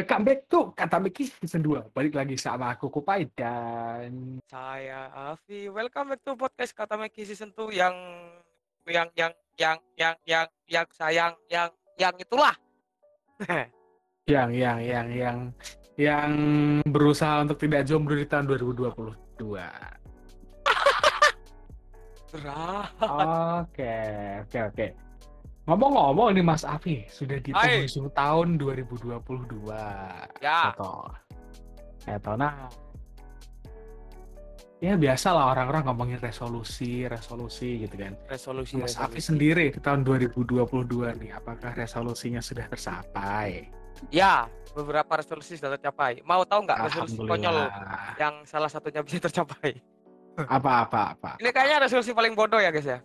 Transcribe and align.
Welcome 0.00 0.24
back 0.24 0.48
to 0.48 0.72
Kata 0.72 0.96
Miki 0.96 1.28
season 1.28 1.60
2. 1.60 1.92
Balik 1.92 2.16
lagi 2.16 2.32
sama 2.40 2.72
aku 2.72 2.88
Kupai 2.88 3.28
dan 3.36 4.40
Saya 4.48 5.12
Afi. 5.12 5.68
Welcome 5.68 6.16
back 6.16 6.24
to 6.24 6.40
podcast 6.40 6.72
Kata 6.72 6.96
Meki 6.96 7.28
season 7.28 7.52
2 7.52 7.68
yang 7.76 7.92
yang 8.88 9.12
yang 9.12 9.28
yang 9.60 9.76
yang 10.00 10.16
yang 10.24 10.48
yang 10.64 10.88
sayang 10.96 11.36
yang 11.52 11.68
yang 12.00 12.16
itulah. 12.16 12.56
yang 14.32 14.48
yang 14.56 14.80
yang 14.80 15.08
yang 15.12 15.38
yang 16.00 16.32
berusaha 16.88 17.44
untuk 17.44 17.60
tidak 17.60 17.84
jomblo 17.84 18.16
di 18.16 18.24
tahun 18.24 18.48
2022. 18.56 19.04
Berat. 22.32 22.88
Oke, 23.04 23.96
oke, 24.48 24.58
oke. 24.64 25.09
Ngomong-ngomong 25.68 26.32
nih 26.32 26.44
Mas 26.44 26.64
Afi, 26.64 27.04
sudah 27.12 27.36
di 27.36 27.52
Hai. 27.52 27.84
penghujung 27.84 28.08
tahun 28.16 28.56
2022. 28.56 29.68
Ya. 30.40 30.72
Gitu. 30.72 30.92
Gitu. 32.08 32.32
Nah, 32.40 32.72
ya 34.80 34.96
biasa 34.96 35.36
lah 35.36 35.52
orang-orang 35.52 35.84
ngomongin 35.92 36.18
resolusi, 36.18 37.04
resolusi 37.04 37.84
gitu 37.84 37.94
kan. 38.00 38.16
Resolusi 38.32 38.80
Mas 38.80 38.96
Afi 38.96 39.20
resolusi. 39.20 39.28
sendiri 39.28 39.64
di 39.68 39.80
tahun 39.84 40.00
2022 40.02 40.64
nih, 41.20 41.30
apakah 41.36 41.76
resolusinya 41.76 42.40
sudah 42.40 42.64
tercapai? 42.64 43.68
Ya, 44.08 44.48
beberapa 44.72 45.20
resolusi 45.20 45.60
sudah 45.60 45.76
tercapai. 45.76 46.24
Mau 46.24 46.40
tahu 46.48 46.64
nggak 46.64 46.88
resolusi 46.88 47.20
konyol 47.20 47.68
yang 48.16 48.48
salah 48.48 48.72
satunya 48.72 49.04
bisa 49.04 49.20
tercapai? 49.20 49.76
Apa 50.40 50.88
apa 50.88 51.00
apa? 51.12 51.30
Ini 51.36 51.52
kayaknya 51.52 51.84
resolusi 51.84 52.16
paling 52.16 52.32
bodoh 52.32 52.56
ya 52.56 52.72
guys 52.72 52.88
ya. 52.88 52.98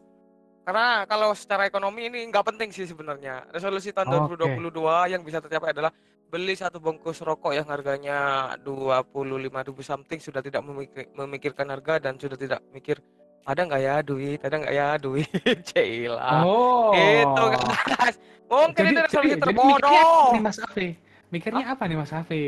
Karena 0.66 1.06
kalau 1.06 1.30
secara 1.32 1.64
ekonomi 1.64 2.10
ini 2.10 2.26
nggak 2.26 2.42
penting 2.44 2.70
sih 2.70 2.84
sebenarnya. 2.84 3.46
Resolusi 3.48 3.94
tahun 3.94 4.26
Oke. 4.26 4.34
2022 4.66 5.14
yang 5.14 5.22
bisa 5.22 5.38
tercapai 5.38 5.72
adalah 5.72 5.94
beli 6.26 6.52
satu 6.52 6.82
bungkus 6.82 7.22
rokok 7.22 7.54
yang 7.54 7.70
harganya 7.70 8.50
25.000 8.60 9.46
something 9.80 10.18
sudah 10.18 10.42
tidak 10.42 10.60
memikir- 10.60 11.08
memikirkan 11.14 11.70
harga 11.70 12.02
dan 12.02 12.18
sudah 12.18 12.34
tidak 12.34 12.66
mikir 12.70 12.98
ada 13.46 13.62
nggak 13.62 13.78
ya 13.80 13.96
duit, 14.02 14.40
ada 14.42 14.56
nggak 14.58 14.74
ya 14.74 14.88
duit, 14.98 15.30
Cila. 15.70 16.42
Oh. 16.42 16.90
Itu 16.92 17.44
guys. 17.46 18.18
Mungkin 18.46 18.84
ini 18.88 19.00
resolusi 19.00 19.30
jadi 19.32 19.54
mikirnya 19.54 19.70
apa 19.70 19.78
terbodoh. 19.86 20.34
nih 20.34 20.42
Mas 20.42 20.58
Afi? 20.60 20.88
Mikirnya 21.30 21.66
apa 21.70 21.84
nih 21.86 21.98
Mas 21.98 22.12
Afi? 22.12 22.46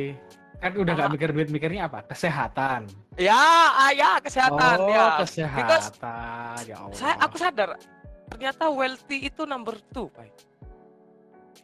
Kan 0.57 0.71
udah 0.73 0.93
nggak 0.97 1.05
Ah. 1.05 1.13
mikir 1.13 1.29
duit, 1.29 1.49
mikirnya 1.53 1.81
apa? 1.85 2.01
Kesehatan. 2.01 2.89
Ya, 3.13 3.37
ah, 3.77 3.93
ya 3.93 4.17
kesehatan 4.17 4.77
oh, 4.81 4.89
ya. 4.89 5.05
kesehatan. 5.21 6.57
Ya 6.65 6.75
Allah. 6.81 6.97
Saya 6.97 7.13
aku 7.21 7.35
sadar 7.37 7.69
ternyata 8.27 8.69
wealthy 8.71 9.27
itu 9.31 9.43
number 9.47 9.75
two, 9.91 10.11
Pak. 10.11 10.29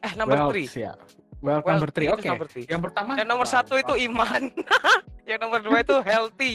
Eh, 0.03 0.13
number 0.19 0.35
Wealth, 0.35 0.51
three. 0.51 0.67
ya. 0.75 0.93
Wealth 1.39 1.67
number 1.67 1.89
three. 1.91 2.07
Oke. 2.11 2.27
number 2.27 2.47
three. 2.47 2.65
Yang 2.67 2.91
pertama. 2.91 3.15
Yang 3.15 3.27
nomor 3.31 3.47
apa? 3.47 3.55
satu 3.55 3.73
itu 3.79 3.93
iman. 4.11 4.41
yang 5.29 5.39
nomor 5.39 5.59
dua 5.63 5.79
itu 5.79 5.97
healthy. 6.03 6.53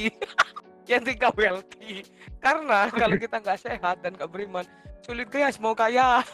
yang 0.90 1.02
tiga 1.04 1.28
wealthy. 1.32 2.04
Karena 2.40 2.88
kalau 2.92 3.16
kita 3.16 3.36
nggak 3.40 3.58
sehat 3.60 3.96
dan 4.04 4.16
nggak 4.16 4.28
beriman, 4.32 4.64
sulit 5.04 5.28
guys 5.28 5.56
mau 5.60 5.72
kaya. 5.72 6.20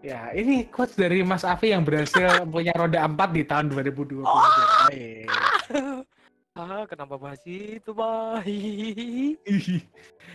Ya, 0.00 0.32
ini 0.32 0.64
quotes 0.72 0.96
dari 0.96 1.20
Mas 1.20 1.44
Afi 1.44 1.76
yang 1.76 1.84
berhasil 1.84 2.48
punya 2.48 2.72
roda 2.72 3.04
empat 3.04 3.36
di 3.36 3.44
tahun 3.44 3.68
2022. 3.68 4.24
Oh. 4.24 4.40
Ah, 6.60 6.84
kenapa 6.84 7.16
bahas 7.16 7.40
itu, 7.44 7.90
baik? 7.90 9.40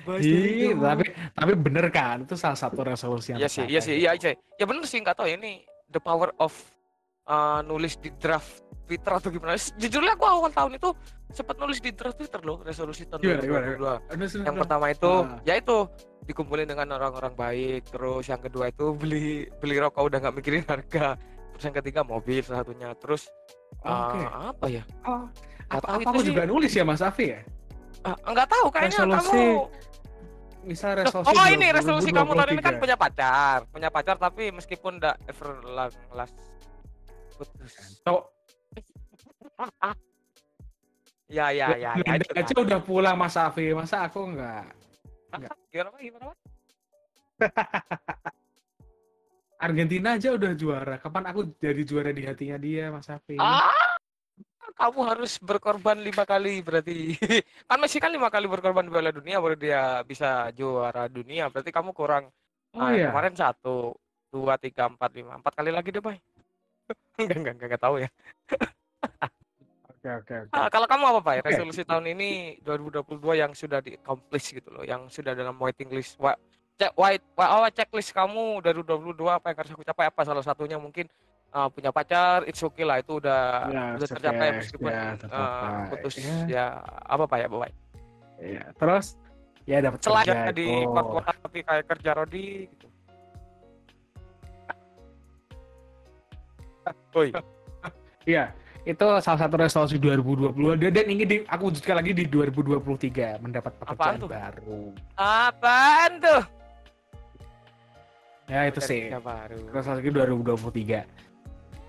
Bahas 0.06 0.22
Ih, 0.22 0.74
itu. 0.74 0.82
tapi 0.82 1.06
tapi 1.34 1.52
bener 1.56 1.86
kan 1.90 2.26
itu 2.26 2.36
salah 2.36 2.58
satu 2.58 2.82
resolusi 2.82 3.34
yang 3.34 3.40
Iya 3.42 3.50
sih, 3.50 3.66
iya 3.66 3.82
sih, 3.82 3.96
iya 3.98 4.10
aja. 4.14 4.30
Ya 4.58 4.66
bener 4.66 4.86
sih, 4.86 5.00
nggak 5.00 5.16
tahu 5.18 5.30
ya, 5.30 5.38
ini 5.38 5.66
the 5.90 6.02
power 6.02 6.30
of 6.38 6.52
uh, 7.26 7.62
nulis 7.62 7.98
di 7.98 8.10
draft 8.18 8.62
Twitter 8.86 9.12
atau 9.12 9.30
gimana. 9.34 9.58
Jujurnya 9.58 10.14
aku 10.14 10.26
awal 10.26 10.50
tahun 10.50 10.78
itu 10.78 10.90
sempat 11.34 11.58
nulis 11.58 11.82
di 11.82 11.90
draft 11.90 12.18
Twitter 12.22 12.42
loh, 12.46 12.62
resolusi 12.62 13.10
tahun 13.10 13.22
gimana, 13.22 13.42
2022. 14.06 14.14
Aduh, 14.14 14.28
sudah, 14.30 14.46
Yang 14.46 14.56
pertama 14.62 14.86
itu, 14.94 15.12
Ah. 15.26 15.38
ya 15.42 15.54
itu 15.58 15.78
dikumpulin 16.26 16.68
dengan 16.70 16.88
orang-orang 16.94 17.34
baik. 17.34 17.82
Terus 17.90 18.24
yang 18.30 18.42
kedua 18.42 18.70
itu 18.70 18.94
beli 18.94 19.50
beli 19.58 19.76
rokok 19.78 20.06
udah 20.06 20.18
nggak 20.22 20.36
mikirin 20.38 20.64
harga. 20.66 21.18
Terus 21.56 21.64
yang 21.66 21.76
ketiga 21.82 22.02
mobil 22.06 22.42
salah 22.46 22.62
satunya. 22.62 22.90
Terus 23.00 23.32
uh, 23.82 23.90
Oke. 23.90 24.20
apa 24.54 24.66
ya? 24.70 24.84
Oh, 25.08 25.26
apa, 25.70 25.88
apa 25.98 26.10
aku 26.10 26.22
sih. 26.22 26.28
juga 26.34 26.44
nulis 26.46 26.72
ya 26.72 26.84
Mas 26.86 27.02
Afi 27.02 27.26
ya? 27.34 27.42
Ah, 28.06 28.14
nggak 28.22 28.48
tahu 28.48 28.66
kayaknya 28.70 29.00
Resolusi 29.02 29.34
kamu. 29.34 29.58
Misal 30.66 30.98
resolusi 30.98 31.30
oh 31.30 31.46
ini 31.46 31.68
20- 31.70 31.78
resolusi 31.78 32.10
kamu 32.10 32.32
tahun 32.34 32.50
ini 32.58 32.62
kan 32.66 32.74
2023. 32.78 32.82
punya 32.82 32.96
pacar, 32.98 33.58
punya 33.70 33.90
pacar 33.94 34.16
tapi 34.18 34.50
meskipun 34.50 34.98
udah 34.98 35.14
ever 35.30 35.50
long 35.62 35.94
last 36.10 36.34
putus. 37.38 38.02
So, 38.02 38.34
Ya 41.26 41.50
ya 41.50 41.74
ya, 41.74 41.98
ya 41.98 42.14
itu 42.18 42.34
aja 42.38 42.54
kan. 42.54 42.66
udah 42.66 42.80
pulang 42.82 43.18
Mas 43.18 43.34
Afi, 43.34 43.74
masa 43.74 44.06
aku 44.06 44.26
enggak? 44.30 44.70
Gimana 45.74 45.90
Pak? 45.90 46.00
Gimana 46.02 46.24
Pak? 46.30 46.38
Argentina 49.56 50.10
aja 50.18 50.30
udah 50.34 50.52
juara. 50.54 50.96
Kapan 51.02 51.24
aku 51.30 51.50
jadi 51.58 51.82
juara 51.82 52.12
di 52.14 52.26
hatinya 52.26 52.58
dia, 52.58 52.90
Mas 52.94 53.10
Afi? 53.10 53.38
Ah, 53.38 53.70
kamu 54.76 55.00
harus 55.08 55.40
berkorban 55.40 55.96
lima 55.96 56.28
kali 56.28 56.60
berarti. 56.60 57.16
kan 57.70 57.80
Messi 57.80 57.98
kan 58.04 58.12
lima 58.12 58.28
kali 58.28 58.46
berkorban 58.46 58.84
di 58.84 58.92
Piala 58.92 59.16
Dunia 59.16 59.40
baru 59.40 59.56
dia 59.56 60.04
bisa 60.04 60.52
juara 60.52 61.08
dunia. 61.08 61.48
Berarti 61.48 61.72
kamu 61.72 61.96
kurang. 61.96 62.28
oh 62.76 62.84
ah, 62.84 62.92
iya. 62.92 63.08
Kemarin 63.08 63.34
satu, 63.40 63.96
dua, 64.28 64.60
tiga, 64.60 64.92
empat, 64.92 65.16
lima, 65.16 65.40
empat 65.40 65.56
kali 65.56 65.72
lagi 65.72 65.96
deh, 65.96 66.04
Pak. 66.04 66.20
enggak, 67.24 67.38
enggak, 67.40 67.54
enggak, 67.56 67.68
enggak 67.72 67.82
tahu 67.82 67.96
ya. 68.04 68.10
Oke, 70.06 70.22
oke, 70.22 70.36
oke. 70.46 70.54
Ah, 70.54 70.70
kalau 70.70 70.86
kamu 70.86 71.18
apa, 71.18 71.20
Pak? 71.26 71.50
Resolusi 71.50 71.82
tahun 71.82 72.14
ini 72.14 72.62
2022 72.62 73.42
yang 73.42 73.58
sudah 73.58 73.82
di 73.82 73.98
accomplish 73.98 74.54
gitu 74.54 74.70
loh, 74.70 74.86
yang 74.86 75.10
sudah 75.10 75.34
dalam 75.34 75.58
waiting 75.58 75.90
list. 75.90 76.22
Cek 76.78 76.94
white, 76.94 77.26
oh, 77.42 77.66
checklist 77.74 78.14
kamu 78.14 78.62
dari 78.62 78.78
2022 78.86 79.18
apa 79.34 79.50
yang 79.50 79.58
harus 79.66 79.74
aku 79.74 79.82
capai 79.82 80.06
apa 80.06 80.22
salah 80.22 80.46
satunya 80.46 80.78
mungkin 80.78 81.10
ah, 81.56 81.68
punya 81.72 81.90
pacar, 81.90 82.44
it's 82.44 82.60
okay 82.60 82.84
lah 82.84 83.00
itu 83.00 83.16
udah 83.16 83.72
Ya, 83.72 83.84
udah 83.96 84.08
tercapai 84.12 84.46
okay, 84.46 84.58
meskipun 84.60 84.92
ya, 84.92 85.04
tercapai. 85.16 85.88
putus 85.88 86.14
Ya. 86.20 86.36
ya 86.52 86.66
apa 87.08 87.24
Pak 87.24 87.38
ya, 87.40 87.48
Bapak? 87.48 87.70
Iya. 88.36 88.64
Terus 88.76 89.06
ya 89.64 89.78
dapat 89.80 90.00
Selain 90.04 90.28
kerja 90.28 90.52
di 90.52 90.68
itu. 90.68 90.92
korporat 90.92 91.36
tapi 91.40 91.60
kayak 91.64 91.86
kerja 91.88 92.12
Rodi 92.12 92.48
gitu. 92.68 92.88
Oi, 97.16 97.30
Iya, 98.30 98.54
itu 98.84 99.08
salah 99.22 99.40
satu 99.40 99.56
resolusi 99.58 99.98
2022 99.98 100.78
dan 100.78 100.92
dan 100.94 101.06
ingin 101.10 101.26
di, 101.26 101.38
aku 101.48 101.74
wujudkan 101.74 101.96
lagi 101.98 102.12
di 102.14 102.26
2023 102.30 103.42
mendapat 103.42 103.72
pekerjaan 103.80 104.18
tuh? 104.20 104.30
baru. 104.30 104.82
apaan 105.18 106.12
tuh? 106.22 106.44
Ya 108.46 108.70
itu 108.70 108.78
sih. 108.78 109.10
Baru. 109.10 109.58
Resolusi 109.74 110.10
2023. 110.14 111.02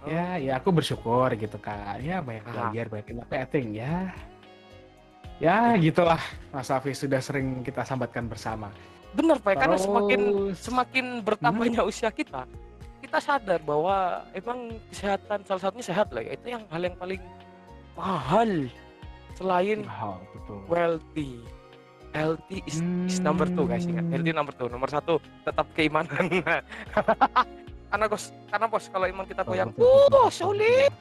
Oh. 0.06 0.10
Ya, 0.14 0.38
ya 0.38 0.52
aku 0.62 0.70
bersyukur 0.70 1.34
gitu 1.34 1.58
kan. 1.58 1.98
Ya 1.98 2.22
banyak 2.22 2.46
Ah. 2.46 2.70
belajar, 2.70 2.84
banyak 2.86 3.46
think 3.50 3.74
ya. 3.74 4.14
Ya 5.36 5.76
gitulah 5.76 6.22
Mas 6.48 6.70
Hafiz 6.72 6.96
sudah 6.96 7.20
sering 7.20 7.60
kita 7.60 7.84
sambatkan 7.84 8.24
bersama. 8.24 8.72
Bener 9.12 9.36
Pak, 9.36 9.58
karena 9.58 9.76
semakin 9.76 10.20
semakin 10.56 11.06
bertambahnya 11.20 11.84
usia 11.84 12.08
kita, 12.08 12.48
kita 13.04 13.18
sadar 13.20 13.60
bahwa 13.60 14.24
emang 14.32 14.80
kesehatan 14.88 15.44
salah 15.44 15.62
satunya 15.68 15.84
sehat 15.84 16.08
lah 16.12 16.24
ya 16.24 16.32
itu 16.36 16.46
yang 16.56 16.64
hal 16.72 16.80
yang 16.80 16.96
paling 16.96 17.20
mahal 17.96 18.50
selain 19.36 19.84
Wow, 19.84 20.20
betul. 20.32 20.58
wealthy. 20.68 21.32
Healthy 22.16 22.64
is, 22.64 22.80
is 23.04 23.20
number 23.20 23.44
two 23.44 23.68
guys 23.68 23.84
ingat. 23.84 24.08
Healthy 24.08 24.32
number 24.32 24.56
two. 24.56 24.72
Nomor 24.72 24.88
satu 24.88 25.20
tetap 25.44 25.68
keimanan. 25.76 26.32
karena 27.86 28.06
bos, 28.06 28.24
karena 28.50 28.66
bos 28.66 28.84
kalau 28.90 29.06
iman 29.06 29.24
kita 29.24 29.42
goyang, 29.42 29.70
uh 29.74 30.06
betul. 30.10 30.28
sulit. 30.30 30.92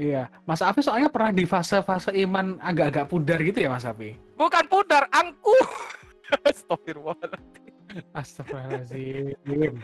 Iya, 0.00 0.32
Mas 0.48 0.64
Hafiz 0.64 0.88
soalnya 0.88 1.12
pernah 1.12 1.28
di 1.28 1.44
fase-fase 1.44 2.14
iman 2.24 2.56
agak-agak 2.64 3.04
pudar 3.10 3.36
gitu 3.42 3.60
ya 3.60 3.68
Mas 3.68 3.84
Hafiz? 3.84 4.16
Bukan 4.38 4.64
pudar, 4.70 5.04
angku. 5.12 5.52
Astagfirullahaladzim. 6.48 7.72
Astagfirullahaladzim. 8.16 9.76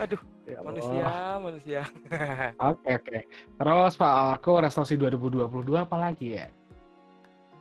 Aduh, 0.00 0.20
Ya 0.48 0.56
Allah. 0.58 0.64
manusia, 0.72 1.06
manusia. 1.44 1.80
Oke 2.72 2.88
oke. 2.96 3.18
Terus 3.58 3.92
Pak, 4.00 4.14
aku 4.40 4.50
resolusi 4.64 4.94
2022 4.96 5.46
apa 5.76 5.96
lagi 5.98 6.40
ya? 6.40 6.46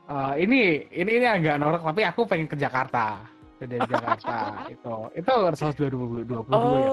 Eh, 0.10 0.34
ini 0.42 0.90
ini 0.90 1.12
ini 1.22 1.28
agak 1.28 1.62
norak 1.62 1.82
tapi 1.84 2.02
aku 2.02 2.26
pengen 2.26 2.48
ke 2.48 2.56
Jakarta. 2.56 3.22
Dari 3.60 3.76
Jakarta 3.78 4.38
itu. 4.74 4.96
Itu 5.14 5.34
resolusi 5.52 5.78
2022 5.84 6.32
ya. 6.80 6.92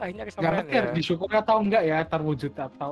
Akhirnya 0.00 0.24
Nggak 0.24 0.28
kesampaian 0.32 0.54
ngerti 0.56 0.72
ya. 0.72 0.78
harus 0.80 0.92
disyukuri 0.96 1.34
atau 1.36 1.56
enggak 1.58 1.82
ya 1.84 1.98
terwujud 2.02 2.52
atau 2.52 2.90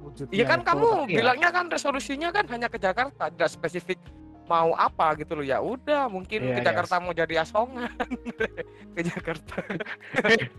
wujudnya 0.00 0.34
Iya 0.34 0.44
kan 0.44 0.60
kamu 0.60 0.84
tapi 0.84 1.08
ya. 1.08 1.18
bilangnya 1.18 1.48
kan 1.50 1.64
resolusinya 1.66 2.28
kan 2.28 2.44
hanya 2.46 2.68
ke 2.68 2.76
Jakarta, 2.76 3.22
tidak 3.28 3.48
spesifik 3.48 3.98
mau 4.44 4.76
apa 4.76 5.16
gitu 5.16 5.32
loh 5.34 5.42
ya 5.42 5.56
udah 5.56 6.04
mungkin 6.06 6.44
Iya, 6.44 6.52
ke 6.52 6.60
iya. 6.60 6.66
Jakarta 6.68 6.94
mau 6.98 7.12
jadi 7.12 7.34
asongan 7.40 7.88
ke 8.94 9.00
Jakarta 9.02 9.56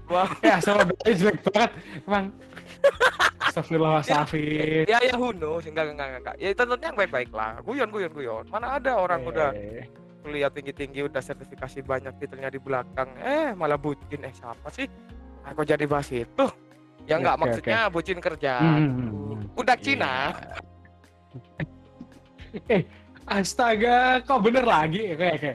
wow 0.08 0.26
Ya, 0.42 0.58
sama 0.58 0.82
jelek 1.06 1.38
banget. 1.46 1.70
Emang. 2.02 2.34
Astagfirullah, 3.40 4.02
Mas 4.02 4.10
Afif. 4.10 4.86
ya 4.86 4.98
ya 5.00 5.14
who 5.14 5.30
knows 5.32 5.64
enggak 5.64 5.86
enggak 5.88 6.08
enggak, 6.18 6.36
ya 6.36 6.50
tentunya 6.52 6.88
yang 6.88 6.98
baik-baik 6.98 7.30
lah 7.30 7.62
guyon 7.62 7.88
guyon 7.88 8.12
guyon 8.12 8.44
mana 8.50 8.76
ada 8.76 8.98
orang 8.98 9.22
udah 9.22 9.54
Eh, 9.54 9.86
kuliah 10.20 10.50
tinggi-tinggi 10.50 11.06
udah 11.06 11.22
sertifikasi 11.22 11.80
banyak 11.80 12.14
titelnya 12.18 12.50
di 12.50 12.58
belakang 12.58 13.14
eh 13.22 13.54
malah 13.54 13.78
bucin 13.78 14.18
eh 14.20 14.34
siapa 14.34 14.66
sih 14.72 14.90
aku 15.46 15.62
jadi 15.62 15.86
bahas 15.86 16.10
itu 16.10 16.46
ya 17.06 17.16
enggak 17.16 17.36
Oke, 17.36 17.40
oke. 17.40 17.50
maksudnya 17.62 17.80
bucin 17.88 18.20
kerja 18.20 18.54
Hmm. 18.58 19.46
udah 19.54 19.78
Cina 19.78 20.34
eh, 22.72 22.82
astaga, 23.26 23.98
kok 24.22 24.40
bener 24.40 24.64
lagi? 24.64 25.12
Oke, 25.12 25.28
oke. 25.30 25.52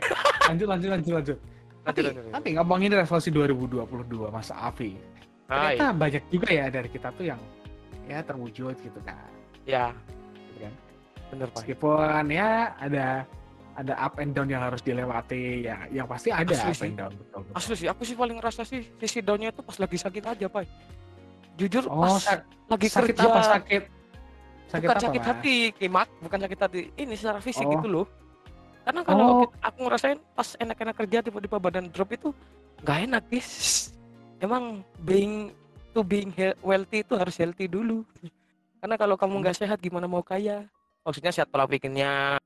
Lanjut, 0.47 0.67
lanjut, 0.69 0.89
lanjut, 0.91 1.13
lanjut. 1.15 1.39
Tapi, 1.81 1.99
lanjut. 2.05 2.25
tapi 2.31 2.49
ngomongin 2.53 2.91
resolusi 2.93 3.31
2022, 3.31 3.89
Mas 4.29 4.53
Afi. 4.53 5.01
Hai. 5.49 5.75
Ternyata 5.75 5.87
banyak 5.97 6.23
juga 6.29 6.49
ya 6.51 6.69
dari 6.69 6.89
kita 6.89 7.09
tuh 7.11 7.25
yang 7.25 7.41
ya 8.05 8.21
terwujud 8.21 8.77
gitu 8.77 9.01
kan. 9.01 9.17
ya 9.65 9.95
Gitu 10.37 10.59
kan. 10.61 10.73
bener 11.31 11.47
pak 11.49 11.57
Meskipun 11.57 12.25
ya 12.29 12.51
ada 12.77 13.07
ada 13.73 13.95
up 13.97 14.17
and 14.17 14.33
down 14.33 14.47
yang 14.47 14.61
harus 14.61 14.81
dilewati, 14.81 15.65
ya 15.65 15.87
yang 15.89 16.05
pasti 16.05 16.29
ada 16.29 16.47
Asli 16.47 16.65
up 16.65 16.75
sih. 16.75 16.87
and 16.87 16.97
down 16.97 17.13
betul. 17.13 17.41
betul. 17.41 17.55
asli 17.55 17.75
sih 17.77 17.89
aku 17.89 18.03
sih 18.03 18.15
paling 18.15 18.37
ngerasa 18.37 18.63
sih 18.63 18.83
sisi 18.97 19.21
downnya 19.21 19.49
itu 19.49 19.61
pas 19.61 19.77
lagi 19.77 19.97
sakit 19.97 20.25
aja 20.27 20.47
pak 20.47 20.65
jujur 21.55 21.85
Oh, 21.87 22.03
pas 22.03 22.19
sak- 22.19 22.47
lagi 22.67 22.89
sakit 22.89 23.13
kerja 23.13 23.27
apa 23.27 23.41
sakit? 23.53 23.83
Sakit 24.67 24.87
bukan 24.87 24.97
apa, 24.97 25.05
sakit 25.05 25.23
hati 25.23 25.57
kimak 25.73 26.09
bukan 26.19 26.39
sakit 26.41 26.59
hati 26.59 26.81
ini 26.95 27.15
secara 27.15 27.39
fisik 27.39 27.63
Oh. 27.63 27.73
gitu 27.73 27.89
loh 27.91 28.07
karena 28.81 29.01
kalau 29.05 29.27
Oh. 29.45 29.47
aku 29.61 29.79
ngerasain 29.83 30.19
pas 30.33 30.49
enak-enak 30.57 30.97
kerja 30.97 31.19
tiba-tiba 31.21 31.57
badan 31.59 31.87
drop 31.87 32.11
itu 32.11 32.33
nggak 32.81 32.99
enak 33.07 33.23
guys 33.29 33.51
emang 34.39 34.81
being 34.99 35.53
to 35.91 36.01
being 36.01 36.33
wealthy 36.61 37.05
itu 37.05 37.13
harus 37.13 37.37
healthy 37.37 37.69
dulu 37.69 38.01
karena 38.81 38.97
kalau 38.97 39.15
kamu 39.15 39.37
nggak 39.39 39.59
sehat 39.59 39.77
gimana 39.77 40.09
mau 40.09 40.25
kaya 40.25 40.65
maksudnya 41.01 41.29
sehat 41.31 41.47
pola 41.47 41.69
pikirnya 41.69 42.40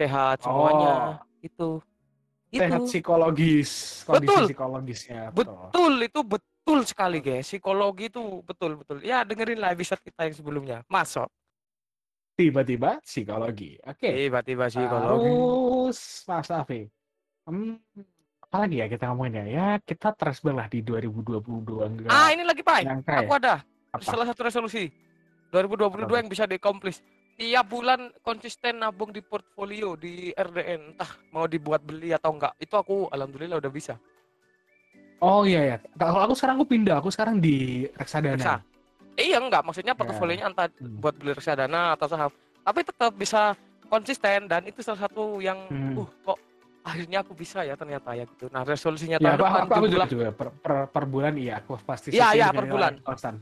sehat 0.00 0.36
semuanya 0.40 1.20
itu 1.40 1.78
itu 1.78 1.78
Oh. 2.50 2.66
Sehat 2.66 2.82
psikologis, 2.82 3.70
kondisi 4.02 4.26
Betul. 4.26 4.44
psikologisnya. 4.50 5.22
betul 5.30 5.92
itu 6.02 6.20
betul 6.20 6.78
sekali 6.82 7.18
guys 7.20 7.46
psikologi 7.46 8.10
itu 8.10 8.42
betul 8.42 8.74
betul 8.74 8.98
ya 9.00 9.22
dengerin 9.22 9.54
lah 9.56 9.70
episode 9.70 10.02
kita 10.02 10.26
yang 10.26 10.34
sebelumnya 10.34 10.78
masuk 10.86 11.30
Tiba-tiba 12.34 12.96
psikologi. 13.04 13.76
Oke. 13.84 14.08
tiba-tiba 14.08 14.66
psikologi 14.66 15.28
Terus 15.28 15.98
Mas 16.24 16.48
Afi. 16.48 16.80
Hmm, 17.44 17.76
apa 18.40 18.56
lagi 18.58 18.76
ya 18.80 18.86
kita 18.88 19.04
ngomongin 19.12 19.34
ya? 19.36 19.44
Ya 19.46 19.66
kita 19.78 20.10
terus 20.10 20.40
belah 20.40 20.66
di 20.66 20.80
2022 20.80 21.44
enggak. 21.84 22.08
ah 22.08 22.32
ini 22.32 22.42
lagi 22.42 22.62
pak 22.64 22.82
aku 23.04 23.04
ya? 23.30 23.38
ada 23.38 23.54
Apa? 23.92 24.02
salah 24.02 24.24
satu 24.24 24.40
resolusi 24.42 24.88
2022 25.52 26.02
Apa? 26.02 26.14
yang 26.16 26.26
bisa 26.26 26.44
diakomplis 26.46 26.98
tiap 27.40 27.66
bulan 27.66 28.12
konsisten 28.20 28.84
nabung 28.84 29.08
di 29.08 29.24
portfolio 29.24 29.96
di 29.96 30.28
RDN 30.28 30.92
entah 30.92 31.08
mau 31.32 31.48
dibuat 31.48 31.80
beli 31.80 32.12
atau 32.12 32.36
enggak 32.36 32.52
itu 32.60 32.76
aku 32.76 33.08
alhamdulillah 33.08 33.56
udah 33.56 33.72
bisa 33.72 33.96
Oh 35.20 35.44
iya 35.44 35.60
ya. 35.66 35.76
Kalau 36.00 36.16
aku 36.16 36.32
sekarang 36.32 36.56
aku 36.56 36.64
pindah, 36.66 36.96
aku 36.96 37.12
sekarang 37.12 37.36
di 37.38 37.84
reksadana. 37.92 38.40
Reksa. 38.40 38.54
iya 39.16 39.36
enggak 39.36 39.60
maksudnya 39.62 39.92
portofolionya 39.92 40.48
entah 40.48 40.68
Hmm. 40.72 40.96
buat 40.96 41.12
beli 41.12 41.32
reksadana 41.32 41.92
atau 41.92 42.08
saham 42.08 42.32
tapi 42.58 42.80
tetap 42.80 43.12
bisa 43.14 43.52
konsisten 43.86 44.48
dan 44.48 44.64
itu 44.64 44.80
salah 44.80 45.00
satu 45.02 45.36
yang 45.38 45.60
Hmm. 45.68 45.96
uh 45.98 46.08
kok 46.24 46.38
akhirnya 46.82 47.20
aku 47.20 47.32
bisa 47.34 47.60
ya 47.60 47.72
ternyata 47.74 48.16
ya 48.16 48.24
gitu 48.24 48.48
nah 48.48 48.64
resolusinya 48.64 49.16
Ya, 49.16 49.24
tahun 49.26 49.36
aku, 49.36 49.44
depan 49.44 49.60
aku, 49.60 49.72
aku 49.76 49.86
juga, 49.88 50.04
juga 50.08 50.28
per, 50.32 50.48
per, 50.56 50.72
per 50.88 51.04
bulan 51.04 51.32
iya 51.36 51.60
aku 51.60 51.76
pasti 51.84 52.08
Iya, 52.10 52.28
iya, 52.32 52.48
dengan 52.48 52.56
per 52.56 52.64
bulan. 52.66 52.92
konstan. 53.02 53.34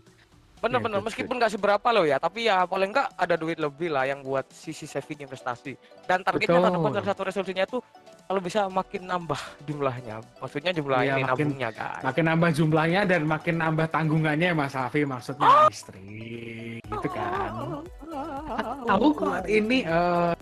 Bener-bener 0.59 0.99
meskipun 1.01 1.35
nggak 1.35 1.53
seberapa 1.53 1.89
loh 1.89 2.03
ya 2.03 2.19
tapi 2.19 2.45
ya 2.45 2.63
paling 2.63 2.91
enggak 2.91 3.09
ada 3.13 3.35
duit 3.35 3.57
lebih 3.57 3.89
lah 3.89 4.05
yang 4.05 4.21
buat 4.21 4.45
sisi 4.49 4.85
saving 4.85 5.23
investasi. 5.23 5.79
Dan 6.05 6.21
targetnya 6.21 6.59
tahun 6.61 6.75
depan 6.77 7.05
satu 7.05 7.23
resolusinya 7.25 7.63
itu 7.63 7.79
kalau 8.25 8.41
bisa 8.41 8.69
makin 8.69 9.03
nambah 9.05 9.41
jumlahnya. 9.65 10.21
Maksudnya 10.37 10.71
jumlah 10.71 10.99
Iya, 11.01 11.15
ini 11.15 11.23
makin- 11.25 11.49
nabungnya 11.49 11.69
guys. 11.71 12.03
Makin 12.03 12.25
nambah 12.27 12.51
jumlahnya 12.53 13.01
dan 13.05 13.23
makin 13.25 13.55
nambah 13.57 13.87
tanggungannya 13.89 14.51
Mas 14.53 14.75
Afi 14.75 15.01
maksudnya 15.03 15.49
Ah! 15.49 15.69
istri. 15.69 16.05
Gitu 16.79 17.09
kan. 17.09 17.51
Aku 18.89 19.09
kuat 19.15 19.45
ini 19.47 19.83
eh, 19.83 20.33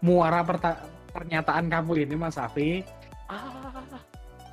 muara 0.00 0.40
perta- 0.40 0.80
pernyataan 1.10 1.68
kamu 1.68 1.92
ini 2.00 2.14
Mas 2.14 2.36
Afi. 2.36 2.80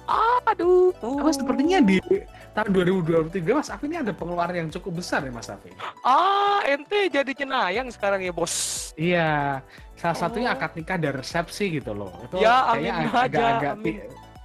Ah, 0.04 0.42
aduh. 0.46 0.92
Apa 1.00 1.32
sepertinya 1.32 1.80
di 1.80 2.02
tahun 2.52 2.70
2023 2.76 3.32
Mas 3.50 3.70
Afi 3.70 3.86
ini 3.86 3.98
ada 3.98 4.12
pengeluaran 4.12 4.56
yang 4.58 4.70
cukup 4.70 5.00
besar 5.00 5.24
ya 5.24 5.32
Mas 5.32 5.48
Afi. 5.48 5.72
ah 6.04 6.60
ente 6.64 7.08
jadi 7.08 7.32
cenayang 7.32 7.88
sekarang 7.88 8.20
ya 8.20 8.32
bos 8.32 8.54
Iya, 8.94 9.64
salah 9.96 10.18
satunya 10.18 10.52
Oh. 10.52 10.56
akad 10.60 10.76
nikah 10.76 10.98
dan 10.98 11.16
resepsi 11.16 11.72
gitu 11.74 11.92
loh. 11.92 12.12
Itu 12.22 12.38
Ya, 12.38 12.70
amin 12.70 12.92
ag- 12.92 13.08
aja, 13.08 13.24
agak-agak 13.24 13.74
amin. 13.74 13.96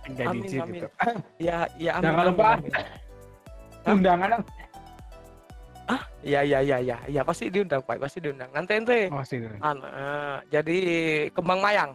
agak 0.07 0.27
Amin, 0.29 0.39
dicit 0.41 0.61
amin. 0.63 0.73
gitu. 0.73 0.89
ya 1.43 1.57
ya 1.77 1.91
amin, 1.99 2.05
Jangan 2.07 2.25
lupa. 2.25 2.49
Undangan 3.85 4.31
ya 6.23 6.43
ya 6.43 6.59
ya 6.59 6.79
ya 6.79 6.97
ya 7.07 7.23
pasti 7.23 7.47
diundang 7.47 7.79
pak 7.81 8.03
pasti 8.03 8.19
diundang 8.19 8.51
nanti 8.51 8.75
ente 8.75 9.07
oh, 9.07 9.23
sini. 9.23 9.47
An, 9.63 9.79
eh, 9.79 10.37
jadi 10.51 10.79
kembang 11.31 11.63
mayang 11.63 11.95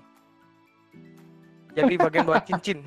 jadi 1.71 1.93
bagian 1.97 2.23
buat 2.23 2.43
cincin 2.43 2.79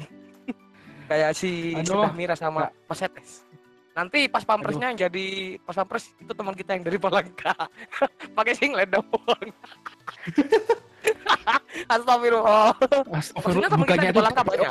kayak 1.14 1.31
si 1.32 1.70
Aduh. 1.72 2.02
Sedah 2.02 2.12
Mira 2.12 2.34
sama 2.34 2.66
Pasetes 2.84 3.46
nanti 3.94 4.26
pas 4.26 4.43
pampresnya 4.43 4.90
yang 4.90 4.99
jadi 5.00 5.26
pas 5.62 5.70
pampres 5.72 6.11
itu 6.19 6.32
teman 6.34 6.50
kita 6.52 6.75
yang 6.75 6.82
dari 6.82 6.99
Palangka. 6.99 7.55
Pakai 8.37 8.50
singlet 8.52 8.90
doang. 8.90 9.14
Astagfirullah. 11.87 12.75
Astagfirullah, 13.06 13.70
teman 13.70 13.87
kita 13.87 14.02
di 14.02 14.11
Palangka 14.12 14.43
banyak. 14.43 14.70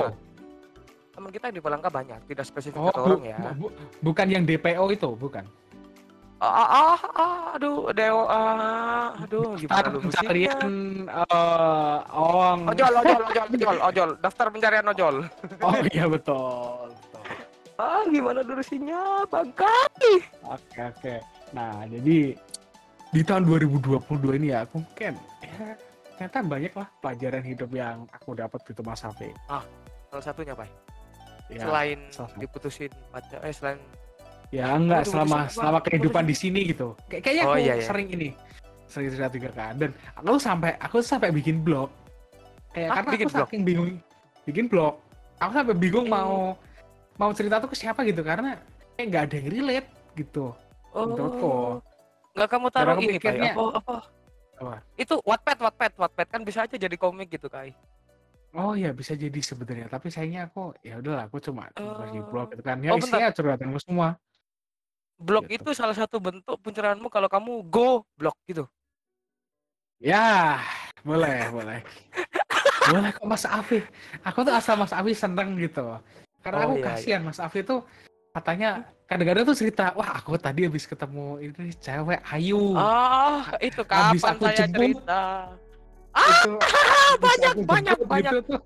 teman 1.14 1.30
kita 1.30 1.44
yang 1.48 1.56
di 1.56 1.64
Palangka 1.64 1.88
banyak 1.88 2.20
tidak 2.26 2.44
spesifik 2.44 2.76
Oh, 2.76 2.90
bu- 2.90 3.00
orang 3.16 3.24
ya. 3.24 3.38
bu- 3.54 3.56
bu- 3.64 3.74
bukan 4.04 4.28
yang 4.28 4.44
DPO 4.44 4.86
itu, 4.92 5.10
bukan. 5.14 5.46
Ah, 6.44 6.52
ah, 6.52 6.68
ah, 6.68 7.00
ah, 7.16 7.56
aduh 7.56 7.88
dewa 7.90 8.24
ah, 8.28 9.08
aduh 9.18 9.56
gimana 9.56 9.88
lu 9.88 10.00
pencarian 10.04 10.72
eh 11.08 11.98
ong. 12.12 12.60
ojol 12.68 12.94
ojol 13.00 13.22
ojol 13.24 13.48
ojol 13.50 13.78
ojol 13.82 14.10
daftar 14.20 14.48
pencarian 14.52 14.86
ojol 14.86 15.16
Oh 15.66 15.76
iya 15.88 16.06
betul. 16.06 16.92
betul. 16.92 17.24
ah 17.80 18.04
gimana 18.06 18.44
durasinya 18.44 19.24
bangka 19.26 19.72
Oke 20.46 20.82
oke. 20.84 21.16
Nah 21.56 21.88
jadi 21.88 22.36
di 23.10 23.22
tahun 23.24 23.44
2022 23.48 24.04
ini 24.38 24.52
ya 24.52 24.66
aku 24.66 24.84
mungkin 24.84 25.14
ya, 25.40 25.78
ternyata 26.14 26.38
banyak 26.44 26.74
lah 26.74 26.88
pelajaran 27.00 27.44
hidup 27.44 27.70
yang 27.72 28.04
aku 28.12 28.34
dapat 28.34 28.60
gitu 28.68 28.82
Mas 28.82 29.00
Hafi. 29.00 29.32
salah 30.12 30.22
satunya 30.22 30.54
pak 30.54 30.68
Ya, 31.52 31.68
selain 31.70 32.00
salah 32.10 32.32
satu. 32.32 32.40
diputusin 32.40 32.92
pacar 33.12 33.40
eh 33.44 33.54
selain 33.54 33.78
ya 34.54 34.70
enggak 34.72 35.02
Aduh, 35.02 35.10
selama 35.10 35.38
bisa, 35.42 35.54
selama 35.58 35.80
kehidupan 35.82 36.24
di 36.24 36.36
sini 36.38 36.60
gitu. 36.70 36.94
Kayak 37.10 37.22
kayaknya 37.26 37.44
Oh, 37.44 37.50
aku 37.50 37.60
iya, 37.60 37.74
iya. 37.74 37.84
sering 37.84 38.08
ini 38.08 38.30
sering 38.86 39.10
cerita 39.10 39.30
juga 39.32 39.50
kan 39.52 39.74
dan 39.74 39.90
aku 40.14 40.38
sampai 40.38 40.78
aku 40.78 41.02
sampai 41.02 41.34
bikin 41.34 41.58
blog. 41.60 41.90
Kayak 42.70 42.86
Hah, 42.86 42.96
karena 42.96 43.10
bikin 43.12 43.26
aku 43.26 43.34
blog? 43.34 43.48
saking 43.50 43.62
bingung 43.64 43.90
bikin 44.46 44.66
blog. 44.70 44.94
Aku 45.42 45.52
sampai 45.52 45.74
bingung 45.74 46.06
Eh. 46.06 46.14
mau 46.14 46.54
mau 47.16 47.30
cerita 47.32 47.58
tuh 47.58 47.68
ke 47.68 47.76
siapa 47.76 48.02
gitu 48.04 48.22
karena 48.22 48.62
kayak 48.94 49.06
nggak 49.10 49.24
ada 49.24 49.36
yang 49.36 49.50
relate 49.50 49.90
gitu. 50.14 50.54
Menurutku. 50.94 51.50
oh 51.50 51.72
nggak 52.34 52.50
kamu 52.50 52.68
taruh 52.70 52.98
ini 52.98 53.06
pikirnya- 53.12 53.54
apa 53.54 53.66
apa 53.78 53.96
Apa? 54.56 54.74
itu 54.96 55.18
Wattpad 55.20 55.58
Wattpad 55.60 55.92
Wattpad 55.96 56.28
kan 56.30 56.42
bisa 56.42 56.62
aja 56.62 56.76
jadi 56.76 56.94
komik 56.94 57.30
gitu 57.30 57.46
kai 57.46 57.74
Oh 58.54 58.74
ya 58.74 58.90
bisa 58.90 59.14
jadi 59.14 59.34
sebenarnya 59.36 59.86
tapi 59.86 60.10
sayangnya 60.10 60.46
aku 60.46 60.74
ya 60.80 60.98
udahlah 60.98 61.26
aku 61.26 61.38
cuma 61.40 61.70
Eh, 61.70 61.82
berbagi 61.82 62.22
blog 62.24 62.48
gitu 62.50 62.62
kan 62.62 62.78
ya 62.80 62.90
oh, 62.90 62.98
isinya 62.98 63.30
curhatanku 63.30 63.78
semua 63.80 64.18
blog 65.18 65.46
Gitu. 65.48 65.62
itu 65.62 65.70
salah 65.72 65.94
satu 65.94 66.18
bentuk 66.18 66.58
pencerahanmu 66.60 67.08
kalau 67.08 67.30
kamu 67.30 67.64
go 67.68 68.04
blog 68.18 68.36
gitu 68.46 68.66
ya 70.00 70.60
boleh 71.02 71.48
boleh 71.50 71.80
boleh 72.92 73.10
kok 73.12 73.26
Mas 73.26 73.46
Afi 73.46 73.80
aku 74.22 74.40
tuh 74.44 74.54
asal 74.54 74.76
Mas 74.76 74.92
Afi 74.92 75.14
seneng 75.16 75.56
gitu 75.56 75.96
karena 76.44 76.68
Oh, 76.68 76.76
aku 76.76 76.76
iya, 76.80 76.86
kasihan 76.92 77.22
Mas 77.24 77.40
Afi 77.40 77.64
tuh 77.64 77.80
katanya 78.34 78.84
kadang-kadang 79.08 79.46
tuh 79.46 79.56
cerita 79.56 79.94
wah 79.94 80.18
aku 80.18 80.36
tadi 80.36 80.66
habis 80.68 80.84
ketemu 80.84 81.40
ini 81.40 81.72
cewek 81.78 82.20
ayu 82.34 82.74
ah 82.76 83.46
itu 83.62 83.82
Habis 83.86 84.22
kapan 84.26 84.34
aku 84.36 84.44
saya 84.44 84.58
jemput. 84.58 84.82
cerita 84.98 85.24
itu 86.14 86.52
habis 86.54 87.20
banyak, 87.22 87.52
aku 87.54 87.62
banyak, 87.64 87.94
jemput 87.96 88.08
banyak. 88.10 88.32
gitu 88.34 88.38
tuh. 88.50 88.60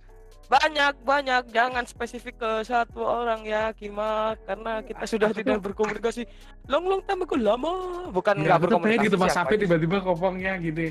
Banyak 0.48 0.94
banyak 1.04 1.44
jangan 1.52 1.84
spesifik 1.84 2.40
ke 2.40 2.52
satu 2.64 3.04
orang 3.04 3.44
ya 3.44 3.76
Kima 3.76 4.40
karena 4.48 4.80
kita 4.80 5.04
sudah 5.04 5.28
Aku 5.36 5.44
tidak 5.44 5.60
berkomunikasi 5.60 6.24
long 6.72 6.88
long 6.88 7.04
time 7.04 7.28
ago 7.28 7.36
lama 7.36 7.74
bukan 8.16 8.40
Ya, 8.40 8.56
nggak 8.56 8.56
aku 8.56 8.64
pengen 8.64 8.72
berkomunikasi 8.80 9.08
gitu 9.12 9.18
Mas 9.20 9.36
itu? 9.36 9.56
tiba-tiba 9.68 9.98
ngomongnya 10.08 10.56
gini 10.58 10.88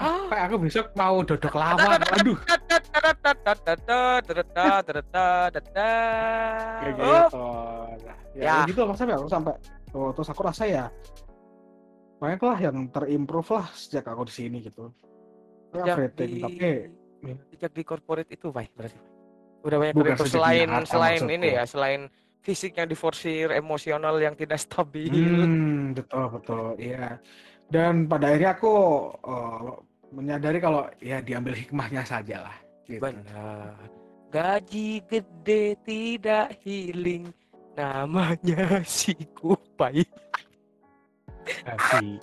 Ah. 0.00 0.32
Pak, 0.32 0.40
aku 0.48 0.56
besok 0.64 0.96
mau 0.96 1.20
dodok 1.20 1.52
lawar. 1.60 2.00
Aduh, 2.16 2.40
kayak 6.80 6.94
gitu. 6.96 7.36
Nah, 7.36 7.92
ya, 8.32 8.40
Ya. 8.40 8.54
gitu 8.64 8.80
maksudnya 8.88 9.20
aku 9.20 9.28
sampai 9.28 9.54
oh, 9.92 10.08
terus 10.16 10.28
aku 10.32 10.40
rasa 10.40 10.64
ya 10.64 10.84
banyak 12.16 12.40
lah 12.40 12.58
yang 12.64 12.88
terimprove 12.88 13.60
lah 13.60 13.68
sejak 13.76 14.08
aku 14.08 14.24
di 14.24 14.32
sini 14.32 14.56
gitu. 14.64 14.88
Ya, 15.76 15.94
everything, 15.94 16.40
tapi 16.42 16.88
sejak 17.52 17.72
di 17.76 17.82
corporate 17.84 18.30
itu, 18.32 18.48
Pak, 18.50 18.72
berarti. 18.74 18.98
Udah 19.60 19.76
banyak 19.76 19.94
Bukan 19.94 20.16
selain 20.24 20.68
Jakarta 20.68 20.88
selain 20.88 21.20
maksudku. 21.20 21.36
ini 21.36 21.48
ya, 21.52 21.62
selain 21.68 22.00
fisik 22.40 22.72
yang 22.80 22.88
diforsir, 22.88 23.52
emosional 23.52 24.16
yang 24.16 24.32
tidak 24.32 24.56
stabil. 24.56 25.12
Hmm, 25.12 25.92
betul 25.92 26.24
betul, 26.32 26.64
iya. 26.80 27.20
Dan 27.68 28.08
pada 28.08 28.32
akhirnya 28.32 28.56
aku 28.56 28.74
eh, 29.20 29.70
menyadari 30.10 30.58
kalau 30.58 30.82
ya 30.98 31.22
diambil 31.22 31.54
hikmahnya 31.54 32.02
saja 32.02 32.48
lah. 32.48 32.56
Gitu. 32.88 32.98
Benar. 32.98 33.76
Gaji 34.30 35.02
gede 35.06 35.78
tidak 35.86 36.58
healing. 36.62 37.30
Namanya 37.78 38.82
si 38.82 39.14
kupai. 39.36 40.02
Kasih. 41.46 42.18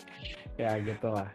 Ya 0.58 0.76
gitu 0.82 1.08
lah. 1.14 1.30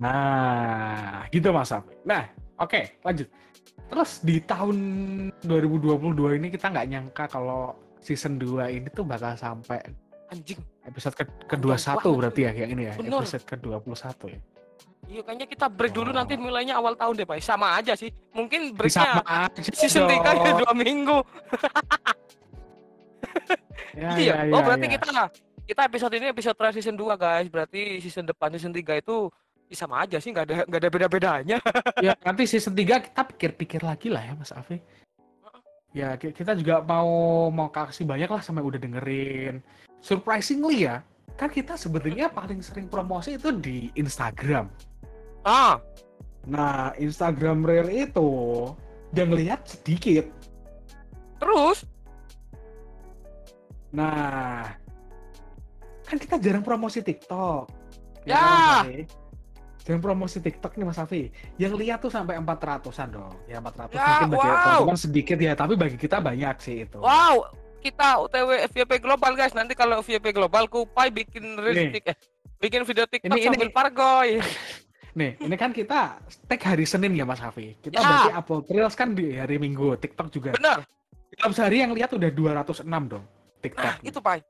Nah, 0.00 1.28
gitu 1.28 1.52
Mas 1.52 1.70
Afi. 1.70 1.92
Nah, 2.08 2.24
oke, 2.56 3.04
lanjut. 3.04 3.28
Terus 3.90 4.10
di 4.24 4.40
tahun 4.40 4.76
2022 5.44 6.40
ini 6.40 6.48
kita 6.48 6.72
nggak 6.72 6.86
nyangka 6.88 7.24
kalau 7.28 7.76
season 8.00 8.40
2 8.40 8.80
ini 8.80 8.88
tuh 8.88 9.04
bakal 9.04 9.36
sampai 9.36 9.76
Anjing. 10.32 10.56
episode 10.86 11.12
ke 11.18 11.24
Panjang 11.26 11.60
ke-21 11.60 12.00
banget 12.00 12.16
berarti 12.16 12.40
ya 12.40 12.52
yang 12.54 12.70
ini 12.72 12.82
ya, 12.88 12.94
Bener. 12.96 13.20
episode 13.20 13.44
ke-21 13.44 14.20
ya. 14.30 14.40
Iya 15.10 15.20
kayaknya 15.26 15.46
kita 15.50 15.66
break 15.66 15.90
dulu 15.90 16.10
Wow. 16.14 16.18
nanti 16.22 16.34
mulainya 16.38 16.74
awal 16.78 16.94
tahun 16.94 17.18
deh, 17.18 17.26
Pak. 17.26 17.42
Sama 17.42 17.74
aja 17.74 17.98
sih. 17.98 18.14
Mungkin 18.30 18.72
Sama 18.72 18.78
breaknya 18.78 19.10
aja 19.26 19.60
season 19.74 20.06
3 20.06 20.22
ya 20.22 20.50
dong. 20.54 20.58
dua 20.62 20.72
minggu. 20.72 21.18
Ya, 23.90 24.10
iya. 24.16 24.34
ya, 24.46 24.54
oh 24.54 24.62
ya, 24.62 24.66
berarti 24.70 24.86
ya. 24.86 24.92
kita 24.96 25.08
kita 25.66 25.80
episode 25.82 26.14
ini 26.14 26.26
episode 26.30 26.54
terakhir 26.54 26.78
season 26.78 26.94
2 26.94 27.10
guys. 27.18 27.46
Berarti 27.50 27.98
season 27.98 28.22
depan 28.22 28.54
season 28.54 28.70
3 28.70 29.02
itu 29.02 29.26
sama 29.72 30.02
aja 30.02 30.18
sih, 30.18 30.34
nggak 30.34 30.46
ada 30.46 30.54
nggak 30.66 30.80
ada 30.82 30.90
beda-bedanya. 30.90 31.58
ya 32.02 32.12
nanti 32.20 32.44
season 32.44 32.74
3 32.74 33.06
kita 33.06 33.22
pikir-pikir 33.34 33.80
lagi 33.80 34.10
lah 34.10 34.22
ya 34.22 34.34
Mas 34.34 34.50
Afi. 34.50 34.82
Ya 35.90 36.14
ki- 36.14 36.30
kita 36.30 36.54
juga 36.54 36.82
mau 36.82 37.06
mau 37.50 37.66
kasih 37.66 38.06
banyak 38.06 38.30
lah 38.30 38.42
sampai 38.42 38.62
udah 38.62 38.78
dengerin. 38.78 39.58
Surprisingly 39.98 40.86
ya, 40.86 41.02
kan 41.34 41.50
kita 41.50 41.74
sebenarnya 41.74 42.30
paling 42.30 42.62
sering 42.62 42.86
promosi 42.86 43.34
itu 43.34 43.50
di 43.50 43.90
Instagram. 43.94 44.66
Ah, 45.42 45.78
Nah, 46.40 46.96
Instagram 46.96 47.68
Reel 47.68 48.08
itu 48.08 48.30
yang 49.12 49.28
lihat 49.30 49.68
sedikit. 49.68 50.24
terus 51.36 51.84
Nah, 53.90 54.70
kan 56.06 56.16
kita 56.16 56.38
jarang 56.38 56.62
promosi 56.62 57.02
TikTok. 57.02 57.68
Ya. 58.24 58.38
kan, 58.38 59.04
Jarang 59.90 60.06
promosi 60.06 60.38
TikTok 60.38 60.78
nih 60.78 60.86
Mas 60.86 61.02
Afi. 61.02 61.34
Yang 61.58 61.74
lihat 61.74 61.98
tuh 61.98 62.14
sampai 62.14 62.38
400-an 62.38 63.10
dong. 63.10 63.34
Ya 63.50 63.58
400 63.58 63.90
Ya, 63.90 64.22
mungkin 64.22 64.28
bagi 64.30 64.46
wow. 64.46 64.62
teman-teman 64.62 64.98
sedikit 65.02 65.34
ya, 65.34 65.52
tapi 65.58 65.74
bagi 65.74 65.98
kita 65.98 66.22
banyak 66.22 66.56
sih 66.62 66.86
itu. 66.86 67.02
wow, 67.02 67.50
kita 67.82 68.22
UTW 68.22 68.48
FYP 68.70 69.02
global 69.02 69.34
guys. 69.34 69.50
Nanti 69.50 69.74
kalau 69.74 69.98
FYP 69.98 70.30
global 70.30 70.70
Kupai 70.70 71.10
bikin 71.10 71.58
reels 71.58 71.90
Nih. 71.90 71.98
tik- 71.98 72.06
eh, 72.06 72.16
bikin 72.62 72.86
video 72.86 73.02
TikTok 73.02 73.34
Ini- 73.34 73.42
ini- 73.42 73.50
sambil 73.50 73.70
pargoy. 73.74 74.38
Nih, 75.10 75.34
ini 75.42 75.56
kan 75.58 75.74
kita 75.74 76.22
tag 76.46 76.62
hari 76.62 76.86
Senin 76.86 77.10
ya 77.10 77.26
Mas 77.26 77.42
Hafi. 77.42 77.74
Kita 77.82 77.98
Ya. 77.98 78.06
berarti 78.06 78.30
upload 78.30 78.64
Reels 78.70 78.94
kan 78.94 79.10
di 79.10 79.34
hari 79.34 79.58
Minggu, 79.58 79.98
TikTok 79.98 80.30
juga. 80.30 80.54
Bener. 80.54 80.86
Dalam 81.34 81.50
sehari 81.50 81.82
yang 81.82 81.90
lihat 81.90 82.14
udah 82.14 82.30
206 82.30 83.10
dong 83.10 83.26
TikTok. 83.58 83.90
Nah, 83.90 84.06
itu 84.06 84.22
Pak. 84.22 84.46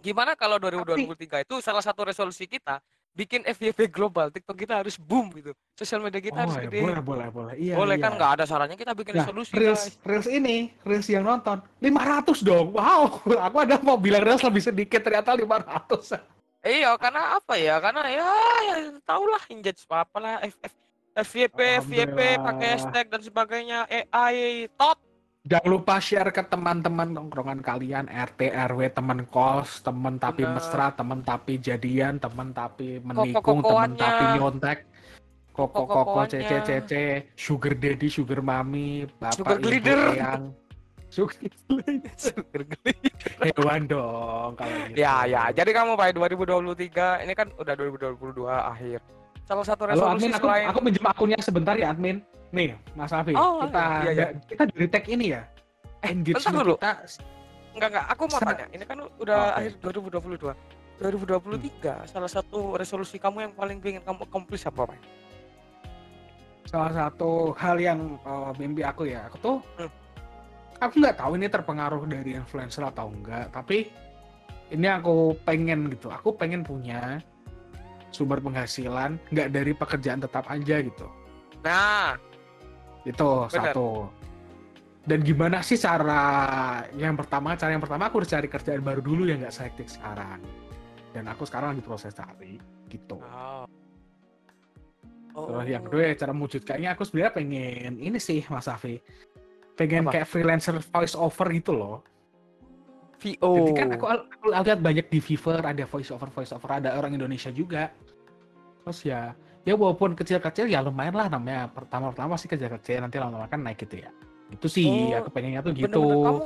Gimana 0.00 0.32
kalau 0.32 0.56
2023 0.56 1.44
itu 1.44 1.60
salah 1.60 1.84
satu 1.84 2.08
resolusi 2.08 2.48
kita 2.48 2.80
bikin 3.18 3.42
FYP 3.42 3.90
global, 3.90 4.30
TikTok 4.30 4.54
kita 4.54 4.78
harus 4.78 4.94
boom 4.94 5.34
gitu. 5.34 5.50
Sosial 5.74 5.98
media 5.98 6.22
kita 6.22 6.38
oh, 6.38 6.42
harus 6.46 6.54
ya, 6.54 6.62
gede. 6.70 6.86
boleh, 6.86 7.02
boleh, 7.02 7.26
boleh. 7.34 7.54
Iya, 7.58 7.74
Boleh 7.74 7.96
iya. 7.98 8.04
kan 8.06 8.12
nggak 8.14 8.30
ada 8.38 8.44
sarannya 8.46 8.78
kita 8.78 8.94
bikin 8.94 9.18
Nah, 9.18 9.26
resolusi 9.26 9.50
Reels, 9.58 9.82
guys. 9.90 10.06
Reels 10.06 10.28
ini, 10.30 10.70
Reels 10.86 11.08
yang 11.10 11.26
nonton 11.26 11.58
500 11.82 12.46
dong. 12.46 12.70
Wow, 12.78 13.18
aku 13.50 13.56
ada 13.58 13.82
mau 13.82 13.98
bilang 13.98 14.22
Reels 14.22 14.46
lebih 14.46 14.62
sedikit 14.62 15.02
ternyata 15.02 15.34
500. 15.34 16.14
Iya, 16.62 16.94
karena 16.94 17.42
apa 17.42 17.54
ya? 17.58 17.74
Karena 17.82 18.06
ya, 18.06 18.28
ya 18.62 18.74
tau 19.02 19.26
lah 19.26 19.42
engage 19.50 19.82
apa 19.90 20.18
lah 20.22 20.34
FYP, 21.18 21.58
FYP 21.82 22.18
pakai 22.38 22.66
hashtag 22.78 23.06
dan 23.10 23.20
sebagainya 23.26 23.78
AI 24.14 24.70
top. 24.78 25.07
Jangan 25.48 25.64
lupa 25.72 25.96
share 25.96 26.28
ke 26.28 26.44
teman-teman 26.44 27.08
nongkrongan 27.08 27.64
kalian, 27.64 28.04
RT, 28.04 28.52
RW, 28.68 28.92
teman 28.92 29.24
kos, 29.32 29.80
teman 29.80 30.20
tapi 30.20 30.44
Bener. 30.44 30.60
mesra, 30.60 30.92
teman 30.92 31.24
tapi 31.24 31.56
jadian, 31.56 32.20
teman 32.20 32.52
tapi 32.52 33.00
menikung, 33.00 33.64
teman 33.64 33.96
tapi 33.96 34.24
nyontek, 34.36 34.84
koko-koko, 35.56 36.04
Koko-kokoannya. 36.20 36.44
cece-cece, 36.44 37.32
sugar 37.32 37.72
daddy, 37.80 38.12
sugar 38.12 38.44
mami, 38.44 39.08
bapak, 39.16 39.40
Sugar 39.40 39.56
ibu, 39.56 39.64
glider. 39.64 40.00
eyang. 40.12 40.44
Sugar 41.08 41.40
Super 42.20 42.68
geli. 42.68 42.92
hewan 43.40 43.88
dong 43.88 44.52
kalau 44.60 44.76
gitu. 44.92 45.00
ya, 45.00 45.24
ya. 45.24 45.48
Jadi 45.56 45.72
kamu 45.72 45.96
Pak 45.96 46.12
2023 46.12 47.24
ini 47.24 47.32
kan 47.32 47.48
udah 47.56 47.72
2022 47.72 48.44
akhir. 48.44 49.00
Salah 49.48 49.64
satu 49.64 49.88
Halo 49.88 50.12
resolusi 50.12 50.28
admin, 50.28 50.32
aku, 50.36 50.44
selain 50.44 50.66
aku 50.68 50.78
pinjam 50.84 51.06
akunnya 51.08 51.38
sebentar 51.40 51.72
ya 51.80 51.96
admin. 51.96 52.20
Nih, 52.48 52.72
Mas 52.96 53.12
Afi, 53.12 53.36
Oh, 53.36 53.60
kita 53.68 53.84
iya, 54.08 54.12
iya. 54.12 54.26
kita 54.48 54.62
dari 54.72 54.86
tag 54.88 55.04
ini 55.06 55.26
ya. 55.36 55.42
Engagement 56.00 56.54
dulu. 56.64 56.74
kita 56.80 56.92
Enggak 57.76 57.88
enggak, 57.94 58.06
aku 58.10 58.22
mau 58.26 58.40
tanya. 58.40 58.66
Ini 58.74 58.84
kan 58.88 58.98
udah 59.20 59.38
Oke. 59.38 59.56
akhir 59.60 59.72
2022. 60.18 60.50
2023 60.98 62.10
salah 62.10 62.26
satu 62.26 62.74
resolusi 62.74 63.22
kamu 63.22 63.46
yang 63.46 63.52
paling 63.54 63.78
ingin 63.78 64.02
kamu 64.02 64.26
accomplish 64.26 64.66
apa, 64.66 64.90
Pak? 64.90 64.98
salah 66.68 66.92
satu 66.92 67.56
hal 67.56 67.80
yang 67.80 68.20
uh, 68.28 68.52
mimpi 68.60 68.84
aku 68.84 69.08
ya. 69.08 69.24
Aku 69.32 69.36
tuh 69.40 69.56
Hmm. 69.80 69.88
aku 70.78 71.00
nggak 71.00 71.16
tahu 71.16 71.32
ini 71.40 71.48
terpengaruh 71.48 72.02
dari 72.04 72.36
influencer 72.36 72.84
atau 72.84 73.08
enggak, 73.08 73.48
tapi 73.50 73.88
ini 74.68 74.84
aku 74.84 75.32
pengen 75.48 75.88
gitu. 75.88 76.12
Aku 76.12 76.36
pengen 76.36 76.60
punya 76.60 77.24
sumber 78.12 78.36
penghasilan 78.40 79.16
nggak 79.32 79.48
dari 79.48 79.72
pekerjaan 79.72 80.20
tetap 80.20 80.44
aja 80.52 80.76
gitu. 80.84 81.06
Nah, 81.64 82.20
Itu 83.08 83.48
Benar. 83.48 83.72
satu. 83.72 83.88
Dan 85.08 85.24
gimana 85.24 85.64
sih 85.64 85.80
cara 85.80 86.24
yang 86.92 87.16
pertama? 87.16 87.56
Cara 87.56 87.72
yang 87.72 87.80
pertama 87.80 88.12
aku 88.12 88.20
harus 88.20 88.28
cari 88.28 88.44
kerjaan 88.44 88.84
baru 88.84 89.00
dulu 89.00 89.24
yang 89.24 89.40
nggak 89.40 89.56
sehektik 89.56 89.88
sekarang. 89.88 90.36
Dan 91.16 91.24
aku 91.32 91.48
sekarang 91.48 91.72
lagi 91.72 91.80
proses 91.80 92.12
cari 92.12 92.60
gitu. 92.92 93.16
oh. 93.16 93.64
Terus 95.32 95.66
yang 95.70 95.82
kedua 95.88 96.12
ya 96.12 96.14
cara 96.18 96.32
mewujudkannya 96.36 96.88
aku 96.92 97.02
sebenarnya 97.08 97.32
pengen 97.32 97.92
ini 97.96 98.18
sih 98.20 98.44
Mas 98.52 98.68
Afi. 98.68 99.00
Pengen 99.78 100.10
Apa? 100.10 100.20
kayak 100.20 100.28
freelancer 100.28 100.76
voice 100.76 101.16
over 101.16 101.48
gitu 101.56 101.72
loh. 101.72 102.04
VO. 103.18 103.50
Jadi 103.64 103.72
kan 103.74 103.88
aku, 103.96 104.04
aku 104.06 104.44
lihat 104.52 104.78
banyak 104.78 105.06
di 105.10 105.18
Fiverr 105.18 105.62
ada 105.64 105.84
voice 105.88 106.12
over 106.12 106.28
voice 106.30 106.52
over 106.54 106.70
ada 106.70 106.94
orang 107.00 107.16
Indonesia 107.16 107.48
juga. 107.50 107.90
Terus 108.84 108.98
ya 109.08 109.32
ya 109.68 109.76
walaupun 109.76 110.16
kecil-kecil 110.16 110.64
ya 110.72 110.80
lumayan 110.80 111.12
lah 111.12 111.28
namanya 111.28 111.68
pertama-pertama 111.68 112.40
sih 112.40 112.48
kecil-kecil 112.48 113.04
nanti 113.04 113.20
lama-lama 113.20 113.44
kan 113.44 113.60
naik 113.60 113.84
gitu 113.84 114.00
ya. 114.00 114.08
Itu 114.48 114.64
sih 114.64 114.88
Oh, 115.12 115.20
aku 115.20 115.28
pengennya 115.28 115.60
tuh 115.60 115.76
gitu. 115.76 116.00
Bener-bener 116.00 116.24
kamu 116.24 116.40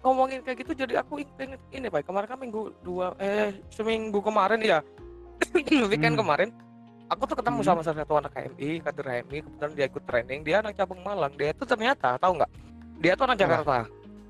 ngomongin 0.00 0.40
kayak 0.44 0.56
gitu 0.64 0.72
jadi 0.84 1.00
aku 1.00 1.24
inget 1.24 1.60
ini 1.72 1.88
Pak. 1.88 2.04
Kemarin 2.04 2.28
kan 2.28 2.38
minggu 2.38 2.60
dua 2.84 3.16
eh 3.16 3.56
seminggu 3.72 4.20
kemarin 4.20 4.60
ya. 4.60 4.78
Weekend 5.88 6.14
Hmm. 6.16 6.20
kemarin 6.20 6.48
aku 7.08 7.22
tuh 7.24 7.36
ketemu 7.40 7.64
Hmm. 7.64 7.68
sama 7.72 7.80
salah 7.80 7.98
satu 8.04 8.14
anak 8.20 8.32
HMI, 8.36 8.70
kader 8.84 9.06
HMI, 9.08 9.38
kebetulan 9.40 9.72
dia 9.72 9.86
ikut 9.88 10.02
training, 10.04 10.40
dia 10.44 10.56
anak 10.60 10.76
cabang 10.76 11.00
Malang. 11.00 11.32
Dia 11.40 11.50
tuh 11.56 11.64
ternyata 11.64 12.20
tahu 12.20 12.32
nggak? 12.38 12.50
Dia 13.00 13.12
tuh 13.16 13.24
anak 13.24 13.36
Apa? 13.40 13.42
Jakarta. 13.48 13.76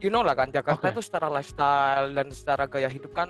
You 0.00 0.08
know 0.08 0.22
lah 0.24 0.32
kan 0.32 0.48
Jakarta 0.48 0.86
Oke. 0.88 0.94
itu 0.96 1.02
secara 1.04 1.28
lifestyle 1.28 2.14
dan 2.14 2.26
secara 2.32 2.64
gaya 2.64 2.88
hidup 2.88 3.12
kan 3.12 3.28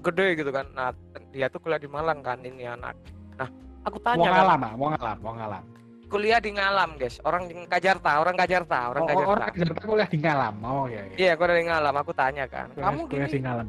gede 0.00 0.38
gitu 0.40 0.48
kan. 0.48 0.64
Nah, 0.72 0.94
dia 1.28 1.50
tuh 1.52 1.60
kuliah 1.60 1.76
di 1.76 1.90
Malang 1.90 2.24
kan 2.24 2.40
ini 2.40 2.64
anak. 2.64 2.96
Nah, 3.36 3.50
aku 3.86 3.96
Mau 3.96 4.04
tanya 4.04 4.26
kan, 4.26 4.34
ngalam, 4.36 4.60
ah, 4.60 4.72
mau 4.74 4.88
ngalam, 4.90 5.18
mau 5.22 5.34
ngalam. 5.34 5.64
kuliah 6.06 6.38
di 6.38 6.50
Ngalam, 6.50 6.90
guys. 6.94 7.18
Orang 7.20 7.46
di 7.46 7.54
Kajarta, 7.64 8.12
orang 8.16 8.34
Kajarta, 8.34 8.78
orang 8.88 9.02
Oh, 9.02 9.08
Kajarta. 9.08 9.26
orang 9.28 9.48
Jakarta 9.52 9.84
kuliah 9.84 10.06
di 10.06 10.18
ngalam. 10.20 10.54
Oh 10.60 10.84
ya. 10.86 11.02
ya. 11.02 11.14
Iya, 11.16 11.30
aku 11.34 11.42
dari 11.44 11.62
Ngalam. 11.62 11.94
Aku 11.96 12.12
tanya 12.12 12.44
kan, 12.46 12.66
Kuliah- 12.68 12.84
kamu 12.84 13.00
kuliah 13.04 13.26
di 13.26 13.32
gini, 13.32 13.42
ngalam. 13.42 13.68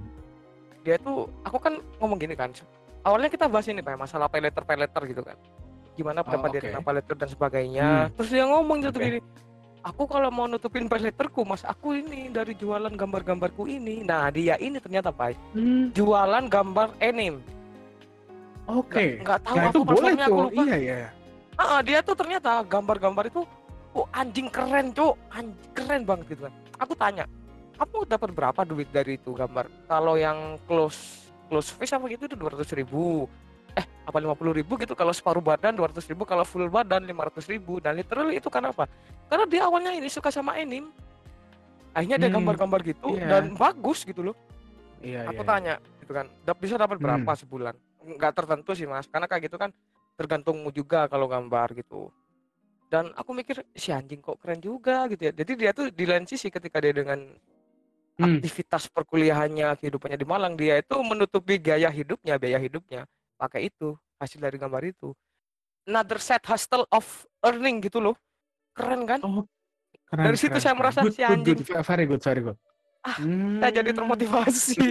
dia 0.80 0.96
tuh, 0.98 1.18
aku 1.42 1.58
kan 1.58 1.74
ngomong 1.98 2.18
gini 2.18 2.34
kan. 2.34 2.50
Awalnya 3.02 3.28
kita 3.28 3.46
bahas 3.46 3.66
ini 3.66 3.80
pak, 3.80 3.96
masalah 3.96 4.28
pay 4.28 4.40
letter 4.40 4.64
pay 4.64 4.78
letter 4.78 5.02
gitu 5.06 5.22
kan. 5.22 5.34
Gimana 5.94 6.20
Oh, 6.20 6.24
berapa 6.24 6.46
dia 6.48 6.60
oke. 6.60 6.68
kena 6.70 6.80
pay 6.80 6.94
letter 6.94 7.16
dan 7.16 7.28
sebagainya. 7.28 7.88
Hmm. 8.06 8.14
Terus 8.14 8.30
dia 8.30 8.46
ngomong 8.46 8.78
gitu 8.82 8.94
Oke. 8.94 9.06
gini, 9.08 9.20
aku 9.82 10.04
kalau 10.06 10.30
mau 10.30 10.46
nutupin 10.46 10.86
pay 10.86 11.02
letterku, 11.02 11.42
mas, 11.42 11.64
aku 11.64 11.96
ini 11.96 12.30
dari 12.30 12.54
jualan 12.54 12.92
gambar-gambarku 12.92 13.66
ini. 13.66 14.04
Nah, 14.04 14.30
dia 14.30 14.56
ini 14.58 14.78
ternyata 14.78 15.10
pak, 15.10 15.34
Hmm. 15.52 15.90
jualan 15.92 16.46
gambar 16.46 16.94
anime. 17.00 17.42
Oke. 18.68 19.20
nggak 19.20 19.40
tahu 19.42 19.56
Nah 19.56 19.64
apa 19.64 19.72
boleh 19.74 19.86
platformnya 19.88 20.26
aku 20.26 20.34
tuh. 20.34 20.46
lupa 20.46 20.62
Iya 20.68 20.78
ya. 20.78 21.10
Ah, 21.56 21.80
dia 21.82 22.00
tuh 22.00 22.14
ternyata 22.14 22.52
gambar-gambar 22.62 23.26
itu 23.26 23.42
oh 23.92 24.06
anjing 24.12 24.46
keren 24.48 24.92
cuk 24.92 25.18
anjing 25.28 25.58
keren 25.74 26.02
banget 26.04 26.26
gitu 26.30 26.46
kan 26.46 26.54
aku 26.78 26.94
tanya 26.94 27.26
kamu 27.74 27.98
dapat 28.06 28.30
berapa 28.30 28.62
duit 28.64 28.86
dari 28.88 29.16
itu 29.16 29.34
gambar 29.34 29.66
kalau 29.86 30.14
yang 30.14 30.38
close 30.64 31.26
close 31.48 31.72
face 31.72 31.90
apa 31.92 32.06
gitu 32.08 32.26
itu 32.26 32.36
dua 32.36 32.54
ratus 32.54 32.70
ribu 32.72 33.26
eh 33.74 33.82
apa 34.04 34.18
lima 34.18 34.34
puluh 34.34 34.54
ribu 34.54 34.76
gitu 34.76 34.94
kalau 34.94 35.10
separuh 35.10 35.42
badan 35.42 35.74
dua 35.74 35.90
ratus 35.90 36.06
ribu 36.06 36.26
kalau 36.26 36.44
full 36.44 36.68
badan 36.68 37.02
lima 37.02 37.26
ratus 37.26 37.46
ribu 37.46 37.78
dan 37.78 37.96
literally 37.96 38.38
itu 38.38 38.50
kenapa 38.50 38.86
karena 39.26 39.46
dia 39.46 39.62
awalnya 39.64 39.90
ini 39.92 40.10
suka 40.10 40.30
sama 40.30 40.54
anime 40.54 40.94
akhirnya 41.92 42.18
dia 42.20 42.30
Hmm, 42.30 42.38
gambar-gambar 42.38 42.80
gitu 42.86 43.18
iya. 43.18 43.26
dan 43.34 43.58
bagus 43.58 44.06
gitu 44.06 44.22
loh 44.22 44.36
Iya 45.00 45.26
aku 45.26 45.42
iya. 45.42 45.48
tanya 45.48 45.74
gitu 46.02 46.12
kan 46.12 46.26
bisa 46.56 46.76
dapat 46.76 46.98
berapa 46.98 47.26
Hmm. 47.26 47.40
sebulan 47.40 47.74
nggak 48.08 48.34
tertentu 48.34 48.72
sih 48.72 48.88
mas 48.88 49.06
karena 49.12 49.28
kayak 49.28 49.52
gitu 49.52 49.60
kan 49.60 49.76
tergantungmu 50.16 50.72
juga 50.72 51.06
kalau 51.12 51.28
gambar 51.28 51.76
gitu 51.76 52.08
dan 52.88 53.12
aku 53.20 53.36
mikir 53.36 53.68
si 53.76 53.92
anjing 53.92 54.24
kok 54.24 54.40
keren 54.40 54.64
juga 54.64 55.12
gitu 55.12 55.28
ya 55.28 55.34
jadi 55.36 55.52
dia 55.60 55.72
tuh 55.76 55.92
di 55.92 56.06
lain 56.08 56.24
sisi 56.24 56.48
ketika 56.48 56.80
dia 56.80 56.96
dengan 56.96 57.20
Hmm. 58.18 58.42
aktivitas 58.42 58.90
perkuliahannya 58.90 59.78
kehidupannya 59.78 60.18
di 60.18 60.26
Malang 60.26 60.58
dia 60.58 60.82
itu 60.82 60.98
menutupi 61.06 61.62
gaya 61.62 61.86
hidupnya 61.86 62.42
biaya 62.42 62.58
hidupnya 62.58 63.06
pakai 63.38 63.70
itu 63.70 63.94
hasil 64.18 64.42
dari 64.42 64.58
gambar 64.58 64.90
itu 64.90 65.14
another 65.86 66.18
set 66.18 66.42
hustle 66.50 66.90
of 66.90 67.06
earning 67.46 67.78
gitu 67.78 68.02
loh 68.02 68.18
keren 68.74 69.06
kan 69.06 69.22
Oh, 69.22 69.46
keren, 70.10 70.34
Dari 70.34 70.38
situ 70.42 70.58
keren, 70.58 70.66
saya 70.66 70.74
merasa 70.74 71.06
Good, 71.06 71.14
si 71.14 71.22
good, 71.22 71.30
anjing. 71.30 71.58
good. 71.62 71.78
Very 71.86 72.06
good, 72.10 72.22
very 72.26 72.42
good. 72.42 72.58
Ah, 73.06 73.16
Hmm. 73.22 73.62
saya 73.62 73.72
jadi 73.86 73.92
termotivasi 73.94 74.82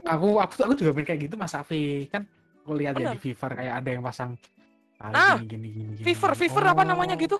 Nah, 0.00 0.16
aku 0.16 0.40
aku 0.40 0.52
aku 0.64 0.72
juga 0.72 0.90
pengen 0.96 1.06
kayak 1.12 1.20
gitu 1.28 1.34
Mas 1.36 1.52
Afi. 1.52 2.08
Kan 2.08 2.24
aku 2.62 2.78
lihat 2.78 2.94
ya 2.94 3.10
di 3.10 3.18
Fiverr 3.18 3.52
kayak 3.52 3.74
ada 3.76 3.88
yang 3.90 4.02
pasang 4.02 4.30
Ah, 5.02 5.34
gini 5.34 5.50
gini 5.50 5.68
gini. 5.68 5.92
gini. 5.98 6.04
Fiverr 6.06 6.32
Fiverr 6.38 6.66
apa 6.70 6.82
namanya 6.82 7.18
Oh. 7.18 7.20
gitu 7.20 7.38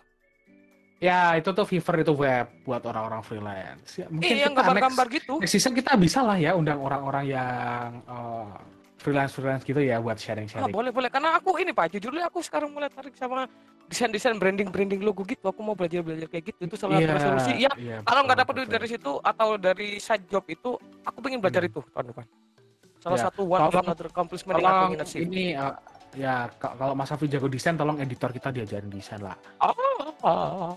Ya, 0.98 1.34
itu 1.34 1.50
tuh 1.50 1.66
Fiverr 1.66 2.06
itu 2.06 2.14
web 2.14 2.46
buat 2.62 2.78
orang-orang 2.78 3.26
freelance. 3.26 3.98
Ya, 3.98 4.06
mungkin 4.06 4.38
iya 4.38 4.46
yang 4.46 4.54
gambar-gambar 4.54 5.06
gitu 5.10 5.42
next, 5.42 5.50
season 5.50 5.74
kita 5.74 5.98
bisa 5.98 6.22
lah 6.22 6.38
ya 6.38 6.54
undang 6.54 6.78
orang-orang 6.78 7.26
yang 7.26 7.98
eh, 8.00 8.46
freelance-freelance 8.98 9.66
gitu 9.66 9.82
ya 9.82 9.98
buat 9.98 10.14
Ah, 10.14 10.22
sharing-sharing. 10.22 10.70
boleh 10.70 10.94
boleh 10.94 11.10
karena 11.10 11.34
aku 11.34 11.58
ini 11.58 11.74
Pak 11.74 11.98
jujur 11.98 12.14
aku 12.22 12.38
sekarang 12.38 12.70
mulai 12.70 12.86
tarik 12.86 13.18
sama 13.18 13.50
desain-desain 13.90 14.38
branding-branding 14.38 15.02
logo 15.02 15.26
gitu. 15.26 15.42
Aku 15.44 15.58
mau 15.60 15.74
belajar-belajar 15.74 16.30
kayak 16.30 16.54
gitu. 16.54 16.70
Itu 16.70 16.76
salah 16.78 16.94
satu 16.94 17.02
Iya, 17.02 17.14
resolusi. 17.18 17.52
Ya, 17.58 17.70
iya, 17.74 17.96
kalau 18.00 18.22
nggak 18.22 18.38
dapat 18.38 18.52
duit 18.62 18.70
dari 18.70 18.86
situ 18.86 19.12
atau 19.18 19.48
dari 19.58 19.88
side 19.98 20.30
job 20.30 20.46
itu, 20.46 20.70
aku 21.02 21.18
pengen 21.18 21.42
belajar 21.42 21.66
Hmm. 21.66 21.70
itu 21.74 21.80
tahun 21.90 22.14
depan. 22.14 22.24
Salah 23.02 23.18
Ya, 23.18 23.24
satu 23.26 23.42
one 23.42 23.58
of 23.58 23.66
tolong- 23.68 23.82
another 23.84 24.06
accomplishment 24.06 24.54
yang 24.54 24.70
aku 24.70 24.84
ingin 24.94 25.06
ini 25.20 25.44
eh, 25.52 25.74
ya 26.14 26.34
ka- 26.54 26.74
kalau 26.78 26.94
Mas 26.94 27.10
Afi 27.10 27.26
jago 27.26 27.50
desain 27.50 27.74
tolong 27.74 27.98
editor 27.98 28.30
kita 28.30 28.48
diajarin 28.48 28.86
desain 28.86 29.18
lah 29.18 29.34
Ah, 29.58 29.74
ah, 30.22 30.70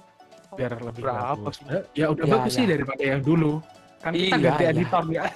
biar 0.57 0.73
lebih 0.81 1.05
Berapa 1.05 1.37
bagus. 1.37 1.61
sih? 1.61 1.65
Eh, 1.69 1.83
Ya 1.93 2.05
udah 2.09 2.25
Ya, 2.25 2.33
bagus 2.33 2.51
sih 2.51 2.65
ya. 2.65 2.69
daripada 2.73 3.03
yang 3.05 3.21
dulu. 3.21 3.61
Kan 4.01 4.11
kita 4.11 4.25
Iya, 4.31 4.43
ganti 4.43 4.63
iya. 4.63 4.71
editor 4.73 5.03
ya. 5.07 5.23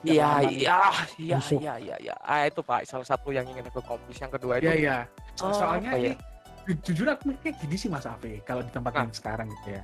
Iya, 0.00 0.28
iya, 0.48 0.78
iya, 1.20 1.38
iya, 1.52 1.72
iya, 1.76 1.96
iya. 2.00 2.14
Ah, 2.22 2.42
itu 2.42 2.62
Pak, 2.62 2.82
salah 2.84 3.04
satu 3.04 3.28
yang 3.30 3.44
ingin 3.44 3.60
aku 3.62 3.84
accomplish. 3.84 4.16
Yang 4.16 4.32
kedua 4.38 4.56
itu, 4.56 4.64
Iya 4.64 4.74
iya. 4.74 4.96
So- 5.34 5.44
Oh, 5.44 5.52
Soalnya 5.52 5.92
ya? 5.92 6.00
ini 6.00 6.10
ju- 6.64 6.80
jujur 6.82 7.06
aku 7.06 7.28
mikirnya 7.28 7.52
gini 7.58 7.76
sih 7.76 7.88
Mas 7.88 8.06
Afi 8.06 8.38
kalau 8.40 8.62
di 8.62 8.70
tempat 8.70 8.92
Ah. 8.92 8.98
yang 9.02 9.10
sekarang 9.10 9.46
gitu 9.50 9.68
ya. 9.76 9.82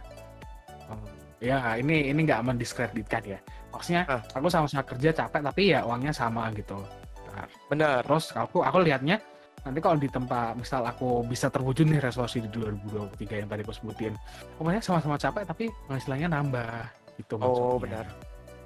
Oh, 0.87 1.05
ya 1.39 1.59
ini 1.77 2.09
ini 2.09 2.21
nggak 2.23 2.41
mendiskreditkan 2.43 3.23
ya. 3.27 3.39
Maksudnya 3.77 4.03
Ah. 4.07 4.21
aku 4.33 4.49
sama-sama 4.49 4.83
kerja 4.83 5.11
capek 5.15 5.41
tapi 5.43 5.63
ya 5.71 5.81
uangnya 5.83 6.11
sama 6.11 6.49
gitu. 6.51 6.81
Nah, 7.29 7.45
benar. 7.69 8.01
terus 8.01 8.33
aku 8.33 8.61
aku 8.61 8.81
lihatnya 8.81 9.21
nanti 9.61 9.79
kalau 9.79 9.95
di 9.95 10.07
tempat 10.07 10.55
misal 10.55 10.81
aku 10.83 11.21
bisa 11.23 11.47
terwujud 11.47 11.85
nih 11.85 11.99
resolusi 11.99 12.39
di 12.39 12.49
2023 12.49 13.37
yang 13.37 13.47
tadi 13.47 13.61
aku 13.61 13.73
sebutin. 13.73 14.15
Pokoknya 14.57 14.81
sama-sama 14.81 15.15
capek 15.15 15.45
tapi 15.45 15.65
penghasilannya 15.85 16.29
nambah 16.31 16.73
gitu 17.17 17.35
Oh, 17.35 17.41
maksudnya. 17.77 17.81
benar. 17.83 18.07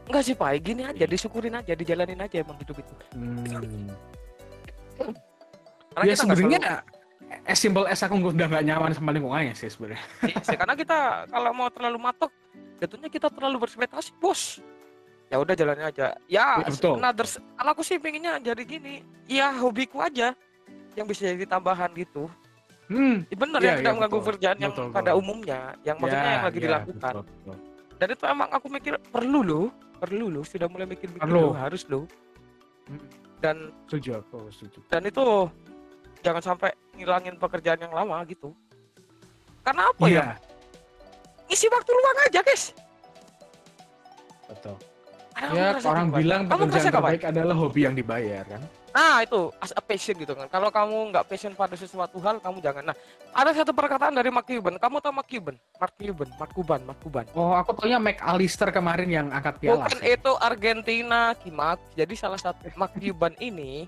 Enggak 0.06 0.22
sih 0.22 0.34
Pak, 0.34 0.50
gini 0.60 0.82
aja, 0.84 0.96
Iya. 0.96 1.06
disyukurin 1.06 1.54
aja, 1.54 1.72
dijalanin 1.72 2.18
aja 2.18 2.36
emang 2.36 2.58
hidup 2.58 2.76
itu. 2.76 2.94
Hmm. 3.12 3.86
Karena 5.90 6.04
Ya 6.04 6.14
sebenarnya 6.14 6.60
selalu- 6.60 7.46
as 7.46 7.58
simple 7.58 7.86
as 7.86 8.00
aku 8.00 8.14
udah 8.20 8.46
nggak 8.46 8.64
nyaman 8.64 8.90
sama 8.92 9.10
lingkungannya 9.10 9.54
sih 9.54 9.66
sebenarnya. 9.66 10.02
Iya 10.24 10.56
karena 10.56 10.74
kita 10.74 10.98
kalau 11.26 11.50
mau 11.52 11.68
terlalu 11.68 11.98
matok, 11.98 12.30
jatuhnya 12.76 13.08
kita 13.08 13.28
terlalu 13.28 13.56
berekspektasi, 13.58 14.10
bos. 14.16 14.58
Ya 15.30 15.38
udah 15.38 15.54
jalanin 15.54 15.86
aja. 15.86 16.06
Ya, 16.26 16.58
Iya, 16.58 16.66
betul. 16.66 16.98
another 16.98 17.26
kalau 17.54 17.70
aku 17.70 17.82
sih 17.86 17.96
pengennya 17.96 18.42
jadi 18.42 18.62
gini, 18.66 19.06
ya 19.30 19.54
hobiku 19.54 20.02
aja 20.02 20.34
yang 20.98 21.06
bisa 21.06 21.22
jadi 21.24 21.46
tambahan 21.46 21.94
gitu. 21.94 22.26
Hmm. 22.90 23.22
Ya, 23.30 23.36
bener 23.38 23.60
Iya, 23.62 23.66
yang 23.70 23.76
tidak 23.78 23.86
iya, 23.86 23.94
mengganggu 23.94 24.10
betul. 24.12 24.26
pekerjaan 24.26 24.56
yang 24.58 24.72
Betul, 24.74 24.86
pada 24.90 25.10
betul. 25.14 25.20
umumnya, 25.22 25.58
yang 25.80 25.96
maksudnya 25.96 26.26
yang 26.28 26.44
lagi 26.44 26.58
Ya, 26.58 26.64
dilakukan. 26.66 27.12
betul, 27.14 27.24
betul. 27.30 27.56
Dan 27.94 28.08
itu 28.10 28.24
emang 28.26 28.48
aku 28.50 28.66
mikir 28.66 28.92
perlu 29.06 29.40
loh, 29.40 29.66
perlu 29.96 30.26
loh, 30.28 30.42
sudah 30.42 30.66
mulai 30.66 30.86
mikir-mikir 30.88 31.22
Perlu. 31.22 31.38
loh, 31.38 31.52
harus 31.54 31.82
loh. 31.86 32.04
Hmm. 32.90 32.98
Dan 33.38 33.56
Setuju 33.86 34.10
aku, 34.18 34.50
setuju. 34.50 34.78
dan 34.90 35.02
itu 35.06 35.22
jangan 36.20 36.42
sampai 36.44 36.74
ngilangin 36.92 37.38
pekerjaan 37.38 37.78
yang 37.78 37.94
lama 37.94 38.18
gitu. 38.26 38.50
Karena 39.62 39.86
apa 39.86 40.04
ya? 40.04 40.10
Iya, 40.10 40.26
Isi 41.48 41.66
waktu 41.66 41.90
luang 41.90 42.18
aja, 42.26 42.40
guys. 42.42 42.74
betul. 44.44 44.74
Ada 45.40 45.56
Ya, 45.56 45.68
orang 45.88 46.12
bilang 46.12 46.44
pekerjaan 46.44 46.92
terbaik 46.92 47.22
adalah 47.24 47.56
hobi 47.56 47.88
yang 47.88 47.96
dibayar 47.96 48.44
kan. 48.44 48.60
Nah 48.90 49.22
itu 49.22 49.54
as 49.62 49.72
a 49.72 49.80
passion 49.80 50.18
gitu 50.18 50.34
kan. 50.34 50.50
Kalau 50.50 50.68
kamu 50.68 51.14
nggak 51.14 51.24
passion 51.30 51.54
pada 51.56 51.72
sesuatu 51.78 52.18
hal, 52.20 52.42
kamu 52.42 52.60
jangan. 52.60 52.92
Nah 52.92 52.96
ada 53.32 53.50
satu 53.54 53.70
perkataan 53.72 54.12
dari 54.12 54.28
Mark 54.28 54.44
Cuban. 54.44 54.76
Kamu 54.76 55.00
tahu 55.00 55.12
Mark 55.14 55.28
Cuban? 55.30 55.56
Mark 55.78 55.94
Cuban, 55.96 56.28
Mark 56.36 56.52
Cuban, 56.52 56.80
Mark 56.84 56.98
Cuban. 57.00 57.24
Oh, 57.32 57.54
aku 57.54 57.72
taunya 57.72 57.96
McAllister 57.96 58.68
kemarin 58.68 59.08
yang 59.08 59.26
angkat 59.32 59.62
piala. 59.62 59.86
Bukan 59.86 59.96
sih. 60.02 60.12
itu 60.12 60.32
Argentina, 60.42 61.32
Kimak. 61.38 61.78
Jadi 61.94 62.14
salah 62.18 62.36
satu 62.36 62.68
Mark 62.76 62.92
Cuban 62.98 63.32
ini 63.38 63.86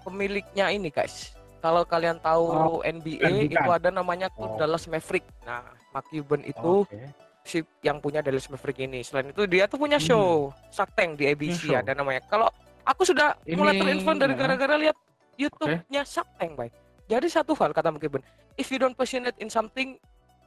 pemiliknya 0.00 0.70
ini 0.70 0.88
guys. 0.88 1.34
Kalau 1.58 1.82
kalian 1.82 2.22
tahu 2.22 2.44
Oh, 2.46 2.78
NBA 2.86 3.26
bukan, 3.26 3.50
itu 3.50 3.70
ada 3.74 3.90
namanya 3.90 4.30
klub 4.30 4.54
Oh. 4.54 4.58
Dallas 4.62 4.86
Maverick. 4.86 5.26
Nah 5.42 5.66
Mark 5.90 6.06
Cuban 6.08 6.46
itu 6.46 6.86
Oke. 6.86 7.25
Si 7.46 7.58
yang 7.80 8.02
punya 8.02 8.20
Dallas 8.20 8.50
Maverick 8.50 8.82
ini. 8.82 9.00
Selain 9.00 9.30
itu 9.30 9.46
dia 9.46 9.64
tuh 9.64 9.78
punya 9.78 9.96
Hmm. 9.96 10.04
show 10.04 10.24
Shark 10.68 10.92
Tank 10.92 11.16
di 11.16 11.24
ABC 11.24 11.70
show. 11.70 11.78
ada 11.78 11.94
namanya. 11.94 12.20
Kalau 12.26 12.50
aku 12.82 13.02
sudah 13.02 13.38
mulai 13.48 13.72
Ini, 13.72 13.80
terinfluence 13.80 14.20
dari 14.20 14.34
ya. 14.34 14.38
gara-gara 14.38 14.74
lihat 14.76 14.96
YouTube-nya 15.34 16.02
Shark 16.02 16.28
Tank, 16.36 16.52
baik. 16.54 16.74
Jadi 17.06 17.26
satu 17.26 17.54
hal 17.54 17.70
kata 17.70 17.94
Cuban, 17.94 18.20
if 18.54 18.66
you 18.66 18.76
don't 18.76 18.92
passionate 18.92 19.38
in 19.38 19.46
something, 19.46 19.94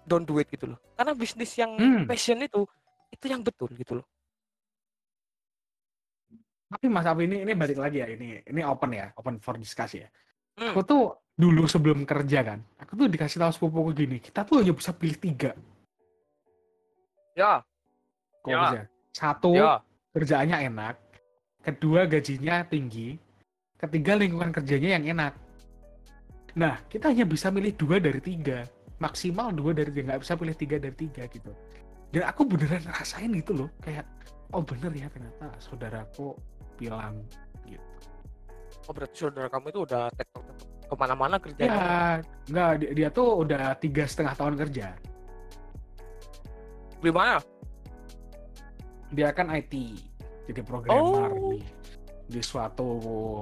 don't 0.04 0.28
do 0.28 0.38
it 0.38 0.52
gitu 0.52 0.68
loh. 0.68 0.80
Karena 0.94 1.16
bisnis 1.16 1.56
yang 1.56 1.72
Hmm. 1.74 2.04
passion 2.04 2.38
itu 2.38 2.68
itu 3.10 3.26
yang 3.26 3.40
betul 3.40 3.72
gitu 3.72 3.98
loh. 3.98 4.08
Tapi 6.70 6.86
Mas 6.86 7.02
Afi 7.04 7.26
ini 7.26 7.42
ini 7.42 7.54
balik 7.54 7.82
lagi 7.82 7.98
ya 7.98 8.08
ini 8.08 8.46
ini 8.46 8.62
open 8.62 8.94
ya, 8.94 9.10
open 9.18 9.42
for 9.42 9.58
discussion 9.58 10.06
ya. 10.06 10.10
Hmm. 10.60 10.76
Aku 10.76 10.84
tuh 10.84 11.04
dulu 11.34 11.66
sebelum 11.66 12.04
kerja 12.04 12.44
kan, 12.44 12.60
aku 12.78 12.94
tuh 12.94 13.08
dikasih 13.08 13.40
tahu 13.40 13.52
sepupuku 13.56 13.92
gini, 13.96 14.18
kita 14.20 14.44
tuh 14.44 14.60
hanya 14.60 14.76
bisa 14.76 14.92
pilih 14.92 15.16
tiga. 15.16 15.56
Ya, 17.36 17.62
Kok 18.40 18.50
Ya. 18.50 18.60
bisa? 18.64 18.80
Satu, 19.12 19.52
ya. 19.54 19.82
kerjaannya 20.16 20.58
enak. 20.70 20.96
Kedua, 21.60 22.08
gajinya 22.08 22.64
tinggi. 22.64 23.20
Ketiga, 23.76 24.16
lingkungan 24.16 24.52
kerjanya 24.52 25.00
yang 25.00 25.06
enak. 25.18 25.34
Nah, 26.56 26.80
kita 26.88 27.12
hanya 27.12 27.24
bisa 27.24 27.52
milih 27.52 27.76
dua 27.76 28.00
dari 28.00 28.20
tiga. 28.20 28.64
Maksimal 29.00 29.52
dua 29.52 29.72
dari 29.76 29.92
tiga. 29.92 30.16
Nggak 30.16 30.22
bisa 30.24 30.34
pilih 30.36 30.56
tiga 30.56 30.76
dari 30.80 30.96
tiga 30.96 31.24
gitu. 31.28 31.52
Dan 32.10 32.24
aku 32.26 32.42
beneran 32.44 32.84
ngerasain 32.84 33.32
gitu 33.38 33.52
loh. 33.54 33.70
Kayak, 33.80 34.04
oh 34.52 34.64
bener 34.66 34.92
ya 34.96 35.08
ternyata 35.08 35.46
saudaraku 35.62 36.34
bilang 36.76 37.22
gitu. 37.64 37.86
Oh 38.88 38.92
berarti 38.96 39.16
saudara 39.20 39.48
kamu 39.48 39.70
itu 39.70 39.80
udah 39.86 40.04
tektok 40.18 40.44
ke 40.90 40.96
mana-mana 40.98 41.36
Ya, 41.38 41.44
kerjanya. 41.44 41.80
nggak, 42.50 42.72
dia, 42.82 42.92
dia 42.98 43.10
tuh 43.14 43.28
udah 43.46 43.78
tiga 43.78 44.04
setengah 44.10 44.34
tahun 44.34 44.56
kerja. 44.58 44.88
Gimana? 47.00 47.40
Dia 49.10 49.32
kan 49.32 49.50
IT. 49.50 49.74
Jadi 50.50 50.62
programmer 50.66 51.30
Oh. 51.34 51.54
di, 51.54 51.62
di 52.28 52.42
suatu 52.42 52.88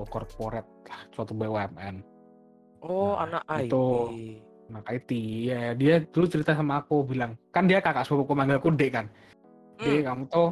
corporate 0.07 0.67
suatu 1.11 1.31
BUMN. 1.33 1.95
Oh, 2.83 3.15
Nah, 3.17 3.41
anak 3.41 3.43
IT. 3.47 3.71
itu. 3.71 3.85
Nah, 4.67 4.83
IT 4.91 5.11
ya 5.47 5.71
dia 5.71 6.03
dulu 6.03 6.27
cerita 6.27 6.51
sama 6.51 6.83
aku 6.83 7.07
bilang 7.07 7.39
kan 7.55 7.63
dia 7.63 7.79
kakak 7.79 8.03
sepupuku 8.03 8.35
manggilku 8.35 8.69
Dek 8.75 8.91
kan. 8.91 9.05
Dek 9.79 10.03
Hmm. 10.03 10.05
kamu 10.05 10.23
tuh 10.27 10.49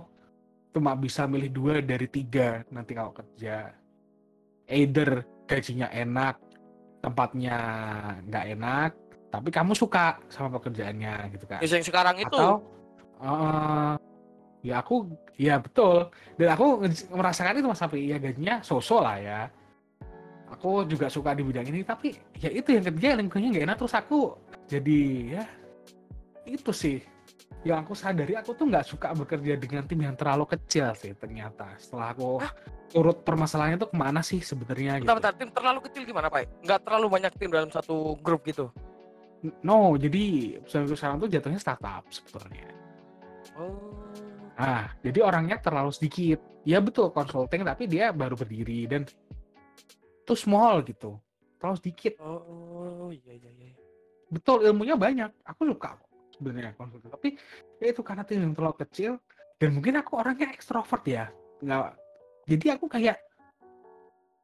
cuma 0.71 0.91
bisa 0.95 1.27
milih 1.27 1.51
dua 1.51 1.73
dari 1.83 2.07
tiga 2.07 2.63
nanti 2.71 2.95
kalau 2.95 3.11
kerja. 3.11 3.75
Either 4.65 5.21
gajinya 5.45 5.91
enak, 5.93 6.39
tempatnya 7.03 7.57
nggak 8.25 8.45
enak, 8.57 8.91
tapi 9.29 9.49
kamu 9.51 9.75
suka 9.77 10.17
sama 10.31 10.57
pekerjaannya 10.57 11.35
gitu 11.35 11.45
kan. 11.45 11.59
Ya, 11.61 11.67
yang 11.69 11.85
sekarang 11.85 12.15
itu 12.17 12.33
Atau 12.33 12.65
eh, 13.21 13.93
ya 14.65 14.75
aku 14.81 14.95
ya 15.37 15.61
betul 15.61 16.09
dan 16.39 16.47
aku 16.55 16.65
merasakan 17.13 17.59
itu 17.59 17.67
mas 17.69 17.79
Sapi 17.79 18.09
ya 18.09 18.17
gajinya 18.17 18.63
sosok 18.65 19.01
lah 19.03 19.17
ya. 19.19 19.41
aku 20.45 20.85
juga 20.85 21.09
suka 21.09 21.33
di 21.33 21.41
bidang 21.41 21.67
ini 21.67 21.81
tapi 21.81 22.13
ya 22.37 22.53
itu 22.53 22.69
yang 22.77 22.85
ketiga 22.85 23.17
lingkungannya 23.17 23.49
nggak 23.49 23.65
enak 23.65 23.77
terus 23.81 23.95
aku 23.97 24.37
jadi 24.69 25.01
ya 25.41 25.43
itu 26.45 26.71
sih 26.71 26.97
yang 27.65 27.81
aku 27.81 27.97
sadari 27.97 28.37
aku 28.37 28.53
tuh 28.53 28.69
nggak 28.69 28.85
suka 28.85 29.09
bekerja 29.17 29.57
dengan 29.57 29.83
tim 29.89 30.05
yang 30.05 30.13
terlalu 30.13 30.45
kecil 30.53 30.93
sih 30.93 31.17
ternyata 31.17 31.73
setelah 31.81 32.13
aku 32.13 32.37
Hah? 32.37 32.53
turut 32.93 33.17
permasalahannya 33.25 33.81
tuh 33.81 33.89
ke 33.89 33.97
mana 33.97 34.21
sih 34.21 34.39
sebenarnya 34.39 35.01
gitu. 35.01 35.09
Bentar, 35.09 35.33
tim 35.33 35.49
terlalu 35.49 35.79
kecil 35.89 36.05
gimana, 36.05 36.29
Pak? 36.29 36.47
Nggak 36.63 36.79
terlalu 36.85 37.07
banyak 37.09 37.31
tim 37.35 37.49
dalam 37.49 37.69
satu 37.73 38.15
grup 38.21 38.45
gitu. 38.45 38.69
No, 39.61 39.93
jadi 39.97 40.57
sekarang 40.65 41.21
tuh 41.21 41.29
jatuhnya 41.29 41.59
startup 41.61 42.05
sebetulnya. 42.09 42.65
Oh. 43.55 43.95
Nah, 44.55 44.87
jadi 45.03 45.19
orangnya 45.23 45.59
terlalu 45.59 45.91
sedikit. 45.91 46.39
Ya 46.63 46.79
betul 46.81 47.11
consulting 47.11 47.61
tapi 47.67 47.85
dia 47.85 48.09
baru 48.15 48.39
berdiri 48.39 48.87
dan 48.89 49.03
tuh 50.23 50.37
small 50.39 50.81
gitu. 50.87 51.19
Terlalu 51.59 51.77
sedikit. 51.79 52.13
Oh, 52.23 53.11
iya 53.11 53.35
iya 53.35 53.51
iya. 53.51 53.75
Betul 54.31 54.65
ilmunya 54.65 54.95
banyak. 54.95 55.31
Aku 55.45 55.67
suka 55.67 55.99
kok 55.99 56.09
sebenarnya 56.35 56.73
konsulting. 56.75 57.11
Tapi 57.11 57.29
ya 57.83 57.87
itu 57.91 58.01
karena 58.01 58.23
tim 58.23 58.41
yang 58.41 58.55
terlalu 58.55 58.75
kecil 58.87 59.19
dan 59.59 59.69
mungkin 59.75 59.99
aku 59.99 60.19
orangnya 60.19 60.51
ekstrovert 60.55 61.03
ya. 61.07 61.29
Nggak 61.63 61.95
jadi 62.45 62.77
aku 62.77 62.85
kayak 62.85 63.17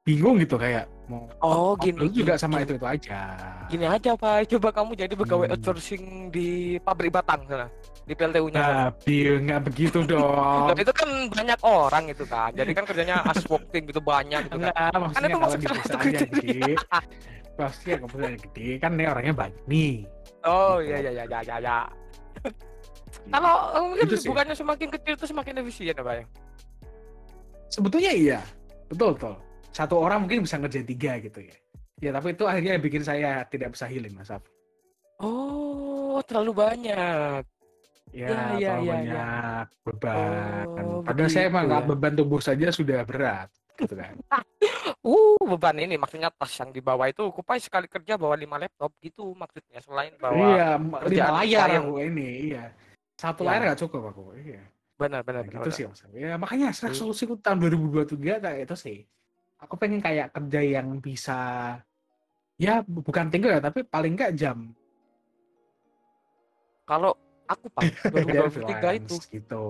bingung 0.02 0.42
gitu 0.42 0.58
kayak 0.58 0.90
mau 1.06 1.30
Oh, 1.44 1.72
gini, 1.78 2.10
juga 2.10 2.34
sama 2.34 2.58
gini. 2.58 2.66
itu 2.66 2.74
itu 2.76 2.88
aja. 2.88 3.20
Gini 3.68 3.86
aja, 3.86 4.12
Pak. 4.16 4.50
Coba 4.50 4.70
kamu 4.72 4.92
jadi 4.96 5.14
pegawai 5.14 5.46
Hmm. 5.46 5.54
outsourcing 5.54 6.04
di 6.32 6.48
pabrik 6.80 7.12
batang 7.12 7.44
sana, 7.46 7.68
di 8.02 8.14
PLTU-nya. 8.16 8.58
sana. 8.58 8.74
Nah, 8.90 8.90
nggak 9.38 9.62
begitu 9.64 10.00
dong. 10.10 10.74
Itu 10.74 10.94
kan 10.96 11.10
banyak 11.30 11.60
orang 11.62 12.04
itu 12.08 12.24
kan. 12.26 12.50
Jadi 12.52 12.72
kan 12.72 12.84
kerjanya 12.84 13.22
as 13.24 13.44
working 13.46 13.84
gitu 13.86 14.02
banyak 14.02 14.42
gitu 14.48 14.58
kan. 14.64 14.90
Maksudnya 14.96 15.28
itu 15.28 15.38
salah 15.38 15.52
satu 15.52 15.66
perusahaan 15.68 16.02
yang 16.02 16.02
kriteria. 16.02 16.32
gede, 16.32 16.74
pasti 17.54 17.88
yang 17.92 18.02
yang 18.08 18.42
gede 18.42 18.68
kan 18.80 18.92
nih 18.96 19.06
orangnya 19.06 19.34
banyak 19.36 19.64
nih. 19.68 19.94
Oh, 20.42 20.74
Gitu. 20.80 20.88
iya 20.88 20.98
iya 21.00 21.12
iya 21.12 21.26
iya 21.28 21.40
iya. 21.44 21.58
iya. 21.60 21.80
Kalau 23.28 23.54
eh, 23.70 23.82
mungkin 23.84 24.06
Itu 24.08 24.16
sih. 24.18 24.28
bukannya 24.32 24.56
semakin 24.56 24.88
kecil 24.90 25.14
itu 25.14 25.26
semakin 25.28 25.54
efisien 25.62 25.94
ya, 25.94 26.02
Pak 26.02 26.16
ya? 26.16 26.26
Sebetulnya 27.68 28.12
iya, 28.12 28.40
betul 28.88 29.14
betul. 29.14 29.36
Satu 29.72 29.96
orang 29.98 30.28
mungkin 30.28 30.44
bisa 30.44 30.60
ngerjain 30.60 30.84
tiga 30.84 31.16
gitu 31.18 31.40
ya. 31.42 31.56
Ya 32.02 32.10
tapi 32.12 32.34
itu 32.34 32.44
akhirnya 32.44 32.76
bikin 32.78 33.02
saya 33.02 33.46
tidak 33.46 33.74
bisa 33.74 33.86
healing 33.86 34.12
Mas 34.12 34.28
Af. 34.28 34.44
Oh, 35.18 36.18
terlalu 36.26 36.52
banyak. 36.58 37.44
Ya, 38.12 38.28
Ya, 38.28 38.28
ya, 38.28 38.36
terlalu 38.36 38.60
ya, 38.60 38.68
ya. 38.68 38.92
banyak 38.92 39.66
beban. 39.88 40.66
Oh, 40.68 41.00
Padahal 41.00 41.30
saya 41.32 41.48
begitu 41.48 41.52
emang 41.54 41.64
nggak 41.66 41.82
ya. 41.82 41.88
beban 41.88 42.14
tubuh 42.14 42.42
saja 42.44 42.68
sudah 42.68 43.00
berat, 43.06 43.48
gitu 43.78 43.96
kan. 43.96 44.16
Uh, 45.02 45.34
beban 45.48 45.74
ini 45.82 45.98
maksudnya 45.98 46.30
tas 46.30 46.54
yang 46.62 46.70
dibawa 46.70 47.10
itu 47.10 47.26
kupai 47.34 47.58
sekali 47.58 47.90
kerja 47.90 48.22
bawa 48.22 48.38
lima 48.38 48.62
laptop 48.62 48.94
gitu 49.02 49.34
maksudnya 49.34 49.82
selain 49.82 50.14
bawa 50.14 50.38
iya, 50.38 50.68
lima 50.78 51.42
layar 51.42 51.68
aku 51.82 51.98
ini, 51.98 52.54
iya. 52.54 52.70
Satu 53.18 53.42
Ya. 53.42 53.50
layar 53.50 53.62
nggak 53.66 53.82
cukup 53.82 54.14
aku, 54.14 54.24
iya. 54.38 54.62
benar 54.94 55.26
benar 55.26 55.42
Nah, 55.42 55.50
benar, 55.50 55.66
gitu 55.66 55.70
benar. 55.74 55.78
sih 55.78 55.86
Mas. 55.90 56.02
Ya 56.14 56.34
makanya 56.38 56.70
Hmm. 56.70 56.86
resolusiku 56.86 57.34
tahun 57.42 57.58
2023 57.66 58.38
kayak 58.38 58.60
itu 58.62 58.76
sih. 58.78 58.98
Aku 59.62 59.78
pengen 59.78 60.02
kayak 60.02 60.34
kerja 60.34 60.62
yang 60.82 60.98
bisa 60.98 61.38
ya 62.58 62.82
bu- 62.82 63.06
bukan 63.06 63.30
tinggal 63.30 63.58
ya, 63.58 63.62
tapi 63.62 63.86
paling 63.86 64.18
nggak 64.18 64.34
jam. 64.34 64.74
Kalau 66.86 67.14
aku 67.46 67.66
pak 67.70 67.84
2023 68.14 69.00
itu 69.00 69.16
gitu. 69.30 69.66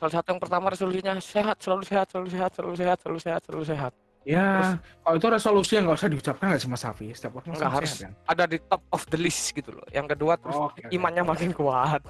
salah 0.00 0.12
satu 0.16 0.32
yang 0.32 0.40
pertama 0.40 0.72
resolusinya 0.72 1.12
sehat 1.20 1.60
selalu 1.60 1.84
sehat 1.84 2.06
selalu 2.08 2.28
sehat 2.32 2.50
selalu 2.56 2.74
sehat 2.78 2.98
selalu 3.04 3.18
sehat 3.20 3.40
selalu 3.44 3.64
sehat 3.68 3.92
Ya, 4.20 4.76
kalau 5.00 5.16
itu 5.16 5.28
resolusi 5.32 5.72
yang 5.80 5.88
nggak 5.88 5.96
usah 5.96 6.10
diucapkan 6.12 6.52
nggak 6.52 6.60
sih 6.60 6.68
Mas 6.68 6.84
Safi? 6.84 7.08
Setiap 7.08 7.40
orang 7.40 7.56
Nggak 7.56 7.72
harus 7.72 7.90
sehat, 7.96 8.04
kan? 8.04 8.12
ada 8.28 8.44
di 8.44 8.58
top 8.68 8.82
of 8.92 9.02
the 9.08 9.16
list 9.16 9.52
gitu 9.56 9.72
loh 9.72 9.84
yang 9.92 10.04
kedua 10.04 10.36
terus 10.36 10.56
Oh, 10.56 10.68
oke. 10.68 10.88
imannya 10.92 11.24
makin 11.24 11.50
kuat 11.56 12.00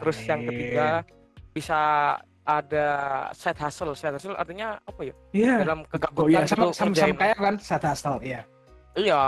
terus 0.00 0.16
yang 0.28 0.40
Amin. 0.44 0.48
ketiga 0.52 0.88
bisa 1.52 1.80
ada 2.46 2.86
side 3.34 3.58
hustle 3.58 3.92
side 3.92 4.14
hustle 4.14 4.38
artinya 4.38 4.78
apa 4.80 5.00
ya 5.02 5.14
Iya. 5.34 5.54
dalam 5.60 5.78
Oh 5.82 5.90
kegabutan 5.90 6.30
iya, 6.30 6.40
sama, 6.46 6.62
gitu 6.62 6.72
sama, 6.72 6.92
sama 6.94 7.14
kayak 7.18 7.36
kan 7.36 7.54
set 7.58 7.82
hustle, 7.82 8.18
iya. 8.22 8.40
iya 8.94 9.22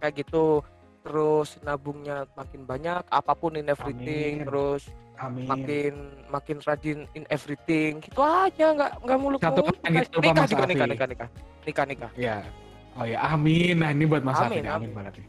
kayak 0.00 0.14
gitu 0.24 0.64
terus 1.02 1.60
nabungnya 1.60 2.24
makin 2.32 2.64
banyak 2.64 3.02
apa 3.04 3.32
pun 3.34 3.54
in 3.54 3.68
everything 3.68 4.40
Amin. 4.40 4.46
terus 4.48 4.82
Amin. 5.18 5.44
makin 5.44 5.92
makin 6.26 6.56
rajin 6.62 6.98
in 7.12 7.28
everything 7.28 8.00
gitu 8.00 8.18
aja 8.18 8.72
nggak 8.72 8.90
nggak 9.02 9.18
muluk 9.20 9.38
Satu 9.38 9.60
yang 9.82 9.94
gitu, 10.00 10.18
nikah 10.18 10.46
juga 10.46 10.64
nikah 10.64 10.86
Afi. 10.86 10.92
nikah 10.94 11.06
nikah 11.06 11.28
nikah 11.62 11.84
nikah 11.86 12.10
Iya. 12.16 12.36
Oh 12.92 13.08
ya, 13.08 13.24
amin. 13.24 13.80
Nah 13.80 13.88
ini 13.88 14.04
buat 14.04 14.20
Mas 14.20 14.36
Amin, 14.36 14.60
nih, 14.60 14.68
amin 14.68 14.88
amin. 14.88 14.90
banget 14.92 15.12
nih. 15.16 15.26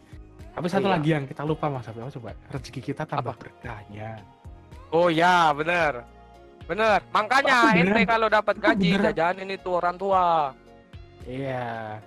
Tapi 0.51 0.67
satu 0.67 0.83
Iya. 0.83 0.93
lagi 0.93 1.09
yang 1.11 1.23
kita 1.23 1.41
lupa 1.41 1.65
Mas 1.67 1.87
apa 1.87 2.11
coba? 2.11 2.31
Rezeki 2.51 2.81
kita 2.83 3.03
tambah 3.03 3.31
Apa? 3.31 3.39
berkahnya. 3.39 4.19
oh 4.93 5.09
ya 5.09 5.49
bener 5.51 6.05
bener 6.73 6.99
makanya 7.09 7.53
Aku 7.55 7.67
ente 7.71 7.81
beneran- 7.85 8.09
kalau 8.09 8.27
dapat 8.27 8.55
gaji 8.57 8.89
beneran- 8.89 9.05
jajanin 9.07 9.49
itu 9.49 9.69
orang 9.71 9.95
tua 9.95 10.25
Iya. 11.23 12.03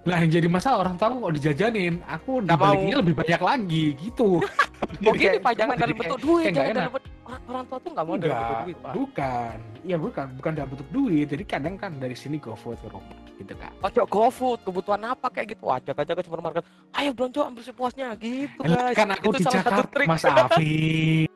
Nah 0.00 0.16
yang 0.16 0.30
jadi 0.30 0.48
masalah 0.48 0.78
orang 0.80 0.94
tua 0.94 1.12
kok 1.12 1.34
dijajanin, 1.34 2.00
aku 2.06 2.40
Nggak 2.40 2.54
dibalikinnya 2.54 2.96
lebih 2.96 3.14
banyak 3.16 3.40
lagi 3.42 3.84
gitu. 3.98 4.28
kayak- 5.04 5.42
pak 5.42 5.52
jangan 5.54 5.74
kayak- 5.76 5.98
bentuk 5.98 6.20
duit 6.20 6.44
jangan 6.48 6.72
dalam 6.72 6.92
bentuk 6.94 7.12
orang, 7.42 7.64
tua 7.66 7.78
tuh 7.78 7.90
nggak 7.90 8.04
mau 8.06 8.14
dalam 8.14 8.32
bentuk 8.32 8.60
duit 8.62 8.78
pak 8.78 8.92
bukan. 8.94 9.56
Iya 9.80 9.96
bukan, 9.98 10.26
bukan 10.36 10.52
dalam 10.54 10.68
bentuk 10.70 10.88
duit. 10.88 11.26
Jadi 11.26 11.44
kadang 11.44 11.74
kan 11.74 11.90
dari 11.96 12.14
sini 12.14 12.36
GoFood 12.36 12.78
ke 12.78 12.88
rumah 12.88 13.18
gitu 13.34 13.52
kan. 13.54 13.72
Ojo 13.82 14.02
GoFood, 14.06 14.58
kebutuhan 14.62 15.02
apa 15.04 15.26
kayak 15.28 15.48
gitu 15.50 15.64
aja 15.66 15.90
aja 15.90 16.12
ke 16.14 16.22
supermarket. 16.22 16.62
Ayo 16.94 17.10
belanja 17.10 17.40
ambil 17.42 17.62
sepuasnya 17.62 18.08
gitu 18.16 18.60
guys. 18.62 18.94
kan 18.94 19.08
aku 19.10 19.24
itu 19.26 19.36
di 19.36 19.42
salah 19.42 19.52
satu 19.58 19.68
Jakarta, 19.82 19.92
trik. 19.92 20.06
Mas 20.06 20.24
Afi. 20.30 20.74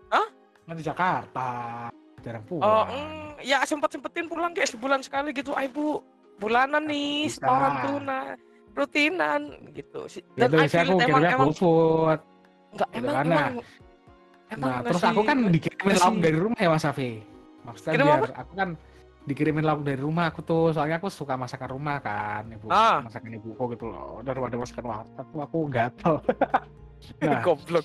Hah? 0.09 0.27
Kan 0.62 0.75
di 0.75 0.85
Jakarta. 0.87 1.49
Jarang 2.25 2.45
pulang. 2.45 2.65
Oh, 2.65 2.85
mm, 2.89 3.45
ya 3.45 3.61
sempat 3.63 3.93
sempetin 3.93 4.25
pulang 4.25 4.51
kayak 4.51 4.67
sebulan 4.67 5.01
sekali 5.01 5.31
gitu. 5.31 5.53
Ayo 5.53 5.69
bu, 5.69 5.87
bulanan 6.37 6.83
nih, 6.83 7.29
setoran 7.29 7.73
tunai, 7.85 8.35
rutinan 8.73 9.41
gitu. 9.71 10.09
Ya, 10.35 10.49
Dan 10.49 10.67
feel 10.67 10.89
aku 10.89 10.95
emang 10.99 11.23
emang 11.23 11.51
GoFood. 11.53 12.21
enggak 12.75 12.89
gitu 12.91 12.99
emang 12.99 13.15
emang 13.23 13.55
emang 14.51 14.71
Nah, 14.73 14.79
terus 14.83 15.03
aku 15.05 15.23
kan 15.23 15.39
dikirimin 15.47 15.93
nasi- 15.93 16.03
lauk 16.03 16.17
dari 16.19 16.37
rumah 16.37 16.59
ya 16.59 16.71
Mas 16.71 16.85
Afi. 16.85 17.11
Maksudnya 17.63 17.93
Kirim 17.93 18.07
biar 18.07 18.33
aku 18.35 18.53
kan 18.55 18.69
dikirimin 19.25 19.65
lauk 19.65 19.81
dari 19.83 19.97
rumah 19.97 20.25
aku 20.27 20.41
tuh, 20.41 20.65
soalnya 20.71 20.97
aku 20.97 21.09
suka 21.09 21.35
masakan 21.35 21.69
rumah 21.71 21.97
kan, 21.99 22.45
ibu 22.47 22.67
Ah. 22.69 23.01
masakan 23.01 23.31
ibuku 23.33 23.63
gitu 23.73 23.87
loh. 23.87 24.21
Daripada 24.21 24.55
masakan 24.55 24.85
warteg 24.87 25.27
tuh 25.29 25.41
aku 25.41 25.59
gatel. 25.69 26.15
nah, 27.21 27.41
goblok. 27.47 27.85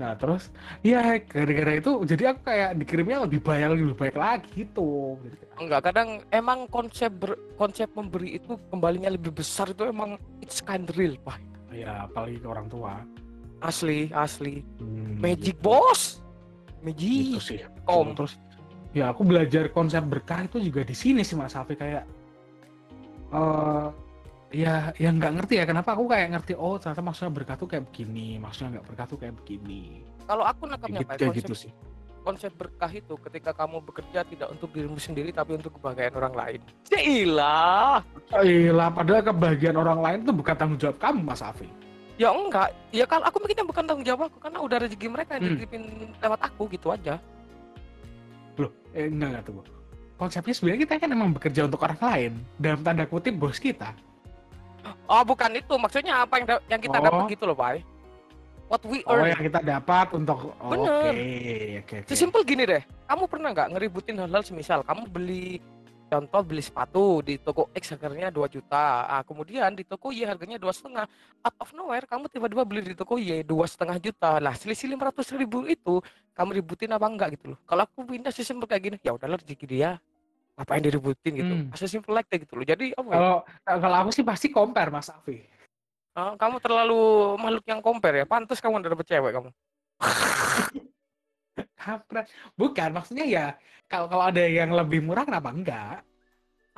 Nah, 0.00 0.16
terus 0.16 0.48
ya 0.80 1.20
gara-gara 1.20 1.76
itu 1.76 1.92
jadi 2.08 2.32
aku 2.32 2.40
kayak 2.48 2.70
dikirimnya 2.80 3.28
lebih 3.28 3.44
banyak 3.44 3.68
lebih 3.76 3.92
baik 4.00 4.16
lagi 4.16 4.48
gitu. 4.64 5.20
Enggak, 5.60 5.92
kadang 5.92 6.24
emang 6.32 6.64
konsep 6.72 7.12
ber- 7.12 7.36
konsep 7.60 7.92
memberi 7.92 8.40
itu 8.40 8.56
kembalinya 8.72 9.12
lebih 9.12 9.28
besar 9.28 9.68
itu 9.68 9.84
emang 9.84 10.16
it's 10.40 10.64
kind 10.64 10.88
real, 10.96 11.20
Pak. 11.20 11.36
ya 11.70 12.08
apalagi 12.08 12.40
ke 12.40 12.48
orang 12.48 12.66
tua. 12.66 13.04
Asli, 13.60 14.08
asli. 14.10 14.64
Hmm, 14.80 15.20
Magic 15.20 15.60
gitu. 15.60 15.68
bos. 15.68 16.24
Gitu 16.80 17.36
Magic. 17.36 17.44
sih. 17.44 17.60
Kom. 17.84 18.16
Terus 18.16 18.40
ya 18.96 19.12
aku 19.12 19.20
belajar 19.22 19.68
konsep 19.68 20.00
berkah 20.02 20.48
itu 20.48 20.58
juga 20.64 20.80
di 20.82 20.96
sini 20.96 21.20
sih 21.20 21.36
Mas 21.36 21.52
Afi 21.52 21.76
kayak 21.76 22.08
eh 23.30 23.86
ya 24.50 24.90
yang 24.98 25.16
nggak 25.16 25.32
ngerti 25.38 25.54
ya 25.58 25.64
kenapa 25.64 25.94
aku 25.94 26.10
kayak 26.10 26.28
ngerti 26.34 26.52
oh 26.58 26.74
ternyata 26.74 27.02
maksudnya 27.02 27.32
berkah 27.32 27.54
tuh 27.54 27.68
kayak 27.70 27.84
begini 27.86 28.34
maksudnya 28.36 28.78
nggak 28.78 28.86
berkah 28.90 29.06
tuh 29.06 29.18
kayak 29.18 29.34
begini 29.38 30.02
Kalau 30.26 30.42
aku 30.46 30.62
kayak 30.66 30.78
nangkapnya 30.78 31.00
gitu, 31.00 31.06
kayak 31.06 31.20
konsep 31.22 31.38
gitu 31.42 31.54
sih 31.54 31.72
konsep 32.20 32.52
berkah 32.52 32.92
itu 32.92 33.14
ketika 33.16 33.50
kamu 33.56 33.80
bekerja 33.80 34.20
tidak 34.26 34.48
untuk 34.52 34.68
dirimu 34.70 34.98
sendiri 35.00 35.32
tapi 35.32 35.56
untuk 35.56 35.72
kebahagiaan 35.80 36.12
orang 36.20 36.34
lain. 36.36 36.60
Cailah. 36.84 38.04
Iya 38.44 38.86
padahal 38.92 39.22
kebahagiaan 39.24 39.78
orang 39.80 39.98
lain 40.04 40.18
tuh 40.28 40.34
bukan 40.36 40.52
tanggung 40.54 40.76
jawab 40.76 41.00
kamu 41.00 41.20
Mas 41.24 41.40
Afi 41.40 41.64
Ya 42.20 42.28
enggak. 42.28 42.76
Ya 42.92 43.08
kalau 43.08 43.24
aku 43.24 43.40
mikirnya 43.40 43.64
bukan 43.64 43.84
tanggung 43.88 44.04
jawab 44.04 44.28
aku 44.28 44.36
karena 44.36 44.60
udah 44.60 44.76
rezeki 44.84 45.06
mereka 45.08 45.40
yang 45.40 45.42
Hmm. 45.42 45.50
dititipin 45.56 45.82
lewat 46.20 46.40
aku 46.44 46.62
gitu 46.68 46.92
aja. 46.92 47.16
loh 48.58 48.70
eh, 48.92 49.08
enggak 49.08 49.28
enggak 49.32 49.44
tunggu 49.48 49.62
konsepnya 50.20 50.52
sebenarnya 50.52 50.80
kita 50.84 50.92
kan 51.00 51.10
emang 51.10 51.30
bekerja 51.32 51.60
untuk 51.64 51.80
orang 51.80 52.00
lain 52.04 52.32
dalam 52.60 52.80
tanda 52.84 53.08
kutip 53.08 53.32
bos 53.32 53.56
kita 53.56 53.96
Oh, 55.06 55.22
bukan 55.26 55.50
itu. 55.56 55.74
Maksudnya 55.74 56.22
apa 56.22 56.38
yang 56.38 56.46
yang 56.70 56.80
kita 56.80 56.98
Oh. 56.98 57.04
dapat 57.04 57.22
gitu 57.34 57.44
loh, 57.48 57.56
Pak. 57.56 57.82
What 58.70 58.86
we 58.86 59.02
oh 59.02 59.18
earn. 59.18 59.34
yang 59.34 59.42
kita 59.42 59.60
dapat 59.66 60.14
untuk 60.14 60.54
oh, 60.54 60.70
oke 60.70 60.78
Bener. 60.78 61.10
oke 61.10 61.18
oke 61.82 61.96
Sesimpel 62.06 62.46
gini 62.46 62.62
deh. 62.62 62.82
Kamu 63.10 63.26
pernah 63.26 63.50
nggak 63.50 63.74
ngeributin 63.74 64.14
hal-hal 64.14 64.46
semisal 64.46 64.86
kamu 64.86 65.10
beli 65.10 65.58
contoh 66.06 66.42
beli 66.46 66.62
sepatu 66.62 67.18
di 67.18 67.34
toko 67.38 67.66
X 67.74 67.98
harganya 67.98 68.30
2 68.30 68.46
juta. 68.46 69.10
Ah, 69.10 69.22
kemudian 69.26 69.74
di 69.74 69.82
toko 69.82 70.14
Y 70.14 70.22
harganya 70.22 70.54
dua 70.54 70.70
setengah. 70.70 71.02
Out 71.42 71.56
of 71.58 71.70
nowhere 71.74 72.06
kamu 72.06 72.30
tiba-tiba 72.30 72.62
beli 72.62 72.94
di 72.94 72.94
toko 72.94 73.18
Y 73.18 73.42
dua 73.42 73.66
setengah 73.66 73.98
juta. 73.98 74.38
Lah 74.38 74.54
selisih 74.54 74.86
500 74.94 75.34
ribu 75.34 75.66
itu 75.66 75.98
kamu 76.38 76.62
ributin 76.62 76.94
apa 76.94 77.10
enggak 77.10 77.34
gitu 77.42 77.54
loh. 77.54 77.58
Kalau 77.66 77.82
aku 77.90 78.06
pindah 78.06 78.30
sistem 78.30 78.62
kayak 78.62 78.82
gini, 78.86 78.96
ya 79.02 79.18
udahlah 79.18 79.34
rezeki 79.42 79.66
dia. 79.66 79.98
Ngapain 80.60 80.84
diributin 80.84 81.40
gitu 81.40 81.54
Hmm. 81.56 81.72
as 81.72 81.80
simple 81.88 82.12
like 82.12 82.28
gitu 82.28 82.52
loh 82.52 82.68
jadi 82.68 82.92
apa 82.92 83.08
ya, 83.08 83.16
Kalau 83.16 83.36
kalau 83.80 83.96
aku 84.04 84.10
sih 84.12 84.20
pasti 84.20 84.52
compare 84.52 84.92
Mas 84.92 85.08
Afi. 85.08 85.40
ah, 86.12 86.36
kamu 86.36 86.60
terlalu 86.60 87.00
makhluk 87.40 87.64
yang 87.64 87.80
compare 87.80 88.20
ya 88.20 88.28
pantas 88.28 88.60
kamu 88.60 88.84
udah 88.84 88.92
dapet 88.92 89.08
cewek 89.08 89.32
kamu. 89.32 89.48
Bukan, 92.60 92.92
maksudnya 92.92 93.24
ya 93.24 93.46
kalau 93.88 94.12
kalau 94.12 94.28
ada 94.28 94.44
yang 94.44 94.76
lebih 94.76 95.00
murah 95.00 95.24
kenapa 95.24 95.48
enggak? 95.48 96.04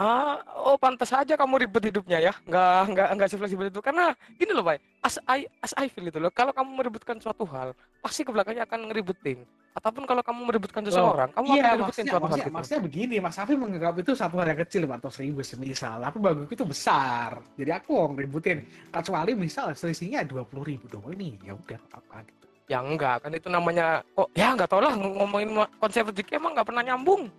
Ah, 0.02 0.42
oh 0.66 0.74
pantas 0.74 1.14
aja 1.14 1.38
kamu 1.38 1.62
ribet 1.62 1.94
hidupnya 1.94 2.18
ya. 2.18 2.32
Nggak 2.42 2.80
nggak 2.90 3.08
nggak 3.14 3.28
sefleksibel 3.30 3.70
itu 3.70 3.78
karena 3.78 4.18
gini 4.34 4.50
loh, 4.50 4.66
Pak. 4.66 4.82
As 5.06 5.22
I 5.30 5.46
as 5.62 5.70
I 5.78 5.86
feel 5.86 6.10
gitu 6.10 6.18
loh. 6.18 6.34
Kalau 6.34 6.50
kamu 6.50 6.74
meributkan 6.74 7.22
suatu 7.22 7.46
hal, 7.54 7.70
pasti 8.02 8.26
ke 8.26 8.34
belakangnya 8.34 8.66
akan 8.66 8.90
ngeributin. 8.90 9.46
Ataupun 9.72 10.04
kalau 10.04 10.20
kamu 10.20 10.40
meributkan 10.52 10.82
seseorang, 10.84 11.32
kamu 11.32 11.46
akan 11.48 11.56
Iya, 11.56 11.64
ngeributin 11.64 11.86
maksudnya, 11.86 12.12
suatu 12.12 12.12
hal 12.12 12.28
maksudnya, 12.28 12.44
gitu. 12.44 12.56
maksudnya 12.60 12.80
begini, 12.84 13.14
Mas 13.24 13.38
Afi 13.40 13.54
menganggap 13.56 13.94
itu 14.04 14.12
satu 14.12 14.34
hal 14.36 14.46
yang 14.52 14.60
kecil 14.60 14.82
atau 14.84 15.08
seribu 15.08 15.40
semisal, 15.40 15.96
tapi 15.96 16.18
bagiku 16.20 16.52
itu 16.52 16.66
besar. 16.68 17.30
Jadi 17.56 17.70
aku 17.72 17.90
mau 17.96 18.08
ngeributin. 18.12 18.58
Kecuali 18.92 19.32
misal 19.32 19.72
selisihnya 19.72 20.26
dua 20.28 20.42
puluh 20.44 20.66
ribu 20.66 20.90
dong 20.92 21.06
ini, 21.14 21.40
ya 21.46 21.56
udah 21.56 21.80
apa 21.94 22.20
gitu. 22.26 22.46
Ya 22.68 22.78
enggak, 22.84 23.24
kan 23.24 23.32
itu 23.32 23.48
namanya 23.48 24.04
kok 24.12 24.28
ya 24.36 24.52
nggak 24.52 24.68
tau 24.68 24.80
lah 24.84 24.92
ng- 24.92 25.16
ngomongin 25.24 25.48
konsep 25.80 26.04
rezeki 26.10 26.36
emang 26.36 26.52
nggak 26.52 26.68
pernah 26.68 26.82
nyambung. 26.84 27.30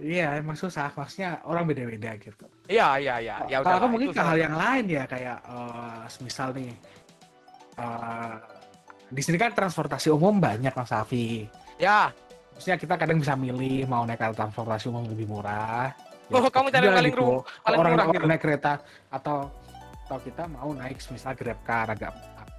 Iya, 0.00 0.40
emang 0.40 0.56
susah. 0.56 0.88
Maksudnya 0.96 1.44
orang 1.44 1.68
beda-beda 1.68 2.16
gitu. 2.16 2.48
Iya, 2.66 2.96
iya, 2.96 3.14
iya. 3.20 3.36
Ya 3.46 3.60
Kalau 3.60 3.84
aku 3.84 3.88
mungkin 3.92 4.16
ke 4.16 4.22
hal 4.24 4.36
yang 4.40 4.56
lain 4.56 4.84
ya 4.88 5.04
kayak 5.04 5.38
eh, 5.44 6.02
semisal 6.08 6.56
nih 6.56 6.72
eh, 7.76 8.34
di 9.12 9.20
sini 9.20 9.36
kan 9.36 9.52
transportasi 9.52 10.08
umum 10.08 10.40
banyak 10.40 10.72
Mas 10.72 10.92
Afi. 10.96 11.44
Ya, 11.76 12.08
Maksudnya 12.60 12.76
kita 12.76 12.94
kadang 13.00 13.16
bisa 13.24 13.32
milih 13.40 13.88
mau 13.88 14.04
naik 14.04 14.20
transportasi 14.20 14.92
umum 14.92 15.08
lebih 15.08 15.24
murah. 15.28 15.96
Ya, 16.28 16.36
Oh, 16.36 16.44
kamu 16.44 16.68
cari 16.68 16.86
paling 16.92 17.12
gitu. 17.16 17.40
paling 17.64 17.78
orang 17.80 17.92
murah 17.96 18.06
gitu. 18.12 18.26
naik 18.28 18.42
kereta 18.44 18.72
atau 19.08 19.48
atau 20.04 20.18
kita 20.20 20.44
mau 20.44 20.68
naik 20.76 21.00
misal 21.08 21.32
grab 21.32 21.56
car 21.64 21.88
agak 21.88 22.12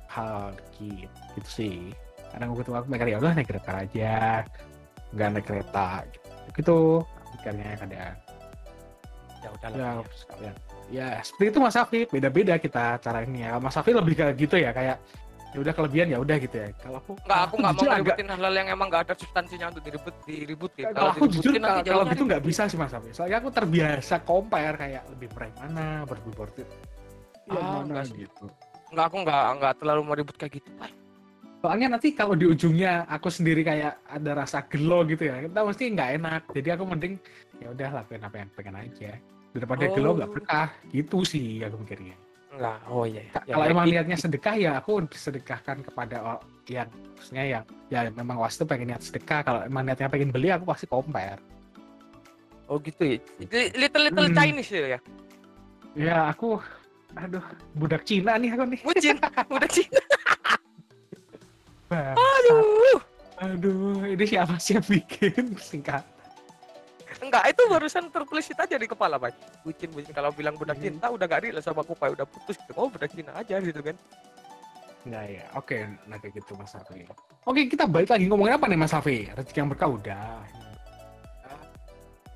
hal 0.10 0.58
dikit 0.82 1.12
gitu 1.38 1.50
sih. 1.50 1.78
Kadang 2.34 2.50
aku 2.50 2.66
ketemu 2.66 2.76
aku 2.82 2.88
mikir 2.90 3.08
ya 3.14 3.18
udah 3.22 3.32
naik 3.38 3.48
grab 3.48 3.62
car 3.62 3.78
aja, 3.86 4.16
nggak 5.14 5.28
naik 5.38 5.46
kereta 5.46 5.88
gitu. 6.10 6.30
Gitu 6.58 6.80
pikirnya 7.42 7.74
kadang. 7.76 8.16
ya 9.42 9.50
udah 9.50 9.70
Ya, 9.74 9.90
lah. 9.98 10.06
sekalian. 10.14 10.56
Ya, 10.94 11.10
seperti 11.26 11.46
itu 11.50 11.60
Mas 11.60 11.74
Afi. 11.74 12.00
Beda-beda 12.06 12.54
kita 12.62 13.02
cara 13.02 13.26
ini 13.26 13.42
ya. 13.42 13.58
Mas 13.58 13.74
Afi 13.74 13.90
lebih 13.90 14.14
ke 14.14 14.26
gitu 14.38 14.54
ya, 14.54 14.70
kayak 14.70 15.02
ya 15.52 15.58
udah 15.60 15.74
kelebihan 15.74 16.08
ya 16.14 16.18
udah 16.22 16.38
gitu 16.38 16.56
ya. 16.56 16.70
Kalau 16.78 17.02
aku 17.02 17.12
Enggak, 17.26 17.40
aku 17.44 17.56
nggak 17.58 17.74
mau 17.74 17.84
ngeributin 17.84 18.28
hal-hal 18.30 18.54
yang 18.54 18.68
emang 18.70 18.88
nggak 18.88 19.02
ada 19.10 19.14
substansinya 19.18 19.66
untuk 19.74 19.82
diribut 19.82 20.16
diributin. 20.24 20.86
Kalau 20.94 21.10
aku 21.12 21.26
jujur 21.28 21.52
kalau, 21.52 21.64
nanti 21.66 21.90
kalau 21.90 22.06
gitu 22.06 22.24
nggak 22.30 22.44
bisa 22.46 22.62
sih 22.70 22.78
Mas 22.78 22.94
Afi. 22.94 23.10
Soalnya 23.12 23.38
aku 23.42 23.50
terbiasa 23.50 24.16
compare 24.22 24.76
kayak 24.78 25.04
lebih 25.10 25.28
yang 25.34 25.52
mana, 25.58 26.06
it. 26.62 26.70
Ya, 27.50 27.58
Ah, 27.58 27.82
mana 27.82 27.84
enggak 27.84 28.06
gitu. 28.14 28.46
Enggak, 28.94 29.06
aku 29.10 29.18
nggak 29.26 29.44
nggak 29.58 29.74
terlalu 29.82 30.02
mau 30.06 30.14
ribut 30.14 30.36
kayak 30.38 30.54
gitu. 30.62 30.70
Pak. 30.78 31.01
Soalnya 31.62 31.94
nanti 31.94 32.10
kalau 32.12 32.34
di 32.34 32.50
ujungnya 32.50 33.06
aku 33.06 33.30
sendiri 33.30 33.62
kayak 33.62 34.02
ada 34.10 34.32
rasa 34.34 34.66
gelo 34.66 35.06
gitu 35.06 35.30
ya, 35.30 35.46
kita 35.46 35.62
mesti 35.62 35.84
nggak 35.94 36.10
enak. 36.18 36.42
Jadi 36.58 36.70
aku 36.74 36.84
mending 36.90 37.14
ya 37.62 37.70
udah 37.70 37.90
lakuin 38.02 38.26
apa 38.26 38.36
yang 38.42 38.50
pengen 38.58 38.76
aja. 38.82 39.12
Daripada 39.54 39.84
Oh. 39.86 39.94
gelo 39.94 40.10
nggak 40.18 40.32
berkah. 40.34 40.70
Gitu 40.90 41.18
sih 41.22 41.62
aku 41.62 41.86
mikirnya. 41.86 42.18
Enggak. 42.52 42.78
Oh 42.90 43.06
iya. 43.06 43.22
iya. 43.22 43.32
Ya, 43.46 43.54
kalau 43.54 43.66
ya, 43.66 43.72
emang 43.72 43.86
niatnya 43.88 44.18
sedekah 44.18 44.56
ya 44.58 44.72
aku 44.82 44.92
sedekahkan 45.08 45.78
kepada 45.86 46.42
yang 46.66 46.90
maksudnya 47.16 47.44
yang 47.46 47.64
ya 47.88 48.00
memang 48.10 48.42
was 48.42 48.58
itu 48.58 48.66
pengen 48.66 48.92
niat 48.92 49.04
sedekah 49.06 49.40
kalau 49.40 49.62
emang 49.62 49.86
niatnya 49.86 50.10
pengen 50.10 50.34
beli 50.34 50.50
aku 50.50 50.66
pasti 50.66 50.84
compare 50.84 51.40
Oh 52.68 52.80
gitu 52.80 53.04
ya. 53.04 53.18
Li- 53.40 53.72
Little 53.76 54.04
little 54.08 54.28
Hmm. 54.28 54.36
Chinese 54.36 54.72
ya. 54.72 54.88
ya? 54.96 55.00
ya 55.96 56.18
aku 56.28 56.58
aduh 57.12 57.44
budak 57.76 58.08
Cina 58.08 58.40
nih 58.40 58.56
aku 58.56 58.64
nih 58.68 58.80
Bucin. 58.84 59.16
Udah 59.52 59.70
sih. 59.76 59.88
Aduh. 61.92 63.00
aduh 63.38 64.06
ini 64.06 64.24
siapa 64.24 64.56
sih 64.56 64.74
yang 64.74 64.86
bikin 64.86 65.58
singkat 65.58 66.06
Enggak, 67.22 67.44
itu 67.48 67.62
barusan 67.68 68.10
terpelesit 68.10 68.58
aja 68.58 68.74
di 68.74 68.90
kepala, 68.90 69.14
Pak. 69.16 69.30
Bucin, 69.62 69.94
bucin. 69.94 70.10
Kalau 70.10 70.34
bilang 70.34 70.58
budak 70.58 70.74
Hmm. 70.74 70.90
cinta 70.90 71.06
udah 71.06 71.30
gak 71.30 71.46
relate 71.46 71.62
sama 71.62 71.86
aku, 71.86 71.94
Pak. 71.94 72.18
Udah 72.18 72.26
putus 72.26 72.58
gitu. 72.58 72.74
Oh, 72.74 72.90
budak 72.90 73.14
Cina 73.14 73.38
aja 73.38 73.62
gitu 73.62 73.78
kan. 73.78 73.94
Nah 75.04 75.22
ya, 75.24 75.46
oke, 75.54 75.86
nah 76.06 76.18
kayak 76.18 76.34
gitu 76.36 76.58
Mas 76.58 76.74
Safi. 76.74 77.06
Oke, 77.44 77.66
kita 77.68 77.86
balik 77.86 78.10
lagi 78.10 78.26
ngomongin 78.26 78.54
apa 78.54 78.66
nih 78.66 78.74
Mas 78.76 78.90
Safi? 78.90 79.30
Rezeki 79.30 79.54
yang 79.56 79.70
berkah 79.70 79.90
udah. 79.92 80.42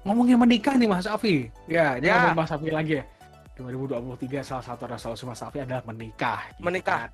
Ngomongin 0.02 0.38
menikah 0.38 0.74
nih 0.76 0.86
Mas 0.88 1.06
Safi. 1.06 1.50
Ya, 1.66 1.98
ini 1.98 2.06
Ya. 2.06 2.22
ngomongin 2.22 2.38
Mas 2.38 2.50
Safi 2.52 2.70
lagi 2.70 2.94
ya. 2.96 3.04
2023 3.56 3.98
salah 4.44 4.62
satu 4.62 4.86
resolusi 4.86 5.26
Mas 5.26 5.40
Safi 5.40 5.58
adalah 5.60 5.82
menikah. 5.84 6.46
gitu 6.52 6.62
Menikah. 6.62 7.00
kan. 7.00 7.12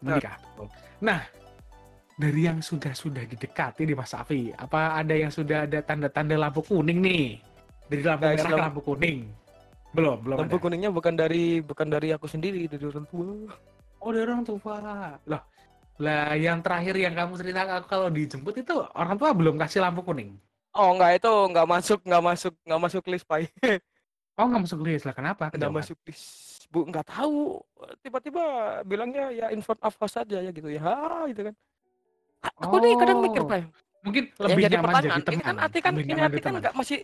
Menikah. 0.00 0.34
betul. 0.40 0.66
Nah, 1.02 1.20
dari 2.18 2.50
yang 2.50 2.58
sudah-sudah 2.58 3.22
didekati 3.24 3.86
nih 3.86 3.94
Mas 3.94 4.10
Safi, 4.10 4.50
apa 4.52 4.98
ada 4.98 5.14
yang 5.14 5.30
sudah 5.30 5.64
ada 5.64 5.78
tanda-tanda 5.80 6.34
lampu 6.34 6.60
kuning 6.60 6.98
nih? 6.98 7.38
Dari 7.86 8.02
lampu 8.02 8.22
Guys, 8.26 8.42
merah 8.42 8.50
ke 8.50 8.56
lampu- 8.58 8.84
kuning. 8.84 9.18
Belum, 9.88 10.20
belum 10.20 10.36
Lampu 10.44 10.58
ada. 10.58 10.64
kuningnya 10.68 10.90
bukan 10.92 11.14
dari 11.14 11.64
bukan 11.64 11.88
dari 11.88 12.12
aku 12.12 12.28
sendiri, 12.28 12.68
dari 12.68 12.84
orang 12.84 13.06
tua. 13.08 13.48
Oh, 14.02 14.10
dari 14.12 14.24
orang 14.26 14.44
tua. 14.44 14.76
Loh, 15.24 15.42
lah 15.96 16.36
yang 16.36 16.60
terakhir 16.60 16.92
yang 16.92 17.14
kamu 17.16 17.32
cerita 17.40 17.64
aku 17.64 17.86
kalau 17.88 18.12
dijemput 18.12 18.54
itu 18.60 18.74
orang 18.92 19.16
tua 19.16 19.32
belum 19.32 19.56
kasih 19.56 19.80
lampu 19.80 20.04
kuning. 20.04 20.36
Oh, 20.76 20.92
enggak 20.92 21.22
itu 21.22 21.32
enggak 21.48 21.64
masuk, 21.66 21.98
enggak 22.04 22.24
masuk, 22.26 22.52
enggak 22.62 22.80
masuk 22.84 23.02
list, 23.08 23.24
Pak. 23.24 23.38
Oh, 24.36 24.46
nggak 24.46 24.62
masuk 24.68 24.80
list 24.84 25.04
lah. 25.08 25.14
Kenapa? 25.16 25.44
Enggak 25.50 25.72
masuk 25.72 25.98
list. 26.04 26.26
Bu, 26.68 26.84
enggak 26.84 27.08
tahu. 27.08 27.58
Tiba-tiba 27.98 28.44
bilangnya 28.84 29.32
ya 29.32 29.46
in 29.48 29.64
front 29.64 29.80
of 29.80 29.96
us 29.96 30.12
saja 30.12 30.38
ya 30.38 30.50
gitu 30.52 30.68
ya. 30.68 30.84
Ha, 30.84 31.24
gitu 31.26 31.48
kan. 31.48 31.54
Aku 32.42 32.76
nih 32.78 32.94
kadang 32.98 33.18
mikir, 33.22 33.42
Oh, 33.42 33.48
Pak. 33.50 33.66
Mungkin 34.06 34.24
yang 34.30 34.46
lebih 34.46 34.62
jadi 34.62 34.74
nyaman 34.78 34.86
pertanyaan 34.94 35.20
jadi 35.20 35.34
ini 35.34 35.42
kan 35.42 35.56
hati 35.58 35.78
kan 35.82 35.92
Lebih 35.92 36.04
ini 36.06 36.20
hati 36.22 36.40
kan 36.40 36.52
nggak 36.62 36.74
masih 36.78 36.98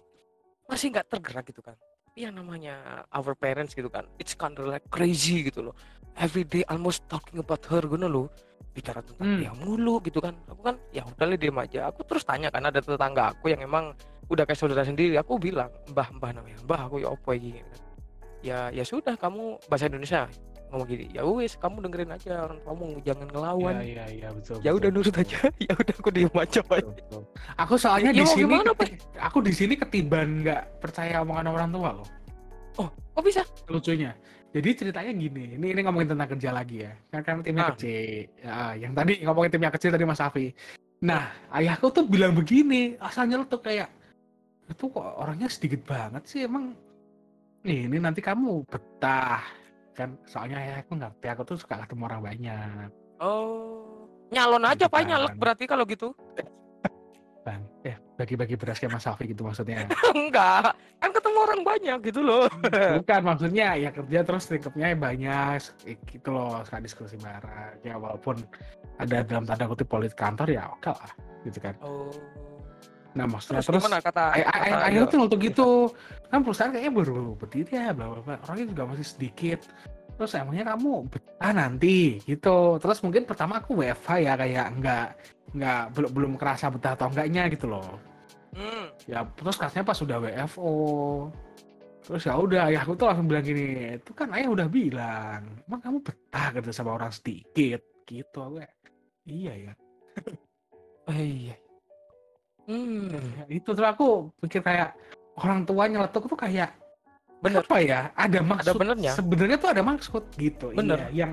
masih 0.70 0.86
nggak 0.94 1.06
tergerak 1.10 1.44
gitu 1.50 1.60
kan? 1.60 1.76
Yang 2.14 2.32
namanya 2.38 2.74
our 3.10 3.34
parents 3.34 3.74
gitu 3.74 3.90
kan. 3.90 4.06
It's 4.22 4.38
kind 4.38 4.54
of 4.54 4.70
like 4.70 4.86
crazy 4.88 5.50
gitu 5.50 5.70
loh. 5.70 5.74
Every 6.14 6.46
day 6.46 6.62
almost 6.70 7.02
talking 7.10 7.42
about 7.42 7.66
her 7.66 7.82
gitu 7.82 8.06
loh. 8.06 8.30
Bicara 8.74 9.02
tentang 9.02 9.26
Hmm. 9.26 9.38
dia 9.42 9.52
mulu 9.54 9.98
gitu 10.06 10.22
kan. 10.22 10.38
Aku 10.46 10.62
kan 10.62 10.78
ya 10.94 11.02
udah 11.02 11.26
lah 11.26 11.38
diem 11.38 11.58
aja. 11.58 11.90
Aku 11.90 12.06
terus 12.06 12.22
tanya 12.22 12.48
kan 12.54 12.62
ada 12.62 12.78
tetangga 12.78 13.34
aku 13.34 13.50
yang 13.50 13.62
emang 13.66 13.90
udah 14.30 14.46
kayak 14.46 14.58
saudara 14.58 14.86
sendiri. 14.86 15.18
Aku 15.18 15.36
bilang 15.42 15.70
mbah 15.90 16.08
mbah 16.14 16.30
namanya 16.30 16.62
mbah 16.62 16.80
aku 16.86 17.02
ya 17.02 17.10
opo 17.10 17.34
kan 17.34 17.66
ya 18.44 18.68
ya 18.68 18.84
sudah 18.84 19.16
kamu 19.16 19.56
bahasa 19.72 19.88
Indonesia 19.88 20.28
ngomong 20.74 20.88
gini 20.90 21.06
ya 21.14 21.22
wis 21.22 21.54
kamu 21.54 21.86
dengerin 21.86 22.10
aja 22.10 22.32
orang 22.44 22.58
kamu 22.66 22.84
jangan 23.00 23.26
ngelawan 23.30 23.74
Iya, 23.78 23.86
iya, 23.86 24.04
iya, 24.10 24.28
betul. 24.34 24.58
ya 24.58 24.74
betul, 24.74 24.78
udah 24.82 24.90
nurut 24.90 25.14
betul. 25.14 25.22
aja 25.22 25.38
ya 25.70 25.72
udah 25.78 25.94
aku 25.94 26.10
diem 26.10 26.34
aja 26.34 26.60
Pak. 26.60 26.76
Betul, 26.82 26.92
betul. 26.98 27.22
Aku 27.54 27.74
soalnya 27.78 28.10
Ya, 28.10 28.18
di 28.18 28.24
sini 28.26 28.42
gimana, 28.50 28.70
keti- 28.74 29.00
aku 29.16 29.38
di 29.40 29.52
sini 29.54 29.74
ketiban 29.78 30.28
nggak 30.42 30.62
percaya 30.82 31.22
omongan 31.22 31.46
orang 31.48 31.70
tua 31.70 31.90
loh. 31.94 32.08
kok 33.14 33.22
bisa 33.22 33.46
lucunya. 33.70 34.10
Jadi 34.50 34.68
ceritanya 34.74 35.10
gini, 35.14 35.54
ini 35.54 35.66
ini 35.70 35.80
ngomongin 35.82 36.14
tentang 36.14 36.34
kerja 36.34 36.50
lagi 36.50 36.82
ya. 36.82 36.92
Kan 37.10 37.22
kan 37.22 37.36
timnya 37.42 37.62
Ah. 37.62 37.70
kecil. 37.74 38.26
Ya, 38.38 38.54
yang 38.74 38.92
tadi 38.92 39.12
ngomongin 39.22 39.50
timnya 39.50 39.70
kecil 39.70 39.90
tadi 39.94 40.02
Mas 40.02 40.18
Safi. 40.18 40.50
Nah, 40.98 41.30
ayahku 41.50 41.90
tuh 41.90 42.06
bilang 42.06 42.34
begini, 42.34 42.98
asalnya 42.98 43.42
tuh 43.46 43.58
kayak 43.58 43.86
itu 44.66 44.84
kok 44.90 45.06
orangnya 45.14 45.46
sedikit 45.46 45.86
banget 45.86 46.22
sih 46.26 46.46
emang. 46.46 46.74
Nih, 47.62 47.86
ini 47.86 47.96
nanti 47.96 48.18
kamu 48.18 48.66
betah 48.66 49.40
kan 49.94 50.18
soalnya 50.24 50.58
ayahku 50.58 50.92
ngerti 50.92 51.26
aku 51.26 51.42
tuh 51.44 51.56
suka 51.56 51.80
ketemu 51.80 52.02
orang 52.04 52.22
banyak 52.24 52.88
Oh, 53.16 54.10
nyalon 54.28 54.62
aja 54.64 54.84
pak 54.84 55.02
nyalek 55.02 55.34
berarti 55.34 55.64
kalau 55.64 55.86
gitu. 55.86 56.10
bang 57.40 57.60
eh 57.82 57.94
bagi-bagi 58.14 58.56
beras 58.56 58.76
kayak 58.76 58.90
Mas 58.90 59.04
Safi 59.04 59.28
gitu 59.28 59.44
maksudnya 59.44 59.84
Enggak, 60.16 60.72
kan 60.96 61.10
ketemu 61.12 61.38
orang 61.40 61.60
banyak 61.62 61.98
gitu 62.02 62.20
loh. 62.20 62.48
bukan 62.98 63.20
maksudnya 63.22 63.76
ya 63.76 63.92
kerja 63.92 64.20
terus 64.22 64.48
lingkupnya 64.48 64.96
banyak 64.96 65.60
eh, 65.84 65.96
gitu 66.04 66.28
loh 66.30 66.64
suka 66.64 66.80
diskusi 66.80 67.14
bareng 67.16 67.78
ya 67.80 67.94
walaupun 67.94 68.40
ada 68.96 69.20
dalam 69.22 69.44
tanda 69.44 69.64
kutip 69.66 69.86
politik 69.86 70.16
kantor 70.16 70.48
ya 70.48 70.64
oke 70.66 70.88
lah 70.88 71.12
gitu 71.44 71.58
kan 71.60 71.74
Oh. 71.80 72.08
Nah 73.14 73.26
maksudnya 73.30 73.62
Terus, 73.62 73.66
terus, 73.70 73.82
gimana? 73.86 73.98
Kata? 74.02 74.24
kata 74.34 74.76
akhirnya 74.90 75.06
tuh 75.06 75.20
untuk 75.22 75.38
gitu. 75.38 75.70
Kan 76.28 76.40
perusahaan 76.42 76.70
kayaknya 76.74 76.92
baru 76.92 77.18
berdiri 77.38 77.72
ya 77.72 77.94
bla 77.94 78.06
bla 78.10 78.20
bla. 78.22 78.36
Orangnya 78.42 78.66
juga 78.74 78.82
masih 78.90 79.06
sedikit. 79.06 79.60
Terus 80.14 80.30
emangnya 80.38 80.74
kamu 80.74 81.10
betah 81.10 81.52
nanti 81.54 82.18
gitu. 82.26 82.58
Terus 82.82 82.98
mungkin 83.06 83.22
pertama 83.26 83.62
aku 83.62 83.82
WFH 83.82 84.10
ya 84.18 84.32
kayak 84.34 84.66
nggak 84.78 85.06
nggak 85.54 85.82
belum 85.94 86.10
belum 86.10 86.32
kerasa 86.34 86.66
betah 86.74 86.98
atau 86.98 87.06
enggaknya 87.10 87.46
gitu 87.54 87.70
loh. 87.70 87.98
Hmm. 88.54 88.86
ya 89.10 89.26
terus 89.34 89.58
kasnya 89.58 89.82
pas 89.82 89.98
sudah 89.98 90.22
WFO 90.22 90.70
terus 92.06 92.22
ya 92.22 92.38
udah 92.38 92.70
ayahku 92.70 92.94
tuh 92.94 93.10
langsung 93.10 93.26
bilang 93.26 93.42
gini 93.42 93.98
itu 93.98 94.14
kan 94.14 94.30
ayah 94.30 94.46
udah 94.46 94.68
bilang 94.70 95.42
emang 95.66 95.80
kamu 95.82 95.98
betah 96.06 96.46
kerja 96.54 96.70
sama 96.70 96.94
orang 96.94 97.10
sedikit 97.10 97.82
gitu. 98.06 98.38
Aku 98.38 98.62
iya 99.26 99.52
ya. 99.70 99.72
Oh, 101.04 101.12
iya. 101.12 101.52
Hmm. 102.64 103.12
Itu 103.48 103.76
terus 103.76 103.88
aku 103.88 104.32
pikir 104.40 104.64
kayak 104.64 104.96
orang 105.36 105.68
tua 105.68 105.84
nyeletuk 105.90 106.24
tuh 106.30 106.38
kayak 106.38 106.72
Bener. 107.44 107.60
apa 107.60 107.76
ya? 107.84 108.00
Ada 108.16 108.40
maksud. 108.40 108.74
benernya. 108.80 109.12
Sebenarnya 109.12 109.56
tuh 109.60 109.70
ada 109.70 109.82
maksud 109.84 110.24
gitu. 110.40 110.72
Bener. 110.72 111.12
Iya, 111.12 111.12
yang 111.12 111.32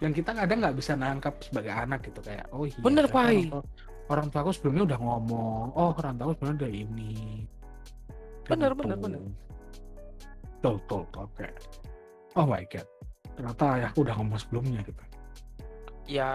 yang 0.00 0.12
kita 0.16 0.32
kadang 0.32 0.64
nggak 0.64 0.76
bisa 0.80 0.96
nangkap 0.96 1.36
sebagai 1.44 1.72
anak 1.76 2.00
gitu 2.08 2.20
kayak 2.24 2.48
oh 2.48 2.64
iya. 2.64 2.80
Bener, 2.80 3.04
Pai. 3.12 3.44
Orang 3.44 3.52
tua, 3.52 3.62
orang 4.08 4.26
tua 4.32 4.40
aku 4.48 4.52
sebelumnya 4.56 4.82
udah 4.88 4.98
ngomong, 4.98 5.66
oh 5.76 5.92
orang 5.92 6.14
tua 6.16 6.24
aku 6.24 6.32
sebelumnya 6.40 6.56
udah 6.64 6.72
ini. 6.72 7.14
Kayak 8.48 8.48
Bener, 8.48 8.70
gitu. 8.72 8.80
bener, 8.80 8.96
bener. 8.96 9.20
Tuh, 10.60 10.76
tuh, 10.88 11.02
tuh, 11.12 11.28
kayak, 11.36 11.56
oh 12.36 12.44
my 12.48 12.64
god. 12.68 12.88
Ternyata 13.36 13.64
ayahku 13.80 13.98
udah 14.04 14.14
ngomong 14.16 14.40
sebelumnya 14.40 14.80
gitu. 14.84 15.02
Ya 16.10 16.30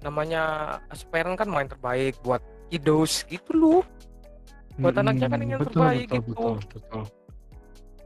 namanya 0.00 0.42
as 0.88 1.02
parent 1.04 1.36
kan 1.36 1.50
main 1.50 1.68
terbaik 1.68 2.16
buat 2.24 2.40
kiddos 2.72 3.28
gitu 3.28 3.52
loh. 3.52 3.80
Buat 4.80 5.04
anaknya 5.04 5.28
kan 5.28 5.38
yang 5.38 5.60
Mm, 5.60 5.62
betul, 5.62 5.76
terbaik 5.76 6.06
betul, 6.08 6.16
gitu. 6.16 6.32
Betul, 6.32 6.56
betul. 6.72 7.04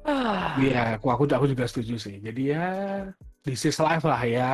Ah, 0.07 0.55
Iya, 0.59 0.83
aku, 0.98 1.07
aku 1.11 1.22
aku 1.26 1.46
juga 1.46 1.64
setuju 1.66 1.94
sih. 1.98 2.16
Jadi 2.18 2.42
ya 2.50 2.66
this 3.42 3.62
is 3.62 3.79
life 3.79 4.02
lah 4.02 4.22
ya. 4.22 4.48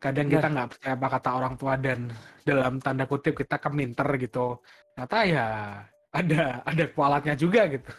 Kadang 0.00 0.28
Bener. 0.28 0.40
kita 0.40 0.46
nggak 0.48 0.68
percaya 0.72 0.94
apa 0.96 1.06
kata 1.12 1.30
orang 1.36 1.54
tua 1.60 1.74
dan 1.76 2.08
dalam 2.40 2.80
tanda 2.80 3.04
kutip 3.04 3.36
kita 3.36 3.56
keminter 3.56 4.08
gitu. 4.16 4.56
Ternyata 4.96 5.16
ya 5.28 5.46
ada 6.10 6.42
ada 6.64 6.84
kualatnya 6.92 7.34
juga 7.36 7.68
gitu. 7.68 7.92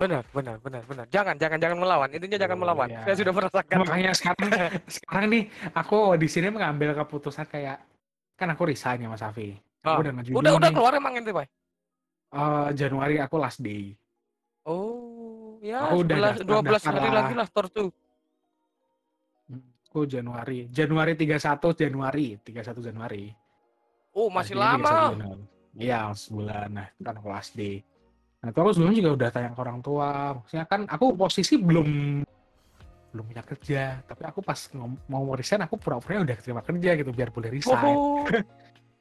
benar, 0.00 0.24
benar, 0.32 0.56
benar, 0.64 0.82
benar. 0.88 1.04
Jangan, 1.12 1.36
jangan, 1.36 1.58
jangan 1.60 1.76
melawan. 1.76 2.08
Intinya 2.08 2.38
jangan 2.40 2.56
Oh, 2.56 2.62
melawan. 2.64 2.88
iya. 2.88 3.00
Saya 3.04 3.16
sudah 3.20 3.34
merasakan. 3.36 3.76
Makanya 3.84 4.12
sekarang 4.16 4.48
sekarang 4.88 5.24
nih 5.28 5.42
aku 5.76 5.98
di 6.16 6.28
sini 6.28 6.48
mengambil 6.48 6.96
keputusan 6.96 7.44
kayak 7.44 7.84
kan 8.32 8.48
aku 8.48 8.64
resign 8.64 9.04
ya 9.04 9.12
Mas 9.12 9.20
Afi. 9.20 9.52
Ah, 9.88 9.94
Aku 9.94 10.02
udah 10.02 10.12
ngajuin 10.14 10.34
Udah, 10.36 10.52
udah 10.54 10.70
keluar 10.70 10.92
emang 10.94 11.14
itu, 11.16 11.30
Pak. 11.32 11.46
Eh, 12.28 12.68
Januari 12.74 13.16
aku 13.16 13.36
last 13.36 13.58
day. 13.58 13.96
Oh, 14.62 15.56
ya 15.58 15.88
Aku 15.88 16.04
udah 16.04 16.16
11 16.16 16.28
daftar- 16.36 16.44
12 16.44 16.68
daftar 16.76 16.92
hari 16.94 17.08
lah. 17.08 17.16
lagi 17.18 17.34
lah 17.34 17.48
tor 17.48 17.66
tuh. 17.68 17.88
Aku 19.88 20.04
Januari. 20.04 20.68
Januari 20.68 21.16
31 21.16 21.72
Januari, 21.72 22.36
31 22.38 22.84
Januari. 22.84 23.32
Oh, 24.12 24.28
masih 24.28 24.52
Last 24.52 24.76
day-nya 24.76 24.84
31 24.84 25.16
lama. 25.16 25.46
Iya, 25.78 26.00
sebulan. 26.12 26.68
Nah, 26.68 26.86
kan 26.98 27.14
aku 27.16 27.28
last 27.28 27.52
day. 27.54 27.80
Nah, 28.38 28.52
itu 28.52 28.58
aku 28.58 28.70
sebelumnya 28.70 28.96
juga 28.98 29.10
udah 29.14 29.28
tanya 29.30 29.50
ke 29.50 29.58
orang 29.58 29.80
tua. 29.80 30.08
Maksudnya 30.36 30.66
kan 30.66 30.80
aku 30.84 31.04
posisi 31.16 31.54
belum 31.56 31.88
belum 33.08 33.24
punya 33.24 33.40
kerja, 33.42 33.82
tapi 34.04 34.22
aku 34.22 34.44
pas 34.44 34.68
mau 35.08 35.24
resign 35.32 35.64
aku 35.64 35.80
pura-pura 35.80 36.20
udah 36.20 36.36
terima 36.36 36.60
kerja 36.60 36.92
gitu 36.92 37.08
biar 37.08 37.32
boleh 37.32 37.48
resign 37.50 37.80
Oh, 37.88 38.20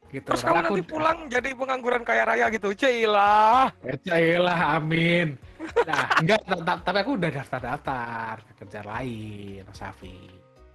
gitu. 0.10 0.26
terus 0.26 0.41
kamu 0.41 0.56
aku 0.58 0.63
nanti 0.74 0.84
pulang 0.84 1.17
jadi 1.28 1.50
pengangguran 1.52 2.02
kaya 2.02 2.24
raya 2.24 2.46
gitu. 2.48 2.72
Cilah. 2.72 3.70
lah, 4.39 4.60
amin. 4.76 5.36
Nah, 5.84 6.06
enggak, 6.22 6.39
ta- 6.43 6.63
ta- 6.63 6.82
tapi 6.82 6.98
aku 7.00 7.12
udah 7.15 7.32
daftar-daftar 7.34 8.34
ke 8.41 8.52
kerja 8.62 8.82
lain, 8.84 9.62
Mas 9.63 9.78
Safi. 9.78 10.17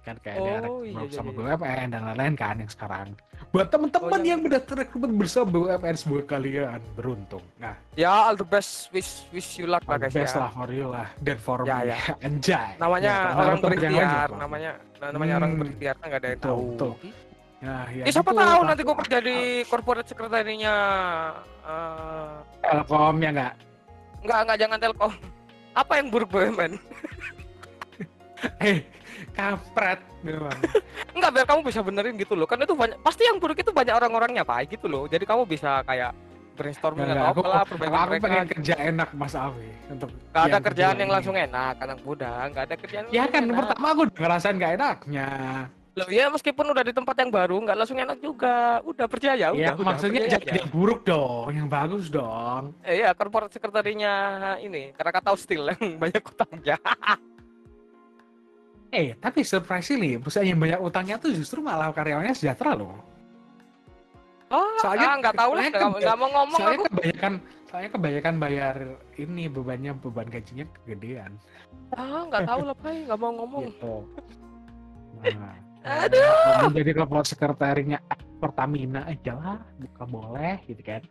Kan 0.03 0.19
kayak 0.19 0.35
ada 0.35 0.67
Oh, 0.67 0.83
iya, 0.83 0.99
rekrut 0.99 1.15
sama 1.15 1.31
iya, 1.31 1.39
iya. 1.39 1.55
BUMN 1.55 1.87
dan 1.89 2.01
lain-lain 2.03 2.35
kan 2.35 2.55
yang 2.59 2.67
sekarang. 2.67 3.07
Buat 3.49 3.67
teman-teman 3.71 4.11
Oh, 4.11 4.19
iya. 4.19 4.29
yang 4.29 4.39
mendaftar 4.43 4.75
rekrutmen 4.77 5.11
bersama 5.15 5.45
BUMN 5.47 5.95
semoga 5.95 6.23
kalian 6.29 6.81
beruntung. 6.91 7.43
Nah, 7.55 7.71
Ya, 7.95 8.11
all 8.11 8.35
the 8.35 8.43
best. 8.43 8.91
Wish 8.91 9.23
wish 9.31 9.55
you 9.55 9.65
luck 9.65 9.87
lah 9.87 9.95
all 9.95 10.03
guys 10.03 10.11
best 10.11 10.35
ya. 10.35 10.43
lah 10.43 10.51
for 10.51 10.67
you 10.67 10.91
lah 10.91 11.07
dan 11.17 11.37
for 11.37 11.63
Ya, 11.63 11.77
me. 11.79 11.87
ya. 11.87 11.97
Anjay. 12.27 12.69
Namanya 12.75 13.11
Ya, 13.15 13.31
orang 13.33 13.57
berikhtiar, 13.57 14.27
namanya 14.35 14.71
namanya 14.99 15.33
orang 15.37 15.49
Hmm. 15.49 15.61
berikhtiar 15.63 15.95
kan 15.95 16.05
nggak 16.05 16.19
ada 16.19 16.29
yang 16.29 16.41
tahu. 16.41 16.63
betul. 16.69 16.91
Ya, 17.63 17.87
ya 17.89 18.03
Ya, 18.03 18.11
siapa 18.11 18.27
gitu, 18.29 18.43
tahu 18.43 18.59
nanti 18.67 18.81
kok 18.83 18.97
jadi 19.07 19.37
corporate 19.63 20.03
sekretarinya 20.05 20.75
eh 21.63 22.35
Telkom 22.61 23.15
ya 23.17 23.29
enggak? 23.31 23.53
enggak 24.19 24.39
enggak 24.41 24.57
jangan 24.59 24.77
Telkom. 24.77 25.11
Apa 25.73 25.91
yang 25.95 26.07
buruk 26.07 26.29
BUMN? 26.29 26.73
Eh, 28.59 28.83
kampret 29.31 30.03
memang. 30.19 30.51
Enggak 31.15 31.31
biar 31.31 31.45
kamu 31.47 31.63
bisa 31.63 31.79
benerin 31.79 32.19
gitu 32.19 32.35
loh. 32.35 32.43
Kan 32.43 32.59
itu 32.59 32.75
banyak 32.75 32.99
pasti 32.99 33.23
yang 33.23 33.39
buruk 33.39 33.55
itu 33.55 33.71
banyak 33.71 33.95
orang-orangnya 33.95 34.43
Pak 34.43 34.67
gitu 34.69 34.91
loh. 34.91 35.07
Jadi 35.07 35.23
kamu 35.23 35.47
bisa 35.47 35.79
kayak 35.81 36.11
brainstorming 36.53 37.07
Enggak, 37.07 37.23
atau 37.23 37.31
aku, 37.31 37.39
apalah 37.41 37.63
perbaikan 37.63 37.95
aku 37.95 38.11
mereka. 38.11 38.23
pengen 38.27 38.45
kerja 38.51 38.73
enak 38.83 39.09
Mas 39.15 39.33
Awi 39.33 39.71
untuk 39.87 40.09
Gak 40.29 40.43
ada 40.43 40.59
kerjaan 40.59 40.95
yang 40.97 41.07
ini. 41.07 41.15
langsung 41.15 41.35
enak, 41.35 41.75
anak 41.79 41.99
muda, 42.03 42.31
nggak 42.45 42.63
ada 42.67 42.75
kerjaan 42.75 43.03
Ya 43.09 43.25
kan 43.25 43.43
enak. 43.47 43.55
pertama 43.57 43.87
aku 43.89 44.01
ngerasain 44.11 44.55
gak 44.57 44.73
enaknya. 44.75 45.27
Loh 45.93 46.09
ya 46.09 46.25
meskipun 46.25 46.65
udah 46.65 46.81
di 46.81 46.89
tempat 46.89 47.13
yang 47.15 47.29
baru, 47.29 47.61
nggak 47.61 47.77
langsung 47.77 47.95
enak 47.95 48.17
juga. 48.17 48.81
Udah 48.81 49.05
percaya, 49.05 49.37
Ya, 49.37 49.47
udah, 49.49 49.73
udah, 49.73 49.85
maksudnya 49.85 50.25
jangan 50.25 50.49
aja. 50.49 50.57
yang 50.57 50.69
buruk 50.73 51.01
dong, 51.03 51.53
yang 51.53 51.67
bagus 51.67 52.09
dong. 52.09 52.73
Eh, 52.81 52.97
iya, 52.97 53.13
korporat 53.13 53.53
sekretarinya 53.53 54.13
ini, 54.57 54.89
karena 54.91 55.11
kata 55.11 55.37
Steel 55.37 55.69
yang 55.69 55.81
banyak 56.01 56.23
utangnya. 56.23 56.77
Eh, 58.93 59.17
tapi 59.17 59.41
surprisingly, 59.41 60.21
perusahaan 60.21 60.45
yang 60.45 60.61
banyak 60.61 60.77
utangnya 60.77 61.17
tuh 61.17 61.33
justru 61.33 61.65
malah 61.65 61.89
karyawannya 61.89 62.29
sejahtera 62.31 62.77
loh. 62.77 62.93
Oh, 64.53 64.77
Soalnya- 64.77 65.09
ah, 65.09 65.17
nggak 65.17 65.33
tahu 65.33 65.51
lah, 65.57 65.63
nggak 65.97 66.13
mau 66.15 66.29
ngomong 66.29 66.59
Soalnya 66.61 66.77
aku. 66.77 66.85
kebanyakan, 66.93 67.33
soalnya 67.65 67.89
kebanyakan 67.89 68.35
bayar 68.37 68.75
ini 69.17 69.49
bebannya 69.49 69.91
beban 69.97 70.29
gajinya 70.29 70.65
kegedean. 70.77 71.41
Ah, 71.89 72.21
nggak 72.29 72.45
tahu 72.45 72.61
lah, 72.63 72.75
Pai, 72.77 73.01
nggak 73.01 73.17
mau 73.17 73.31
ngomong. 73.33 73.65
Gitu. 73.65 73.95
Nah, 75.23 75.55
Aduh. 75.83 76.23
kalau 76.47 76.71
jadi 76.71 76.91
kelompok 76.95 77.27
sekretarinya 77.27 77.99
Pertamina 78.39 79.07
aja 79.07 79.35
lah, 79.35 79.59
buka 79.79 80.03
boleh 80.03 80.55
gitu 80.67 80.79
kan. 80.83 81.03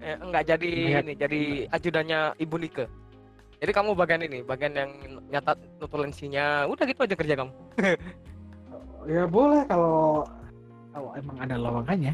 Eh, 0.00 0.16
nggak 0.16 0.44
jadi 0.44 0.70
Banyak- 0.72 1.04
ini, 1.04 1.12
jadi 1.16 1.40
ajudannya 1.72 2.20
Ibu 2.40 2.56
Nike. 2.60 2.84
Jadi 3.60 3.72
kamu 3.76 3.92
bagian 3.92 4.24
ini, 4.24 4.40
bagian 4.40 4.72
yang 4.72 4.90
nyatat 5.28 5.60
notulensinya. 5.76 6.64
Udah 6.64 6.84
gitu 6.88 7.00
aja 7.04 7.16
kerja 7.16 7.34
kamu. 7.36 7.52
Ya 9.08 9.24
boleh 9.24 9.64
kalau 9.64 10.28
kalau 10.92 11.16
emang 11.16 11.40
ada 11.40 11.56
lowongannya. 11.56 12.12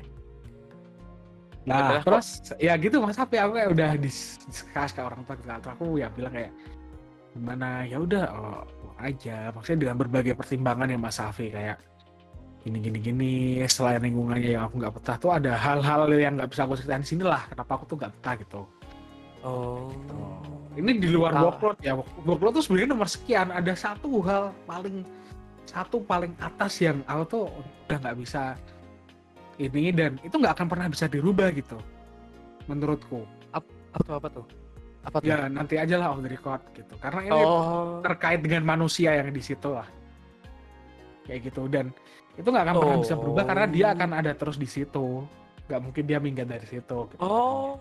Nah, 1.66 1.99
terus 1.99 2.46
ya 2.62 2.79
gitu 2.79 3.03
Mas 3.03 3.18
Api 3.18 3.42
aku 3.42 3.59
udah 3.75 3.99
dis- 3.99 4.38
discuss 4.46 4.94
ke 4.94 5.03
orang 5.03 5.27
tua 5.27 5.35
aku 5.59 5.99
ya 5.99 6.07
bilang 6.14 6.31
kayak 6.31 6.55
gimana? 7.37 7.85
Ya 7.85 8.01
udah 8.01 8.25
oh, 8.33 8.62
aja. 9.01 9.53
Maksudnya 9.53 9.79
dengan 9.88 9.96
berbagai 10.01 10.35
pertimbangan 10.35 10.88
ya 10.88 10.99
Mas 10.99 11.20
Safi 11.20 11.53
kayak 11.53 11.79
gini 12.66 12.83
gini 12.83 12.99
gini 12.99 13.33
selain 13.70 14.03
lingkungannya 14.03 14.59
yang 14.59 14.66
aku 14.66 14.83
nggak 14.83 14.94
betah 14.99 15.16
tuh 15.22 15.31
ada 15.31 15.55
hal-hal 15.55 16.11
yang 16.11 16.35
nggak 16.35 16.51
bisa 16.51 16.66
aku 16.66 16.75
ceritain 16.75 17.05
sini 17.05 17.22
lah. 17.22 17.46
Kenapa 17.46 17.79
aku 17.79 17.85
tuh 17.87 17.96
nggak 18.01 18.12
betah 18.18 18.35
gitu. 18.40 18.62
Oh. 19.46 19.87
ini 20.75 20.99
di 20.99 21.09
luar 21.09 21.33
workload 21.38 21.79
ya. 21.81 21.94
Workload 22.27 22.59
tuh 22.59 22.64
sebenarnya 22.66 22.90
nomor 22.90 23.09
sekian. 23.09 23.49
Ada 23.55 23.72
satu 23.79 24.18
hal 24.27 24.51
paling 24.66 25.07
satu 25.66 26.03
paling 26.03 26.35
atas 26.42 26.83
yang 26.83 27.05
aku 27.07 27.22
tuh 27.29 27.44
udah 27.87 27.96
nggak 28.03 28.16
bisa 28.18 28.59
ini 29.57 29.88
dan 29.94 30.20
itu 30.20 30.37
nggak 30.37 30.59
akan 30.59 30.66
pernah 30.68 30.87
bisa 30.90 31.07
dirubah 31.07 31.55
gitu. 31.55 31.79
Menurutku. 32.66 33.25
Apa 33.55 34.03
tuh, 34.05 34.14
apa 34.18 34.29
tuh? 34.29 34.65
Apa 35.07 35.23
tuh? 35.23 35.31
ya 35.31 35.47
nanti 35.47 35.79
aja 35.79 35.95
lah 35.97 36.11
off 36.11 36.19
the 36.19 36.29
record 36.29 36.59
gitu 36.75 36.95
karena 36.99 37.21
ini 37.23 37.38
Oh. 37.38 38.03
terkait 38.03 38.42
dengan 38.42 38.66
manusia 38.66 39.14
yang 39.14 39.31
di 39.31 39.38
situ 39.38 39.71
lah 39.71 39.87
kayak 41.25 41.40
gitu 41.47 41.66
dan 41.66 41.95
itu 42.35 42.45
nggak 42.45 42.64
akan 42.66 42.75
pernah 42.77 42.99
bisa 43.01 43.14
berubah 43.14 43.45
karena 43.47 43.66
dia 43.66 43.87
Oh. 43.88 43.95
akan 43.95 44.11
ada 44.12 44.33
terus 44.33 44.57
di 44.57 44.66
situ 44.66 45.23
nggak 45.66 45.81
mungkin 45.81 46.03
dia 46.05 46.19
minggat 46.19 46.47
dari 46.47 46.66
situ 46.66 46.99
gitu. 47.07 47.19
Oh. 47.19 47.79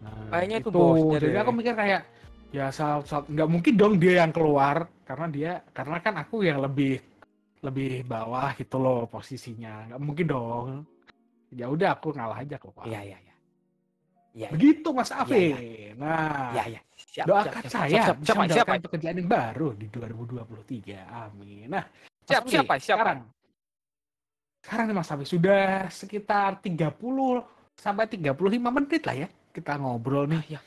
Nah, 0.00 0.12
Kayaknya 0.30 0.56
itu 0.60 0.68
bosnya 0.68 1.16
Jadi 1.18 1.32
deh. 1.32 1.40
aku 1.40 1.50
mikir 1.50 1.74
kayak 1.74 2.02
ya 2.52 2.66
saat, 2.68 3.02
saat 3.04 3.24
nggak 3.24 3.48
mungkin 3.48 3.72
dong 3.74 3.94
dia 3.96 4.20
yang 4.20 4.30
keluar 4.30 4.84
karena 5.02 5.26
dia 5.26 5.52
karena 5.72 5.96
kan 5.98 6.14
aku 6.20 6.44
yang 6.44 6.60
lebih 6.60 7.00
lebih 7.60 8.04
bawah 8.04 8.52
gitu 8.54 8.76
loh 8.76 9.08
posisinya 9.08 9.88
nggak 9.88 10.00
mungkin 10.00 10.26
dong 10.28 10.66
ya 11.50 11.66
udah 11.66 11.96
aku 11.96 12.12
ngalah 12.12 12.44
aja 12.44 12.60
keluar 12.60 12.84
Iya, 12.84 13.00
iya, 13.00 13.18
iya. 14.34 14.46
Iya, 14.46 14.46
iya. 14.46 14.48
begitu 14.50 14.88
Mas 14.90 15.10
Afi 15.14 15.54
Iya, 15.54 15.90
nah 15.94 16.50
Iya, 16.52 16.64
iya. 16.74 16.80
Siap, 16.98 17.26
doakan 17.30 17.46
siap, 17.46 17.62
siap, 17.62 17.70
saya 17.70 17.88
siap, 17.94 18.16
bisa 18.18 18.26
siapa, 18.26 18.26
siapa, 18.26 18.42
mendapatkan 18.42 18.82
pekerjaan 18.90 19.16
yang 19.22 19.30
baru 19.30 19.68
di 19.78 19.86
2023 19.86 20.98
amin 21.06 21.66
nah 21.70 21.84
Mas 21.86 22.26
Siap, 22.26 22.42
Afi, 22.42 22.50
siapa, 22.50 22.74
siapa? 22.82 23.00
sekarang 23.00 23.20
sekarang 24.64 24.84
nih 24.90 24.96
Mas 24.98 25.10
Afi 25.14 25.24
sudah 25.24 25.86
sekitar 25.88 26.50
30 26.58 26.90
sampai 27.78 28.04
35 28.10 28.34
menit 28.74 29.02
lah 29.06 29.16
ya 29.24 29.28
kita 29.54 29.78
ngobrol 29.78 30.26
nih 30.26 30.58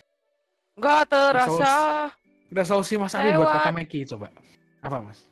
Nggak 0.78 1.10
terasa. 1.10 1.74
Resolusi 2.54 2.96
Mas 3.02 3.18
Ari 3.18 3.34
buat 3.34 3.50
kata 3.50 3.74
Meki 3.74 4.06
coba. 4.14 4.30
Apa 4.80 5.02
Mas? 5.02 5.26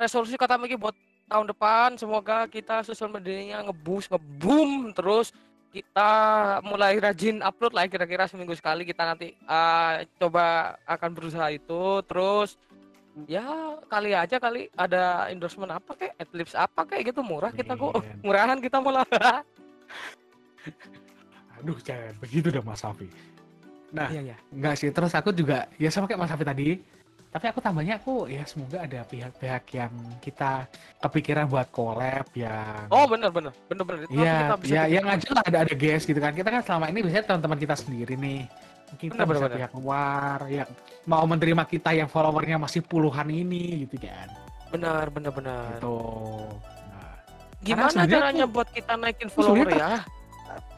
Resolusi 0.00 0.34
kata 0.40 0.56
Miki 0.56 0.74
buat 0.74 0.96
tahun 1.28 1.52
depan 1.52 1.98
semoga 2.00 2.46
kita 2.48 2.80
sosial 2.86 3.10
medianya 3.12 3.60
ngebus 3.66 4.06
ngeboom 4.08 4.94
terus 4.94 5.34
kita 5.72 6.10
mulai 6.64 6.96
rajin 6.96 7.42
upload 7.44 7.72
lah 7.76 7.84
kira-kira 7.90 8.24
seminggu 8.26 8.54
sekali 8.56 8.86
kita 8.86 9.02
nanti 9.04 9.36
uh, 9.44 10.02
coba 10.16 10.76
akan 10.88 11.10
berusaha 11.12 11.48
itu 11.52 12.00
terus 12.08 12.56
ya 13.24 13.76
kali 13.88 14.12
aja 14.12 14.36
kali 14.36 14.68
ada 14.76 15.28
endorsement 15.32 15.72
apa 15.72 15.92
kayak 15.96 16.14
adlibs 16.20 16.52
apa 16.52 16.84
kayak 16.84 17.12
gitu 17.12 17.20
murah 17.24 17.52
kita 17.52 17.72
kok 17.76 17.96
Amin. 17.96 18.20
murahan 18.26 18.58
kita 18.60 18.76
malah 18.80 19.04
Aduh 21.56 21.78
jangan 21.80 22.12
begitu 22.20 22.52
dong 22.52 22.68
Mas 22.68 22.84
Afi. 22.84 23.08
Nah, 23.88 24.12
Iya, 24.12 24.20
iya. 24.32 24.36
enggak 24.52 24.76
sih. 24.76 24.92
Terus 24.92 25.12
aku 25.16 25.32
juga 25.32 25.64
ya 25.80 25.88
sama 25.88 26.04
kayak 26.04 26.20
Mas 26.20 26.28
Hafi 26.28 26.44
tadi. 26.44 26.68
Tapi 27.26 27.44
aku 27.46 27.60
tambahnya 27.60 27.94
aku 27.96 28.26
ya 28.26 28.42
semoga 28.42 28.80
ada 28.80 29.04
pihak-pihak 29.04 29.64
yang 29.70 29.92
kita 30.18 30.64
kepikiran 30.98 31.44
buat 31.44 31.68
collab 31.68 32.24
yang 32.32 32.88
Oh, 32.88 33.04
bener 33.04 33.28
bener. 33.28 33.52
Bener 33.66 33.84
bener. 33.84 34.00
Itu 34.04 34.16
Iya, 34.16 34.34
kita 34.40 34.56
bisa 34.56 34.72
ya, 34.72 34.80
bikin. 34.80 34.94
yang 34.94 35.04
ngajak 35.04 35.30
lah 35.30 35.42
ada 35.44 35.58
ada 35.60 35.74
guest 35.74 36.04
gitu 36.04 36.16
kan. 36.16 36.32
Kita 36.32 36.48
kan 36.48 36.62
selama 36.62 36.84
ini 36.88 36.98
biasanya 37.02 37.24
teman-teman 37.26 37.58
kita 37.60 37.74
sendiri 37.76 38.14
nih. 38.16 38.40
Mungkin 38.86 39.06
kita 39.10 39.18
Benar, 39.18 39.28
bisa 39.28 39.44
benar, 39.44 39.56
pihak 39.58 39.72
luar 39.74 40.38
yang 40.46 40.68
mau 41.04 41.24
menerima 41.24 41.62
kita 41.66 41.90
yang 41.92 42.08
followernya 42.08 42.56
masih 42.56 42.80
puluhan 42.80 43.26
ini 43.26 43.84
gitu 43.84 43.98
kan. 44.00 44.28
Benar, 44.70 45.04
benar, 45.10 45.32
benar. 45.34 45.76
Gitu. 45.76 45.98
Nah, 46.88 47.14
Gimana 47.60 48.00
caranya 48.00 48.44
aku- 48.46 48.54
buat 48.54 48.68
kita 48.70 48.92
naikin 48.94 49.28
follower 49.28 49.60
sebenarnya 49.60 49.76
ya? 49.76 50.00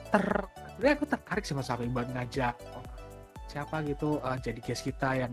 ter, 0.08 0.24
sebenarnya 0.72 0.94
aku 0.96 1.06
tertarik 1.06 1.44
sama 1.44 1.60
Safi 1.60 1.86
buat 1.86 2.08
ngajak 2.08 2.54
siapa 3.46 3.80
gitu 3.82 4.16
eh, 4.18 4.36
jadi 4.40 4.58
guest 4.58 4.82
kita 4.82 5.10
yang 5.18 5.32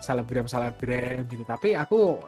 selebgram 0.00 0.46
selebgram 0.46 1.24
gitu. 1.26 1.44
Tapi 1.44 1.74
aku 1.74 2.20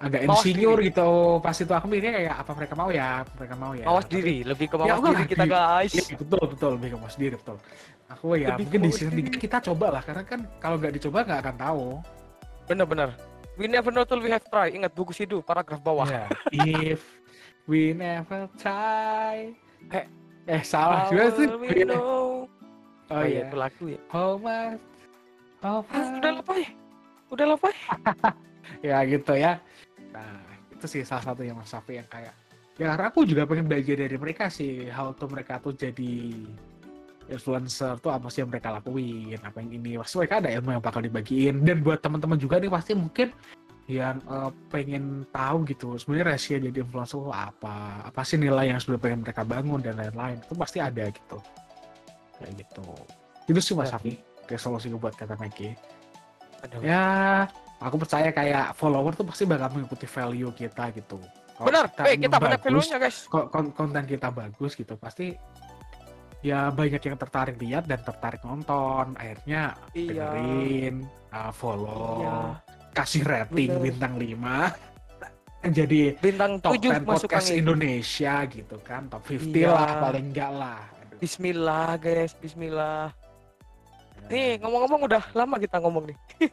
agak 0.00 0.20
Mawas 0.28 0.44
diri. 0.44 0.90
gitu. 0.90 1.10
Pas 1.40 1.56
itu 1.56 1.72
aku 1.72 1.86
mikirnya 1.88 2.12
kayak 2.20 2.34
apa 2.44 2.50
mereka 2.52 2.74
mau 2.76 2.90
ya, 2.92 3.24
mereka 3.38 3.54
mau 3.56 3.72
ya. 3.72 3.84
Mawas 3.88 4.04
Tapi- 4.04 4.14
diri, 4.20 4.36
lebih 4.44 4.66
ke 4.68 4.76
Ya, 4.76 4.80
mawas 4.80 4.92
aku 4.98 5.06
diri 5.14 5.24
kita, 5.30 5.44
guys. 5.48 5.92
Iya 5.94 6.02
betul 6.18 6.42
betul 6.50 6.70
lebih 6.76 6.88
ke 6.92 6.96
mas 7.00 7.14
diri 7.16 7.34
betul. 7.38 7.56
Aku 8.12 8.26
ya 8.36 8.48
Lebih 8.52 8.64
mungkin 8.68 8.80
di 8.84 8.90
mawas. 8.92 9.32
3 9.32 9.40
kita 9.40 9.56
coba 9.72 9.86
lah 9.98 10.02
karena 10.04 10.22
kan 10.28 10.40
kalau 10.60 10.76
nggak 10.76 10.92
dicoba 10.92 11.18
nggak 11.24 11.40
akan 11.40 11.56
tahu. 11.56 11.84
Bener 12.68 12.86
bener. 12.86 13.10
We 13.54 13.70
never 13.70 13.94
know 13.94 14.02
till 14.02 14.18
we 14.18 14.28
have 14.34 14.42
try. 14.50 14.74
Ingat 14.74 14.92
buku 14.92 15.14
Sidu, 15.14 15.38
paragraf 15.40 15.78
bawah. 15.78 16.10
Ya, 16.10 16.26
if 16.50 17.00
we 17.70 17.94
never 17.94 18.50
try. 18.58 19.54
Eh, 19.94 20.04
eh 20.44 20.62
salah 20.66 21.06
juga 21.06 21.30
sih. 21.38 21.46
Oh 23.08 23.22
iya. 23.22 23.46
itu 23.46 23.56
lagu 23.56 23.84
ya. 23.94 24.00
How 24.10 24.34
much? 24.34 24.80
How 25.64 25.80
Ah, 25.88 26.20
udah 26.20 26.30
much? 26.30 26.38
lupa 26.44 26.52
ya? 26.60 26.68
Udah 27.32 27.46
lupa 27.48 27.66
ya? 27.72 27.80
Ya 28.84 28.96
gitu 29.08 29.32
ya. 29.32 29.56
Nah 30.12 30.36
itu 30.68 30.84
sih 30.84 31.00
salah 31.08 31.24
satu 31.24 31.40
yang 31.40 31.56
Mas 31.56 31.72
Safi 31.72 31.96
yang 31.96 32.08
kayak. 32.08 32.36
Ya 32.76 32.92
karena 32.92 33.08
aku 33.08 33.24
juga 33.24 33.48
pengen 33.48 33.64
belajar 33.64 33.96
dari 33.96 34.16
mereka 34.20 34.52
sih. 34.52 34.92
How 34.92 35.16
tuh 35.16 35.32
mereka 35.32 35.56
tuh 35.56 35.72
jadi 35.72 36.36
influencer 37.32 37.96
tuh 38.04 38.12
apa 38.12 38.28
sih 38.28 38.44
yang 38.44 38.52
mereka 38.52 38.68
lakuin 38.68 39.40
apa 39.40 39.64
yang 39.64 39.80
ini 39.80 39.96
pasti 39.96 40.20
mereka 40.20 40.44
ada 40.44 40.50
ilmu 40.52 40.76
yang 40.76 40.84
bakal 40.84 41.00
dibagiin 41.00 41.64
dan 41.64 41.80
buat 41.80 42.04
teman-teman 42.04 42.36
juga 42.36 42.60
nih 42.60 42.68
pasti 42.68 42.92
mungkin 42.92 43.32
yang 43.88 44.20
eh, 44.28 44.50
pengen 44.68 45.24
tahu 45.32 45.64
gitu 45.64 45.96
sebenarnya 45.96 46.36
rahasia 46.36 46.60
jadi 46.60 46.84
influencer 46.84 47.16
tuh 47.16 47.32
apa 47.32 48.04
apa 48.04 48.20
sih 48.28 48.36
nilai 48.36 48.76
yang 48.76 48.80
sudah 48.80 49.00
pengen 49.00 49.24
mereka 49.24 49.40
bangun 49.40 49.80
dan 49.80 49.96
lain-lain 49.96 50.36
itu 50.36 50.52
pasti 50.52 50.84
ada 50.84 51.08
gitu 51.08 51.40
kayak 52.36 52.52
gitu 52.60 52.84
itu 53.48 53.60
sih 53.60 53.72
mas 53.72 53.88
Safi 53.88 54.20
kayak 54.44 54.60
solusi 54.60 54.88
buat 54.90 55.12
kata 55.12 55.36
Nike 55.36 55.74
Aduh. 56.62 56.80
ya 56.80 57.44
aku 57.76 57.96
percaya 57.96 58.28
kayak 58.28 58.72
follower 58.72 59.12
tuh 59.12 59.24
pasti 59.24 59.44
bakal 59.44 59.68
mengikuti 59.70 60.04
value 60.04 60.50
kita 60.50 60.88
gitu 60.92 61.20
Kalau 61.54 61.66
Benar, 61.66 61.86
eh 62.02 62.18
kita 62.18 62.36
banyak 62.36 62.60
value-nya 62.60 62.98
guys. 62.98 63.18
ko- 63.24 63.46
kon- 63.46 63.70
konten 63.70 64.02
kita 64.04 64.26
bagus 64.28 64.74
gitu 64.74 64.94
pasti 64.94 65.30
ya 66.40 66.68
banyak 66.68 66.98
yang 66.98 67.14
tertarik 67.14 67.56
lihat 67.56 67.84
dan 67.84 68.00
tertarik 68.00 68.42
nonton 68.42 69.14
akhirnya 69.14 69.78
Iya. 69.90 70.34
dengerin 70.34 70.96
uh, 71.30 71.48
follow 71.50 72.20
Iya. 72.20 72.36
kasih 72.92 73.22
rating 73.22 73.70
Bener. 73.70 73.84
bintang 73.86 74.12
5 74.18 74.74
jadi 75.78 76.00
Bintang 76.18 76.58
top 76.58 76.74
7 76.74 76.90
10 76.90 77.06
masuk 77.06 77.06
podcast 77.24 77.48
angin. 77.48 77.58
Indonesia 77.60 78.34
gitu 78.44 78.76
kan 78.80 79.02
top 79.06 79.22
50 79.22 79.54
Iya. 79.54 79.70
lah 79.70 79.90
paling 80.02 80.26
enggak 80.28 80.52
lah 80.52 80.80
Aduh. 81.00 81.18
Bismillah 81.18 81.88
guys, 81.96 82.32
bismillah. 82.34 83.14
Nih, 84.32 84.56
ngomong-ngomong 84.60 85.00
udah 85.08 85.22
lama 85.36 85.56
kita 85.60 85.76
ngomong 85.80 86.04
nih. 86.08 86.18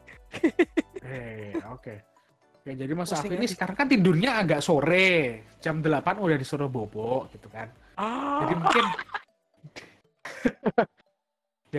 Eh, 1.01 1.51
oke 1.67 2.11
Ya, 2.61 2.77
jadi 2.77 2.93
Mas 2.93 3.09
Pusing 3.09 3.33
Afi 3.33 3.41
ini 3.41 3.47
sekarang 3.49 3.73
kan 3.73 3.89
tidurnya 3.89 4.37
agak 4.37 4.61
sore. 4.61 5.49
Jam 5.57 5.81
8 5.81 6.21
udah 6.21 6.37
disuruh 6.37 6.69
bobo 6.69 7.25
gitu 7.33 7.49
kan. 7.49 7.73
Ah, 7.97 8.45
Jadi 8.45 8.53
mungkin 8.53 8.85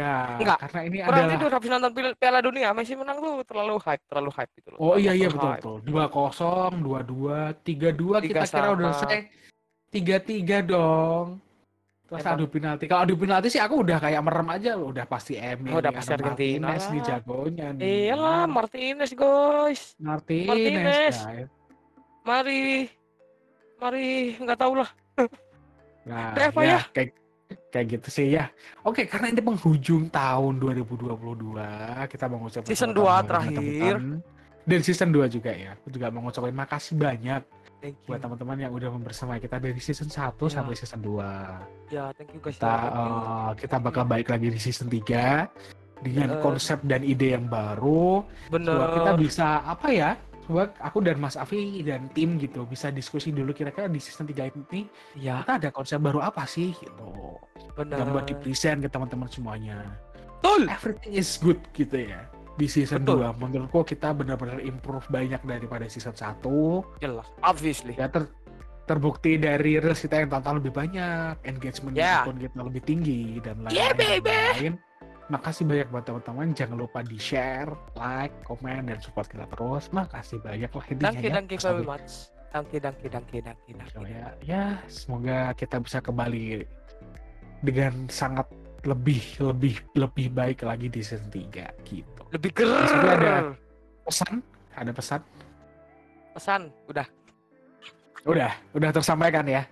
ya 0.02 0.42
Enggak, 0.42 0.58
karena 0.66 0.80
ini 0.88 0.96
kurang 1.06 1.22
adalah 1.22 1.32
tidur 1.38 1.50
habis 1.54 1.70
nonton 1.70 1.90
Piala 2.18 2.40
Dunia. 2.42 2.74
Messi 2.74 2.98
menang 2.98 3.22
tuh 3.22 3.46
terlalu 3.46 3.78
hype, 3.78 4.02
terlalu 4.10 4.30
hype 4.34 4.52
gitu 4.58 4.68
loh. 4.74 4.78
Oh 4.82 4.98
iya 4.98 5.14
iya 5.14 5.30
betul 5.30 5.54
betul. 5.54 5.76
Dua 5.86 6.10
kosong, 6.10 6.82
dua 6.82 7.00
dua, 7.06 7.54
tiga 7.62 7.94
dua 7.94 8.18
Tiga 8.18 8.42
kita 8.42 8.50
kira 8.50 8.74
udah 8.74 8.92
selesai. 8.98 9.22
Tiga 9.86 10.18
tiga 10.18 10.58
dong. 10.66 11.38
Terus 12.12 12.28
adu 12.28 12.46
penalti. 12.48 12.84
Kalau 12.84 13.02
adu 13.08 13.14
penalti 13.16 13.48
sih 13.48 13.62
aku 13.62 13.74
udah 13.80 13.96
kayak 13.96 14.20
merem 14.20 14.48
aja 14.52 14.70
loh. 14.76 14.92
Udah 14.92 15.04
pasti 15.08 15.40
MU. 15.40 15.72
Oh, 15.72 15.80
udah 15.80 15.90
nih, 15.92 15.96
pasti 15.96 16.12
Argentina 16.12 16.66
Martinez 16.68 16.84
nih 16.92 17.00
jagonya 17.08 17.66
nih. 17.72 17.84
Iyalah, 18.12 18.44
Martinez 18.44 19.10
guys. 19.16 19.82
Martinez, 19.96 20.48
Martinez. 20.48 21.16
guys. 21.16 21.48
Mari, 22.22 22.62
mari 23.80 24.06
nggak 24.38 24.58
tahu 24.60 24.72
lah. 24.78 24.90
Nah, 26.02 26.34
ya, 26.34 26.50
ya? 26.50 26.80
kayak 26.90 27.10
kayak 27.70 27.86
gitu 27.98 28.08
sih 28.10 28.26
ya. 28.34 28.50
Oke, 28.82 29.06
karena 29.06 29.32
ini 29.32 29.40
penghujung 29.40 30.10
tahun 30.10 30.58
2022, 30.58 32.10
kita 32.10 32.24
mau 32.26 32.42
ngucapin 32.42 32.68
Season 32.68 32.90
selamat 32.90 32.98
dua 32.98 33.06
tahun 33.06 33.16
baru 33.16 33.28
terakhir. 33.30 33.54
teman-teman. 33.56 34.30
Dan 34.62 34.78
season 34.86 35.10
2 35.10 35.26
juga 35.26 35.50
ya. 35.50 35.74
Aku 35.74 35.90
juga 35.90 36.06
mau 36.14 36.22
ngucapin 36.22 36.54
makasih 36.54 36.94
banyak 36.94 37.42
Thank 37.82 37.98
you. 38.06 38.14
buat 38.14 38.22
teman-teman 38.22 38.56
yang 38.56 38.72
udah 38.72 38.90
membersamai 38.94 39.42
kita 39.42 39.58
dari 39.58 39.74
season 39.76 40.06
1 40.06 40.46
Ya. 40.46 40.54
sampai 40.54 40.74
season 40.78 41.00
2. 41.02 41.26
Ya, 41.90 42.04
thank 42.14 42.30
you 42.30 42.38
guys. 42.38 42.54
Kita 42.54 42.70
you. 42.70 42.94
eh, 42.94 43.50
kita 43.58 43.76
bakal 43.76 44.04
balik 44.06 44.30
lagi 44.30 44.48
di 44.48 44.56
season 44.56 44.86
3 44.86 45.50
dengan 45.98 46.30
Ya. 46.30 46.38
konsep 46.38 46.78
dan 46.82 47.02
ide 47.02 47.34
yang 47.34 47.50
baru. 47.50 48.22
Bener. 48.48 48.70
Buat 48.72 48.90
kita 48.94 49.10
bisa 49.18 49.46
apa 49.66 49.90
ya? 49.90 50.10
Buat 50.42 50.74
aku 50.78 50.98
dan 51.02 51.18
Mas 51.18 51.34
Afi 51.34 51.82
dan 51.82 52.10
tim 52.10 52.34
gitu 52.34 52.66
bisa 52.66 52.90
diskusi 52.90 53.30
dulu 53.30 53.50
kira-kira 53.50 53.86
di 53.86 53.98
season 53.98 54.26
3 54.26 54.46
ini 54.46 54.86
Ya, 55.14 55.42
kita 55.42 55.58
ada 55.58 55.70
konsep 55.70 55.98
baru 55.98 56.18
apa 56.18 56.46
sih 56.46 56.74
gitu. 56.74 57.38
bener. 57.72 57.98
Dan 57.98 58.06
buat 58.10 58.26
di 58.26 58.34
present 58.36 58.78
ke 58.78 58.88
teman-teman 58.88 59.26
semuanya. 59.26 59.82
Betul. 60.38 60.66
Everything 60.66 61.14
is 61.14 61.38
good 61.38 61.58
gitu 61.72 61.98
ya. 61.98 62.26
Di 62.52 62.68
season 62.68 63.02
Betul. 63.02 63.24
2 63.24 63.40
menurutku 63.40 63.80
kita 63.82 64.12
benar-benar 64.12 64.60
improve 64.60 65.08
banyak 65.08 65.40
daripada 65.42 65.88
season 65.88 66.12
1. 66.12 66.44
Jelas, 67.00 67.26
obviously. 67.40 67.96
Ya 67.96 68.12
ter 68.12 68.28
terbukti 68.84 69.38
dari 69.38 69.78
reels 69.78 70.02
kita 70.02 70.20
yang 70.20 70.28
tonton 70.28 70.58
lebih 70.58 70.74
banyak, 70.74 71.38
engagement 71.46 71.94
Yeah. 71.96 72.26
akun 72.26 72.36
kita 72.36 72.60
lebih 72.60 72.82
tinggi 72.82 73.38
dan 73.40 73.62
lain-lain. 73.62 73.78
Yeah, 73.78 73.90
dan 73.94 74.00
baby. 74.04 74.28
lain-lain. 74.28 74.74
Makasih 75.30 75.64
banyak 75.64 75.88
buat 75.88 76.04
teman-teman. 76.04 76.46
Jangan 76.52 76.76
lupa 76.76 77.00
di 77.00 77.16
share, 77.16 77.72
like, 77.96 78.34
komen, 78.44 78.90
dan 78.90 78.98
support 79.00 79.30
kita 79.30 79.48
terus. 79.48 79.88
Makasih 79.94 80.44
banyak 80.44 80.68
lah 80.68 80.84
intinya 80.92 81.08
Thank 81.08 81.24
you, 81.24 81.30
ya. 81.30 81.34
thank 81.38 81.48
you 81.48 81.60
very 81.62 81.86
much. 81.86 82.10
Thank 82.52 82.68
you, 82.76 82.80
thank 82.84 83.00
you, 83.00 83.08
thank 83.08 83.28
you, 83.32 83.40
thank 83.40 83.60
you, 83.64 83.74
thank 83.80 83.92
you. 83.96 84.04
ya, 84.12 84.26
ya, 84.44 84.64
semoga 84.92 85.56
kita 85.56 85.80
bisa 85.80 86.04
kembali 86.04 86.68
dengan 87.64 88.12
sangat 88.12 88.44
lebih 88.84 89.22
lebih 89.40 89.78
lebih 89.94 90.26
baik 90.34 90.66
lagi 90.66 90.90
di 90.90 91.00
season 91.00 91.30
3 91.32 91.70
gitu. 91.86 92.11
Lebih 92.32 92.50
Abi 92.56 93.08
ada 93.12 93.52
pesan? 94.08 94.40
Ada 94.72 94.92
pesan? 94.96 95.20
Pesan, 96.32 96.60
udah. 96.88 97.06
Udah, 98.24 98.52
udah 98.72 98.90
tersampaikan 98.90 99.44
ya. 99.44 99.62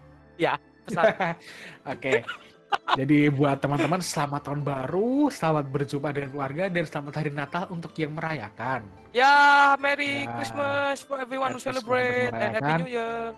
Pesan. 0.85 1.05
Oke. 1.97 2.21
Jadi 2.95 3.27
buat 3.35 3.59
teman-teman 3.59 3.99
selamat 3.99 4.47
tahun 4.47 4.63
baru, 4.63 5.27
selamat 5.33 5.65
berjumpa 5.75 6.09
dengan 6.15 6.31
keluarga 6.31 6.65
dan 6.71 6.85
selamat 6.87 7.15
hari 7.19 7.31
Natal 7.35 7.65
untuk 7.73 7.91
yang 7.99 8.15
merayakan. 8.15 8.87
ya, 9.11 9.75
Merry 9.81 10.23
Ya. 10.27 10.31
Christmas 10.39 11.03
for 11.03 11.19
everyone 11.19 11.57
who 11.57 11.63
celebrate 11.63 12.31
and 12.31 12.61
Happy. 12.61 12.87
New 12.87 12.91
Year. 12.93 13.35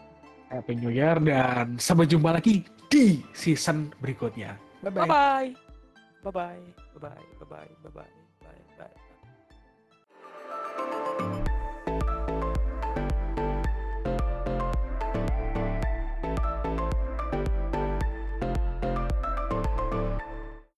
Happy 0.53 0.73
New 0.77 0.93
Year 0.93 1.17
dan 1.17 1.81
sampai 1.81 2.05
jumpa 2.05 2.37
lagi 2.37 2.61
di 2.93 3.25
season 3.33 3.89
berikutnya. 4.05 4.59
Bye 4.85 4.93
bye. 4.93 5.07
Bye 5.07 5.09
bye. 5.09 5.49
Bye 6.21 6.33
bye. 6.33 6.61
Bye 6.93 7.01
bye. 7.01 7.25
Bye 7.41 7.49
bye. 7.49 7.49
Bye 7.49 7.49
bye. 7.49 7.69
Bye 7.89 7.93
bye. 8.05 8.22